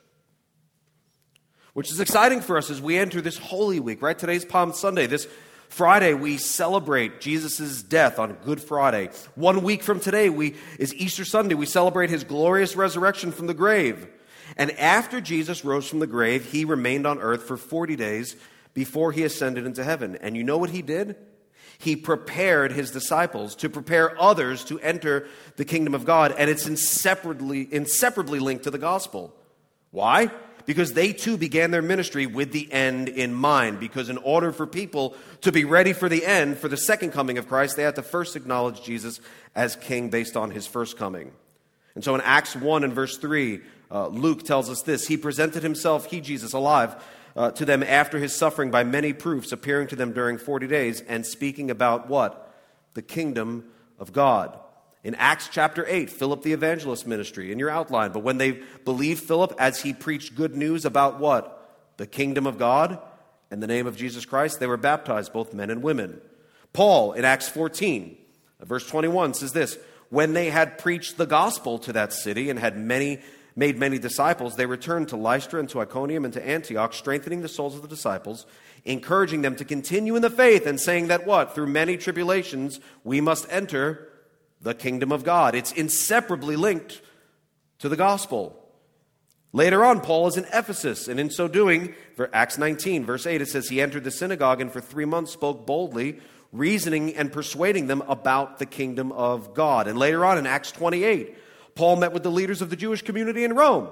which 1.75 1.91
is 1.91 2.01
exciting 2.01 2.41
for 2.41 2.57
us 2.57 2.71
as 2.71 2.81
we 2.81 2.97
enter 2.97 3.21
this 3.21 3.39
Holy 3.39 3.81
Week, 3.81 4.01
right? 4.01 4.19
Today's 4.19 4.45
Palm 4.45 4.73
Sunday. 4.73 5.07
This 5.07 5.27
Friday, 5.69 6.15
we 6.15 6.39
celebrate 6.39 7.21
Jesus' 7.21 7.83
death 7.83 8.19
on 8.19 8.35
Good 8.45 8.63
Friday. 8.63 9.11
One 9.35 9.63
week 9.63 9.83
from 9.83 10.01
today 10.01 10.31
we, 10.31 10.55
is 10.79 10.95
Easter 10.95 11.25
Sunday. 11.25 11.55
We 11.55 11.67
celebrate 11.67 12.11
his 12.11 12.25
glorious 12.25 12.77
resurrection 12.77 13.33
from 13.33 13.49
the 13.49 13.55
grave. 13.55 14.09
And 14.59 14.73
after 14.73 15.21
Jesus 15.21 15.65
rose 15.65 15.89
from 15.89 16.01
the 16.01 16.07
grave, 16.07 16.47
he 16.47 16.65
remained 16.65 17.07
on 17.07 17.21
earth 17.21 17.45
for 17.45 17.57
40 17.57 17.95
days 17.95 18.37
before 18.75 19.13
he 19.13 19.23
ascended 19.23 19.65
into 19.65 19.85
heaven. 19.85 20.19
And 20.21 20.37
you 20.37 20.43
know 20.43 20.59
what 20.59 20.71
he 20.71 20.83
did? 20.83 21.17
He 21.79 21.95
prepared 21.95 22.73
his 22.73 22.91
disciples 22.91 23.55
to 23.57 23.69
prepare 23.69 24.21
others 24.21 24.65
to 24.65 24.81
enter 24.81 25.29
the 25.57 25.65
kingdom 25.65 25.95
of 25.95 26.05
God. 26.05 26.35
And 26.37 26.51
it's 26.51 26.67
inseparably, 26.67 27.73
inseparably 27.73 28.41
linked 28.41 28.65
to 28.65 28.73
the 28.73 28.79
gospel. 28.79 29.33
Why? 29.93 30.33
Because 30.67 30.93
they 30.93 31.13
too 31.13 31.37
began 31.37 31.71
their 31.71 31.81
ministry 31.81 32.27
with 32.27 32.51
the 32.51 32.71
end 32.73 33.09
in 33.09 33.33
mind. 33.33 33.79
Because 33.79 34.09
in 34.09 34.19
order 34.19 34.51
for 34.51 34.67
people 34.67 35.15
to 35.43 35.53
be 35.53 35.65
ready 35.65 35.93
for 35.93 36.09
the 36.09 36.27
end, 36.27 36.59
for 36.59 36.67
the 36.67 36.77
second 36.77 37.13
coming 37.13 37.39
of 37.39 37.47
Christ, 37.47 37.77
they 37.77 37.85
had 37.85 37.95
to 37.95 38.03
first 38.03 38.35
acknowledge 38.35 38.83
Jesus 38.83 39.21
as 39.55 39.77
king 39.77 40.11
based 40.11 40.37
on 40.37 40.51
his 40.51 40.67
first 40.67 40.97
coming. 40.97 41.31
And 41.95 42.03
so 42.03 42.15
in 42.17 42.21
Acts 42.23 42.57
1 42.57 42.83
and 42.83 42.93
verse 42.93 43.19
3, 43.19 43.61
uh, 43.91 44.09
Luke 44.09 44.45
tells 44.45 44.69
us 44.71 44.83
this 44.83 45.07
He 45.07 45.17
presented 45.17 45.63
himself, 45.63 46.07
he, 46.07 46.21
Jesus, 46.21 46.53
alive 46.53 46.97
uh, 47.37 47.53
to 47.53 47.65
them 47.65 47.83
after 47.83 48.19
his 48.19 48.35
suffering 48.35 48.71
by 48.71 48.85
many 48.85 49.13
proofs, 49.13 49.53
appearing 49.53 49.87
to 49.89 49.97
them 49.97 50.13
during 50.13 50.39
40 50.39 50.67
days 50.67 51.01
and 51.03 51.25
speaking 51.25 51.71
about 51.71 52.09
what? 52.09 52.53
The 52.95 53.03
kingdom 53.03 53.71
of 53.99 54.13
God. 54.13 54.59
In 55.05 55.15
Acts 55.15 55.49
chapter 55.51 55.87
8, 55.87 56.11
Philip 56.11 56.43
the 56.43 56.53
evangelist 56.53 57.07
ministry 57.07 57.53
in 57.53 57.59
your 57.59 57.71
outline. 57.71 58.11
But 58.11 58.25
when 58.25 58.39
they 58.39 58.61
believed 58.85 59.23
Philip 59.23 59.55
as 59.59 59.81
he 59.81 59.93
preached 59.93 60.35
good 60.35 60.57
news 60.57 60.85
about 60.85 61.21
what? 61.21 61.55
The 61.97 62.07
kingdom 62.07 62.47
of 62.47 62.59
God 62.59 62.99
and 63.51 63.63
the 63.63 63.69
name 63.69 63.87
of 63.87 63.97
Jesus 63.97 64.25
Christ, 64.25 64.59
they 64.59 64.67
were 64.67 64.77
baptized, 64.77 65.33
both 65.33 65.55
men 65.55 65.71
and 65.71 65.83
women. 65.83 66.21
Paul 66.73 67.13
in 67.13 67.25
Acts 67.25 67.49
14, 67.49 68.19
verse 68.63 68.87
21 68.89 69.35
says 69.35 69.53
this 69.53 69.79
When 70.11 70.33
they 70.33 70.51
had 70.51 70.79
preached 70.79 71.17
the 71.17 71.27
gospel 71.27 71.79
to 71.81 71.93
that 71.93 72.13
city 72.13 72.51
and 72.51 72.59
had 72.59 72.77
many 72.77 73.21
made 73.59 73.77
many 73.77 73.99
disciples, 73.99 74.55
they 74.55 74.67
returned 74.67 75.09
to 75.09 75.17
Lystra 75.17 75.59
and 75.59 75.69
to 75.71 75.81
Iconium 75.81 76.25
and 76.25 76.33
to 76.33 76.47
Antioch, 76.47 76.95
strengthening 76.95 77.43
the 77.43 77.49
souls 77.49 77.75
of 77.75 77.83
the 77.83 77.89
disciples, 77.89 78.47
encouraging 78.85 79.43
them 79.43 79.57
to 79.57 79.65
continue 79.65 80.15
in 80.15 80.23
the 80.23 80.31
faith, 80.31 80.65
and 80.65 80.81
saying 80.81 81.09
that 81.09 81.27
what? 81.27 81.57
Through 81.57 81.67
many 81.67 81.97
tribulations, 81.97 82.79
we 83.03 83.21
must 83.21 83.49
enter 83.51 84.09
the 84.61 84.75
kingdom 84.75 85.11
of 85.11 85.25
God. 85.25 85.57
It's 85.57 85.73
inseparably 85.73 86.55
linked 86.55 87.03
to 87.81 87.89
the 87.89 87.97
gospel. 87.97 88.55
Later 89.53 89.85
on, 89.85 90.03
Paul 90.03 90.29
is 90.29 90.37
in 90.37 90.47
Ephesus, 90.53 91.09
and 91.09 91.19
in 91.19 91.29
so 91.29 91.49
doing, 91.49 91.97
Acts 92.33 92.59
19, 92.59 93.05
verse 93.05 93.27
8, 93.27 93.43
it 93.43 93.49
says, 93.49 93.69
He 93.69 93.83
entered 93.83 94.05
the 94.05 94.13
synagogue 94.13 94.61
and 94.61 94.73
for 94.73 94.81
three 94.81 95.05
months 95.05 95.33
spoke 95.33 95.67
boldly, 95.67 96.21
reasoning 96.53 97.17
and 97.17 97.33
persuading 97.33 97.89
them 97.89 98.03
about 98.03 98.61
the 98.61 98.67
kingdom 98.67 99.11
of 99.11 99.53
God. 99.53 99.89
And 99.89 99.99
later 99.99 100.25
on 100.25 100.39
in 100.39 100.47
Acts 100.47 100.71
28, 100.71 101.37
Paul 101.79 101.95
met 101.95 102.13
with 102.13 102.25
the 102.25 102.31
leaders 102.31 102.61
of 102.61 102.71
the 102.71 102.77
Jewish 102.77 103.03
community 103.03 103.45
in 103.45 103.55
Rome. 103.55 103.89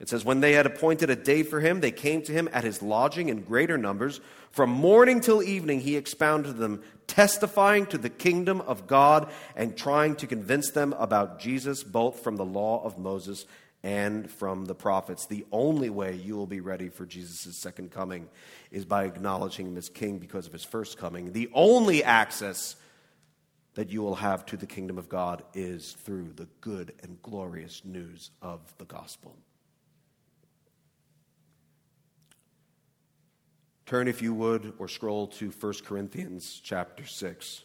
It 0.00 0.08
says, 0.08 0.24
When 0.24 0.40
they 0.40 0.54
had 0.54 0.66
appointed 0.66 1.08
a 1.08 1.14
day 1.14 1.44
for 1.44 1.60
him, 1.60 1.80
they 1.80 1.92
came 1.92 2.20
to 2.22 2.32
him 2.32 2.48
at 2.52 2.64
his 2.64 2.82
lodging 2.82 3.28
in 3.28 3.42
greater 3.42 3.78
numbers. 3.78 4.20
From 4.50 4.70
morning 4.70 5.20
till 5.20 5.40
evening, 5.40 5.78
he 5.78 5.94
expounded 5.96 6.48
to 6.48 6.58
them, 6.58 6.82
testifying 7.06 7.86
to 7.86 7.98
the 7.98 8.10
kingdom 8.10 8.60
of 8.62 8.88
God 8.88 9.30
and 9.54 9.76
trying 9.76 10.16
to 10.16 10.26
convince 10.26 10.72
them 10.72 10.94
about 10.94 11.38
Jesus, 11.38 11.84
both 11.84 12.24
from 12.24 12.34
the 12.34 12.44
law 12.44 12.82
of 12.82 12.98
Moses 12.98 13.46
and 13.84 14.28
from 14.28 14.64
the 14.64 14.74
prophets. 14.74 15.26
The 15.26 15.46
only 15.52 15.90
way 15.90 16.16
you 16.16 16.34
will 16.34 16.48
be 16.48 16.60
ready 16.60 16.88
for 16.88 17.06
Jesus' 17.06 17.56
second 17.56 17.92
coming 17.92 18.28
is 18.72 18.84
by 18.84 19.04
acknowledging 19.04 19.68
him 19.68 19.76
as 19.76 19.88
king 19.88 20.18
because 20.18 20.48
of 20.48 20.52
his 20.52 20.64
first 20.64 20.98
coming. 20.98 21.32
The 21.32 21.50
only 21.54 22.02
access 22.02 22.74
that 23.76 23.90
you 23.90 24.00
will 24.00 24.14
have 24.14 24.46
to 24.46 24.56
the 24.56 24.66
kingdom 24.66 24.96
of 24.96 25.06
God 25.06 25.42
is 25.52 25.92
through 26.00 26.32
the 26.34 26.48
good 26.62 26.94
and 27.02 27.20
glorious 27.22 27.82
news 27.84 28.30
of 28.40 28.60
the 28.78 28.86
gospel. 28.86 29.36
Turn, 33.84 34.08
if 34.08 34.22
you 34.22 34.32
would, 34.32 34.72
or 34.78 34.88
scroll 34.88 35.26
to 35.28 35.50
1 35.50 35.74
Corinthians 35.84 36.58
chapter 36.64 37.04
6. 37.04 37.64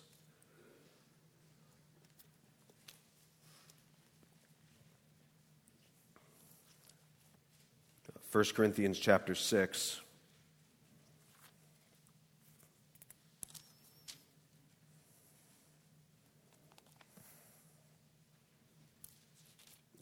First 8.30 8.54
Corinthians 8.54 9.00
chapter 9.00 9.34
6. 9.34 10.02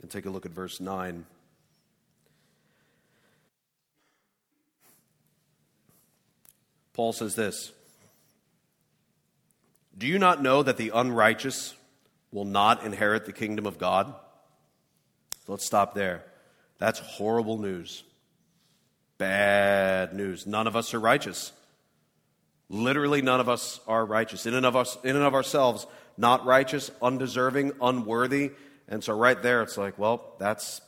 And 0.10 0.24
take 0.24 0.28
a 0.28 0.34
look 0.34 0.48
at 0.48 0.52
verse 0.52 0.80
9. 0.80 1.24
Paul 6.94 7.14
says 7.14 7.36
this 7.36 7.72
Do 9.96 10.08
you 10.08 10.18
not 10.18 10.42
know 10.42 10.64
that 10.64 10.78
the 10.78 10.92
unrighteous 10.96 11.76
will 12.32 12.46
not 12.46 12.84
inherit 12.84 13.26
the 13.26 13.34
kingdom 13.34 13.68
of 13.68 13.78
God? 13.78 14.14
let's 15.48 15.66
stop 15.66 15.96
there. 15.96 16.24
That's 16.78 17.00
horrible 17.00 17.58
news. 17.58 18.04
Bad 19.18 20.14
news. 20.14 20.46
None 20.46 20.68
of 20.68 20.76
us 20.76 20.94
are 20.94 21.00
righteous. 21.00 21.52
Literally, 22.70 23.22
none 23.24 23.40
of 23.40 23.50
us 23.50 23.80
are 23.88 24.06
righteous. 24.06 24.46
In 24.46 24.54
and 24.54 24.66
of, 24.66 24.76
us, 24.76 24.98
in 25.04 25.16
and 25.16 25.26
of 25.26 25.34
ourselves, 25.34 25.88
not 26.18 26.46
righteous, 26.46 26.92
undeserving, 27.02 27.72
unworthy, 27.82 28.52
and 28.90 29.04
so 29.04 29.16
right 29.16 29.42
there, 29.42 29.62
it's 29.62 29.78
like, 29.78 30.00
well, 30.00 30.34
that's 30.40 30.82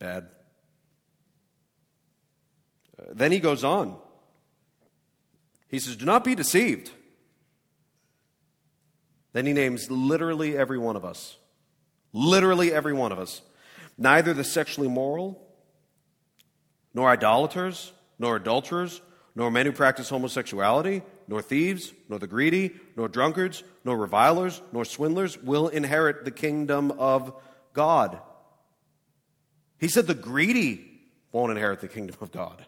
bad. 0.00 0.26
Uh, 2.98 3.04
then 3.12 3.30
he 3.30 3.38
goes 3.38 3.62
on. 3.62 3.96
He 5.68 5.78
says, 5.78 5.96
Do 5.96 6.04
not 6.04 6.24
be 6.24 6.34
deceived. 6.34 6.90
Then 9.32 9.46
he 9.46 9.52
names 9.52 9.90
literally 9.90 10.56
every 10.56 10.78
one 10.78 10.96
of 10.96 11.04
us. 11.04 11.36
Literally 12.12 12.72
every 12.72 12.92
one 12.92 13.12
of 13.12 13.18
us. 13.18 13.42
Neither 13.96 14.34
the 14.34 14.44
sexually 14.44 14.88
moral, 14.88 15.40
nor 16.92 17.08
idolaters, 17.10 17.92
nor 18.18 18.36
adulterers, 18.36 19.00
nor 19.36 19.50
men 19.50 19.66
who 19.66 19.72
practice 19.72 20.08
homosexuality, 20.08 21.02
nor 21.26 21.42
thieves, 21.42 21.92
nor 22.08 22.18
the 22.18 22.26
greedy, 22.26 22.72
nor 22.96 23.08
drunkards, 23.08 23.62
nor 23.84 23.96
revilers, 23.96 24.60
nor 24.72 24.84
swindlers 24.84 25.38
will 25.38 25.68
inherit 25.68 26.24
the 26.24 26.30
kingdom 26.30 26.90
of 26.92 27.34
God. 27.72 28.18
He 29.78 29.88
said 29.88 30.06
the 30.06 30.14
greedy 30.14 30.90
won't 31.32 31.50
inherit 31.50 31.80
the 31.80 31.88
kingdom 31.88 32.16
of 32.20 32.30
God. 32.32 32.64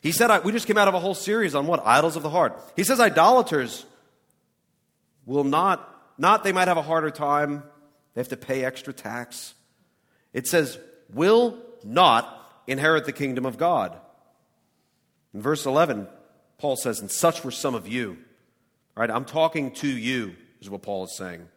He 0.00 0.12
said, 0.12 0.44
we 0.44 0.52
just 0.52 0.66
came 0.66 0.78
out 0.78 0.88
of 0.88 0.94
a 0.94 1.00
whole 1.00 1.14
series 1.14 1.54
on 1.54 1.66
what? 1.66 1.84
Idols 1.84 2.16
of 2.16 2.22
the 2.22 2.30
heart. 2.30 2.60
He 2.76 2.84
says 2.84 3.00
idolaters 3.00 3.84
will 5.26 5.44
not, 5.44 5.88
not 6.18 6.44
they 6.44 6.52
might 6.52 6.68
have 6.68 6.76
a 6.76 6.82
harder 6.82 7.10
time, 7.10 7.62
they 8.14 8.20
have 8.20 8.28
to 8.28 8.36
pay 8.36 8.64
extra 8.64 8.92
tax. 8.92 9.54
It 10.32 10.46
says, 10.46 10.78
will 11.12 11.58
not 11.84 12.34
inherit 12.66 13.04
the 13.04 13.12
kingdom 13.12 13.46
of 13.46 13.58
God. 13.58 13.96
In 15.34 15.42
verse 15.42 15.66
11, 15.66 16.08
Paul 16.58 16.76
says, 16.76 17.00
And 17.00 17.10
such 17.10 17.44
were 17.44 17.50
some 17.50 17.74
of 17.74 17.88
you. 17.88 18.18
All 18.96 19.00
right, 19.00 19.10
I'm 19.10 19.24
talking 19.24 19.70
to 19.74 19.88
you, 19.88 20.34
is 20.60 20.68
what 20.68 20.82
Paul 20.82 21.04
is 21.04 21.16
saying. 21.16 21.48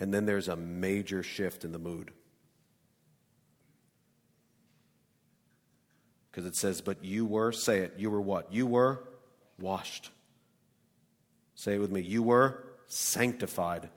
And 0.00 0.12
then 0.12 0.26
there's 0.26 0.48
a 0.48 0.56
major 0.56 1.22
shift 1.22 1.64
in 1.64 1.72
the 1.72 1.78
mood. 1.78 2.10
Because 6.30 6.46
it 6.46 6.56
says, 6.56 6.80
But 6.80 7.04
you 7.04 7.24
were, 7.24 7.52
say 7.52 7.78
it, 7.78 7.94
you 7.96 8.10
were 8.10 8.20
what? 8.20 8.52
You 8.52 8.66
were 8.66 9.04
washed. 9.60 10.10
Say 11.54 11.74
it 11.74 11.78
with 11.78 11.90
me. 11.90 12.00
You 12.00 12.22
were 12.22 12.64
sanctified. 12.88 13.90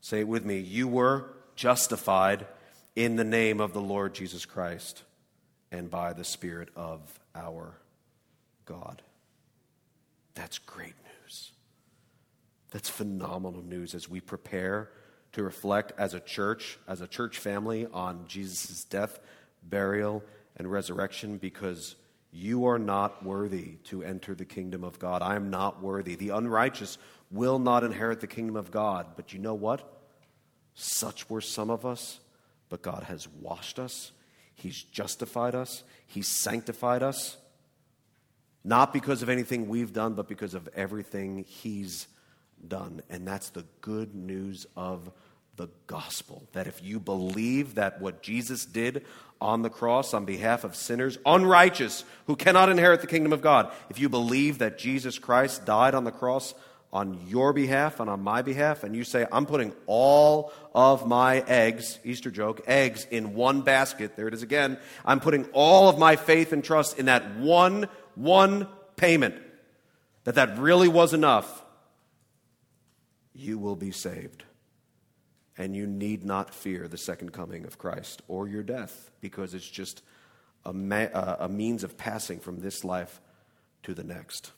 Say 0.00 0.20
it 0.20 0.28
with 0.28 0.44
me. 0.44 0.58
You 0.58 0.88
were 0.88 1.30
justified 1.56 2.46
in 2.94 3.16
the 3.16 3.24
name 3.24 3.60
of 3.60 3.72
the 3.72 3.80
Lord 3.80 4.14
Jesus 4.14 4.44
Christ 4.44 5.04
and 5.70 5.90
by 5.90 6.12
the 6.12 6.24
Spirit 6.24 6.68
of 6.76 7.18
our 7.34 7.74
God. 8.64 9.02
That's 10.34 10.58
great 10.58 10.94
news. 11.22 11.52
That's 12.70 12.88
phenomenal 12.88 13.62
news 13.62 13.94
as 13.94 14.08
we 14.08 14.20
prepare 14.20 14.90
to 15.32 15.42
reflect 15.42 15.92
as 15.98 16.14
a 16.14 16.20
church, 16.20 16.78
as 16.86 17.00
a 17.00 17.06
church 17.06 17.38
family, 17.38 17.86
on 17.92 18.24
Jesus' 18.28 18.84
death, 18.84 19.18
burial, 19.62 20.22
and 20.56 20.70
resurrection 20.70 21.38
because 21.38 21.96
you 22.30 22.66
are 22.66 22.78
not 22.78 23.24
worthy 23.24 23.76
to 23.84 24.02
enter 24.02 24.34
the 24.34 24.44
kingdom 24.44 24.84
of 24.84 24.98
God. 24.98 25.22
I 25.22 25.36
am 25.36 25.50
not 25.50 25.82
worthy. 25.82 26.14
The 26.14 26.30
unrighteous 26.30 26.98
will 27.30 27.58
not 27.58 27.84
inherit 27.84 28.20
the 28.20 28.26
kingdom 28.26 28.56
of 28.56 28.70
God. 28.70 29.06
But 29.16 29.32
you 29.32 29.38
know 29.38 29.54
what? 29.54 29.90
Such 30.74 31.28
were 31.28 31.40
some 31.40 31.70
of 31.70 31.86
us, 31.86 32.20
but 32.68 32.82
God 32.82 33.04
has 33.04 33.26
washed 33.28 33.78
us, 33.78 34.12
He's 34.58 34.82
justified 34.82 35.54
us, 35.54 35.84
He's 36.06 36.28
sanctified 36.28 37.02
us, 37.02 37.36
not 38.64 38.92
because 38.92 39.22
of 39.22 39.28
anything 39.28 39.68
we've 39.68 39.92
done, 39.92 40.14
but 40.14 40.28
because 40.28 40.54
of 40.54 40.68
everything 40.74 41.44
He's 41.44 42.08
done. 42.66 43.02
And 43.08 43.26
that's 43.26 43.50
the 43.50 43.64
good 43.80 44.14
news 44.16 44.66
of 44.76 45.10
the 45.56 45.68
gospel. 45.86 46.48
That 46.52 46.66
if 46.66 46.82
you 46.82 46.98
believe 46.98 47.76
that 47.76 48.00
what 48.00 48.20
Jesus 48.22 48.64
did 48.64 49.04
on 49.40 49.62
the 49.62 49.70
cross 49.70 50.12
on 50.12 50.24
behalf 50.24 50.64
of 50.64 50.74
sinners, 50.74 51.18
unrighteous, 51.24 52.04
who 52.26 52.34
cannot 52.34 52.68
inherit 52.68 53.00
the 53.00 53.06
kingdom 53.06 53.32
of 53.32 53.42
God, 53.42 53.72
if 53.90 54.00
you 54.00 54.08
believe 54.08 54.58
that 54.58 54.78
Jesus 54.78 55.20
Christ 55.20 55.64
died 55.64 55.94
on 55.94 56.02
the 56.02 56.10
cross 56.10 56.52
on 56.92 57.20
your 57.26 57.52
behalf 57.52 58.00
and 58.00 58.08
on 58.08 58.22
my 58.22 58.40
behalf, 58.40 58.82
and 58.82 58.96
you 58.96 59.04
say, 59.04 59.26
I'm 59.30 59.44
putting 59.44 59.74
all 59.86 60.52
of 60.74 61.06
my 61.06 61.40
eggs, 61.40 61.98
Easter 62.02 62.30
joke, 62.30 62.62
eggs 62.66 63.06
in 63.10 63.34
one 63.34 63.60
basket, 63.60 64.16
there 64.16 64.26
it 64.26 64.34
is 64.34 64.42
again. 64.42 64.78
I'm 65.04 65.20
putting 65.20 65.44
all 65.52 65.88
of 65.88 65.98
my 65.98 66.16
faith 66.16 66.52
and 66.52 66.64
trust 66.64 66.98
in 66.98 67.06
that 67.06 67.36
one, 67.36 67.88
one 68.14 68.68
payment, 68.96 69.36
that 70.24 70.36
that 70.36 70.58
really 70.58 70.88
was 70.88 71.12
enough, 71.12 71.62
you 73.34 73.58
will 73.58 73.76
be 73.76 73.90
saved. 73.90 74.44
And 75.58 75.76
you 75.76 75.86
need 75.86 76.24
not 76.24 76.54
fear 76.54 76.88
the 76.88 76.96
second 76.96 77.32
coming 77.32 77.64
of 77.66 77.78
Christ 77.78 78.22
or 78.28 78.48
your 78.48 78.62
death, 78.62 79.10
because 79.20 79.52
it's 79.52 79.68
just 79.68 80.02
a, 80.64 80.72
ma- 80.72 81.36
a 81.38 81.48
means 81.48 81.84
of 81.84 81.98
passing 81.98 82.38
from 82.38 82.60
this 82.60 82.84
life 82.84 83.20
to 83.82 83.92
the 83.92 84.04
next. 84.04 84.52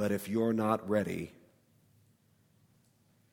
But 0.00 0.12
if 0.12 0.30
you're 0.30 0.54
not 0.54 0.88
ready, 0.88 1.30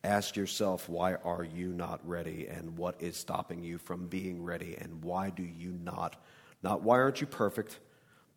ask 0.04 0.36
yourself, 0.36 0.86
why 0.86 1.14
are 1.14 1.42
you 1.42 1.68
not 1.68 2.06
ready? 2.06 2.46
And 2.46 2.76
what 2.76 3.00
is 3.00 3.16
stopping 3.16 3.64
you 3.64 3.78
from 3.78 4.06
being 4.06 4.44
ready? 4.44 4.76
And 4.78 5.02
why 5.02 5.30
do 5.30 5.42
you 5.42 5.70
not? 5.82 6.22
Not 6.62 6.82
why 6.82 6.98
aren't 6.98 7.22
you 7.22 7.26
perfect, 7.26 7.78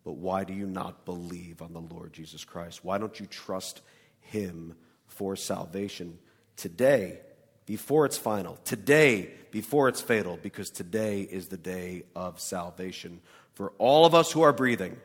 but 0.02 0.14
why 0.14 0.44
do 0.44 0.54
you 0.54 0.66
not 0.66 1.04
believe 1.04 1.60
on 1.60 1.74
the 1.74 1.82
Lord 1.82 2.14
Jesus 2.14 2.42
Christ? 2.42 2.82
Why 2.82 2.96
don't 2.96 3.20
you 3.20 3.26
trust 3.26 3.82
Him 4.20 4.76
for 5.08 5.36
salvation 5.36 6.18
today, 6.56 7.18
before 7.66 8.06
it's 8.06 8.16
final? 8.16 8.56
Today, 8.64 9.28
before 9.50 9.88
it's 9.88 10.00
fatal, 10.00 10.38
because 10.42 10.70
today 10.70 11.20
is 11.20 11.48
the 11.48 11.58
day 11.58 12.04
of 12.16 12.40
salvation 12.40 13.20
for 13.52 13.74
all 13.76 14.06
of 14.06 14.14
us 14.14 14.32
who 14.32 14.40
are 14.40 14.54
breathing 14.54 14.96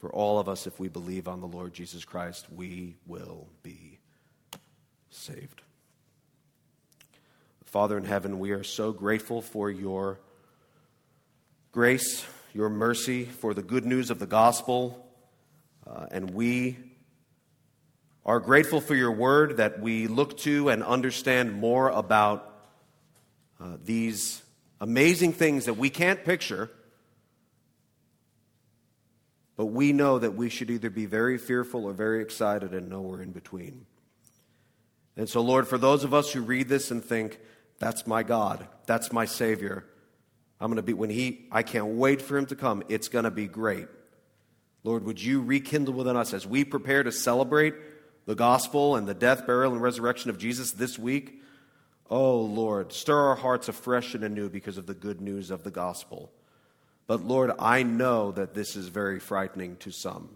for 0.00 0.10
all 0.10 0.38
of 0.38 0.48
us, 0.48 0.66
if 0.66 0.80
we 0.80 0.88
believe 0.88 1.28
on 1.28 1.40
the 1.40 1.46
Lord 1.46 1.74
Jesus 1.74 2.06
Christ, 2.06 2.46
we 2.50 2.96
will 3.06 3.48
be 3.62 3.98
saved. 5.10 5.60
Father 7.66 7.98
in 7.98 8.04
heaven, 8.04 8.38
we 8.38 8.50
are 8.50 8.64
so 8.64 8.92
grateful 8.92 9.42
for 9.42 9.70
your 9.70 10.18
grace, 11.70 12.24
your 12.54 12.70
mercy, 12.70 13.24
for 13.26 13.52
the 13.52 13.62
good 13.62 13.84
news 13.84 14.10
of 14.10 14.18
the 14.18 14.26
gospel. 14.26 15.06
Uh, 15.86 16.06
and 16.10 16.30
we 16.30 16.78
are 18.24 18.40
grateful 18.40 18.80
for 18.80 18.94
your 18.94 19.12
word 19.12 19.58
that 19.58 19.80
we 19.80 20.06
look 20.06 20.38
to 20.38 20.70
and 20.70 20.82
understand 20.82 21.52
more 21.52 21.90
about 21.90 22.64
uh, 23.60 23.76
these 23.84 24.42
amazing 24.80 25.34
things 25.34 25.66
that 25.66 25.74
we 25.74 25.90
can't 25.90 26.24
picture 26.24 26.70
but 29.60 29.66
we 29.66 29.92
know 29.92 30.18
that 30.18 30.36
we 30.36 30.48
should 30.48 30.70
either 30.70 30.88
be 30.88 31.04
very 31.04 31.36
fearful 31.36 31.84
or 31.84 31.92
very 31.92 32.22
excited 32.22 32.72
and 32.72 32.88
nowhere 32.88 33.20
in 33.20 33.30
between. 33.30 33.84
And 35.18 35.28
so, 35.28 35.42
Lord, 35.42 35.68
for 35.68 35.76
those 35.76 36.02
of 36.02 36.14
us 36.14 36.32
who 36.32 36.40
read 36.40 36.66
this 36.66 36.90
and 36.90 37.04
think, 37.04 37.38
that's 37.78 38.06
my 38.06 38.22
God, 38.22 38.66
that's 38.86 39.12
my 39.12 39.26
Savior, 39.26 39.84
I'm 40.62 40.68
going 40.68 40.76
to 40.76 40.82
be, 40.82 40.94
when 40.94 41.10
He, 41.10 41.46
I 41.52 41.62
can't 41.62 41.88
wait 41.88 42.22
for 42.22 42.38
Him 42.38 42.46
to 42.46 42.56
come, 42.56 42.82
it's 42.88 43.08
going 43.08 43.26
to 43.26 43.30
be 43.30 43.46
great. 43.48 43.86
Lord, 44.82 45.04
would 45.04 45.22
you 45.22 45.42
rekindle 45.42 45.92
within 45.92 46.16
us 46.16 46.32
as 46.32 46.46
we 46.46 46.64
prepare 46.64 47.02
to 47.02 47.12
celebrate 47.12 47.74
the 48.24 48.34
gospel 48.34 48.96
and 48.96 49.06
the 49.06 49.12
death, 49.12 49.46
burial, 49.46 49.74
and 49.74 49.82
resurrection 49.82 50.30
of 50.30 50.38
Jesus 50.38 50.72
this 50.72 50.98
week? 50.98 51.42
Oh, 52.08 52.40
Lord, 52.40 52.94
stir 52.94 53.26
our 53.26 53.36
hearts 53.36 53.68
afresh 53.68 54.14
and 54.14 54.24
anew 54.24 54.48
because 54.48 54.78
of 54.78 54.86
the 54.86 54.94
good 54.94 55.20
news 55.20 55.50
of 55.50 55.64
the 55.64 55.70
gospel. 55.70 56.32
But 57.10 57.24
Lord, 57.24 57.50
I 57.58 57.82
know 57.82 58.30
that 58.30 58.54
this 58.54 58.76
is 58.76 58.86
very 58.86 59.18
frightening 59.18 59.74
to 59.78 59.90
some, 59.90 60.28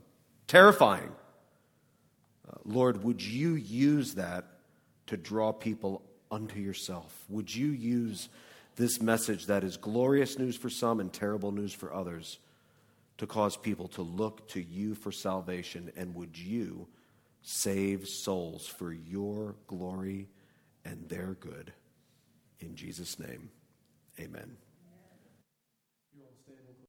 terrifying. 0.48 1.12
Uh, 2.48 2.56
Lord, 2.64 3.04
would 3.04 3.22
you 3.22 3.54
use 3.54 4.14
that 4.14 4.44
to 5.06 5.16
draw 5.16 5.52
people 5.52 6.02
unto 6.32 6.58
yourself? 6.58 7.16
Would 7.28 7.54
you 7.54 7.68
use 7.68 8.28
this 8.74 9.00
message 9.00 9.46
that 9.46 9.62
is 9.62 9.76
glorious 9.76 10.36
news 10.36 10.56
for 10.56 10.68
some 10.68 10.98
and 10.98 11.12
terrible 11.12 11.52
news 11.52 11.72
for 11.72 11.94
others 11.94 12.40
to 13.18 13.26
cause 13.28 13.56
people 13.56 13.86
to 13.90 14.02
look 14.02 14.48
to 14.48 14.60
you 14.60 14.96
for 14.96 15.12
salvation? 15.12 15.92
And 15.96 16.12
would 16.16 16.36
you 16.36 16.88
save 17.42 18.08
souls 18.08 18.66
for 18.66 18.92
your 18.92 19.54
glory 19.68 20.26
and 20.84 21.08
their 21.08 21.36
good? 21.38 21.72
In 22.58 22.74
Jesus' 22.74 23.20
name, 23.20 23.50
amen. 24.18 24.56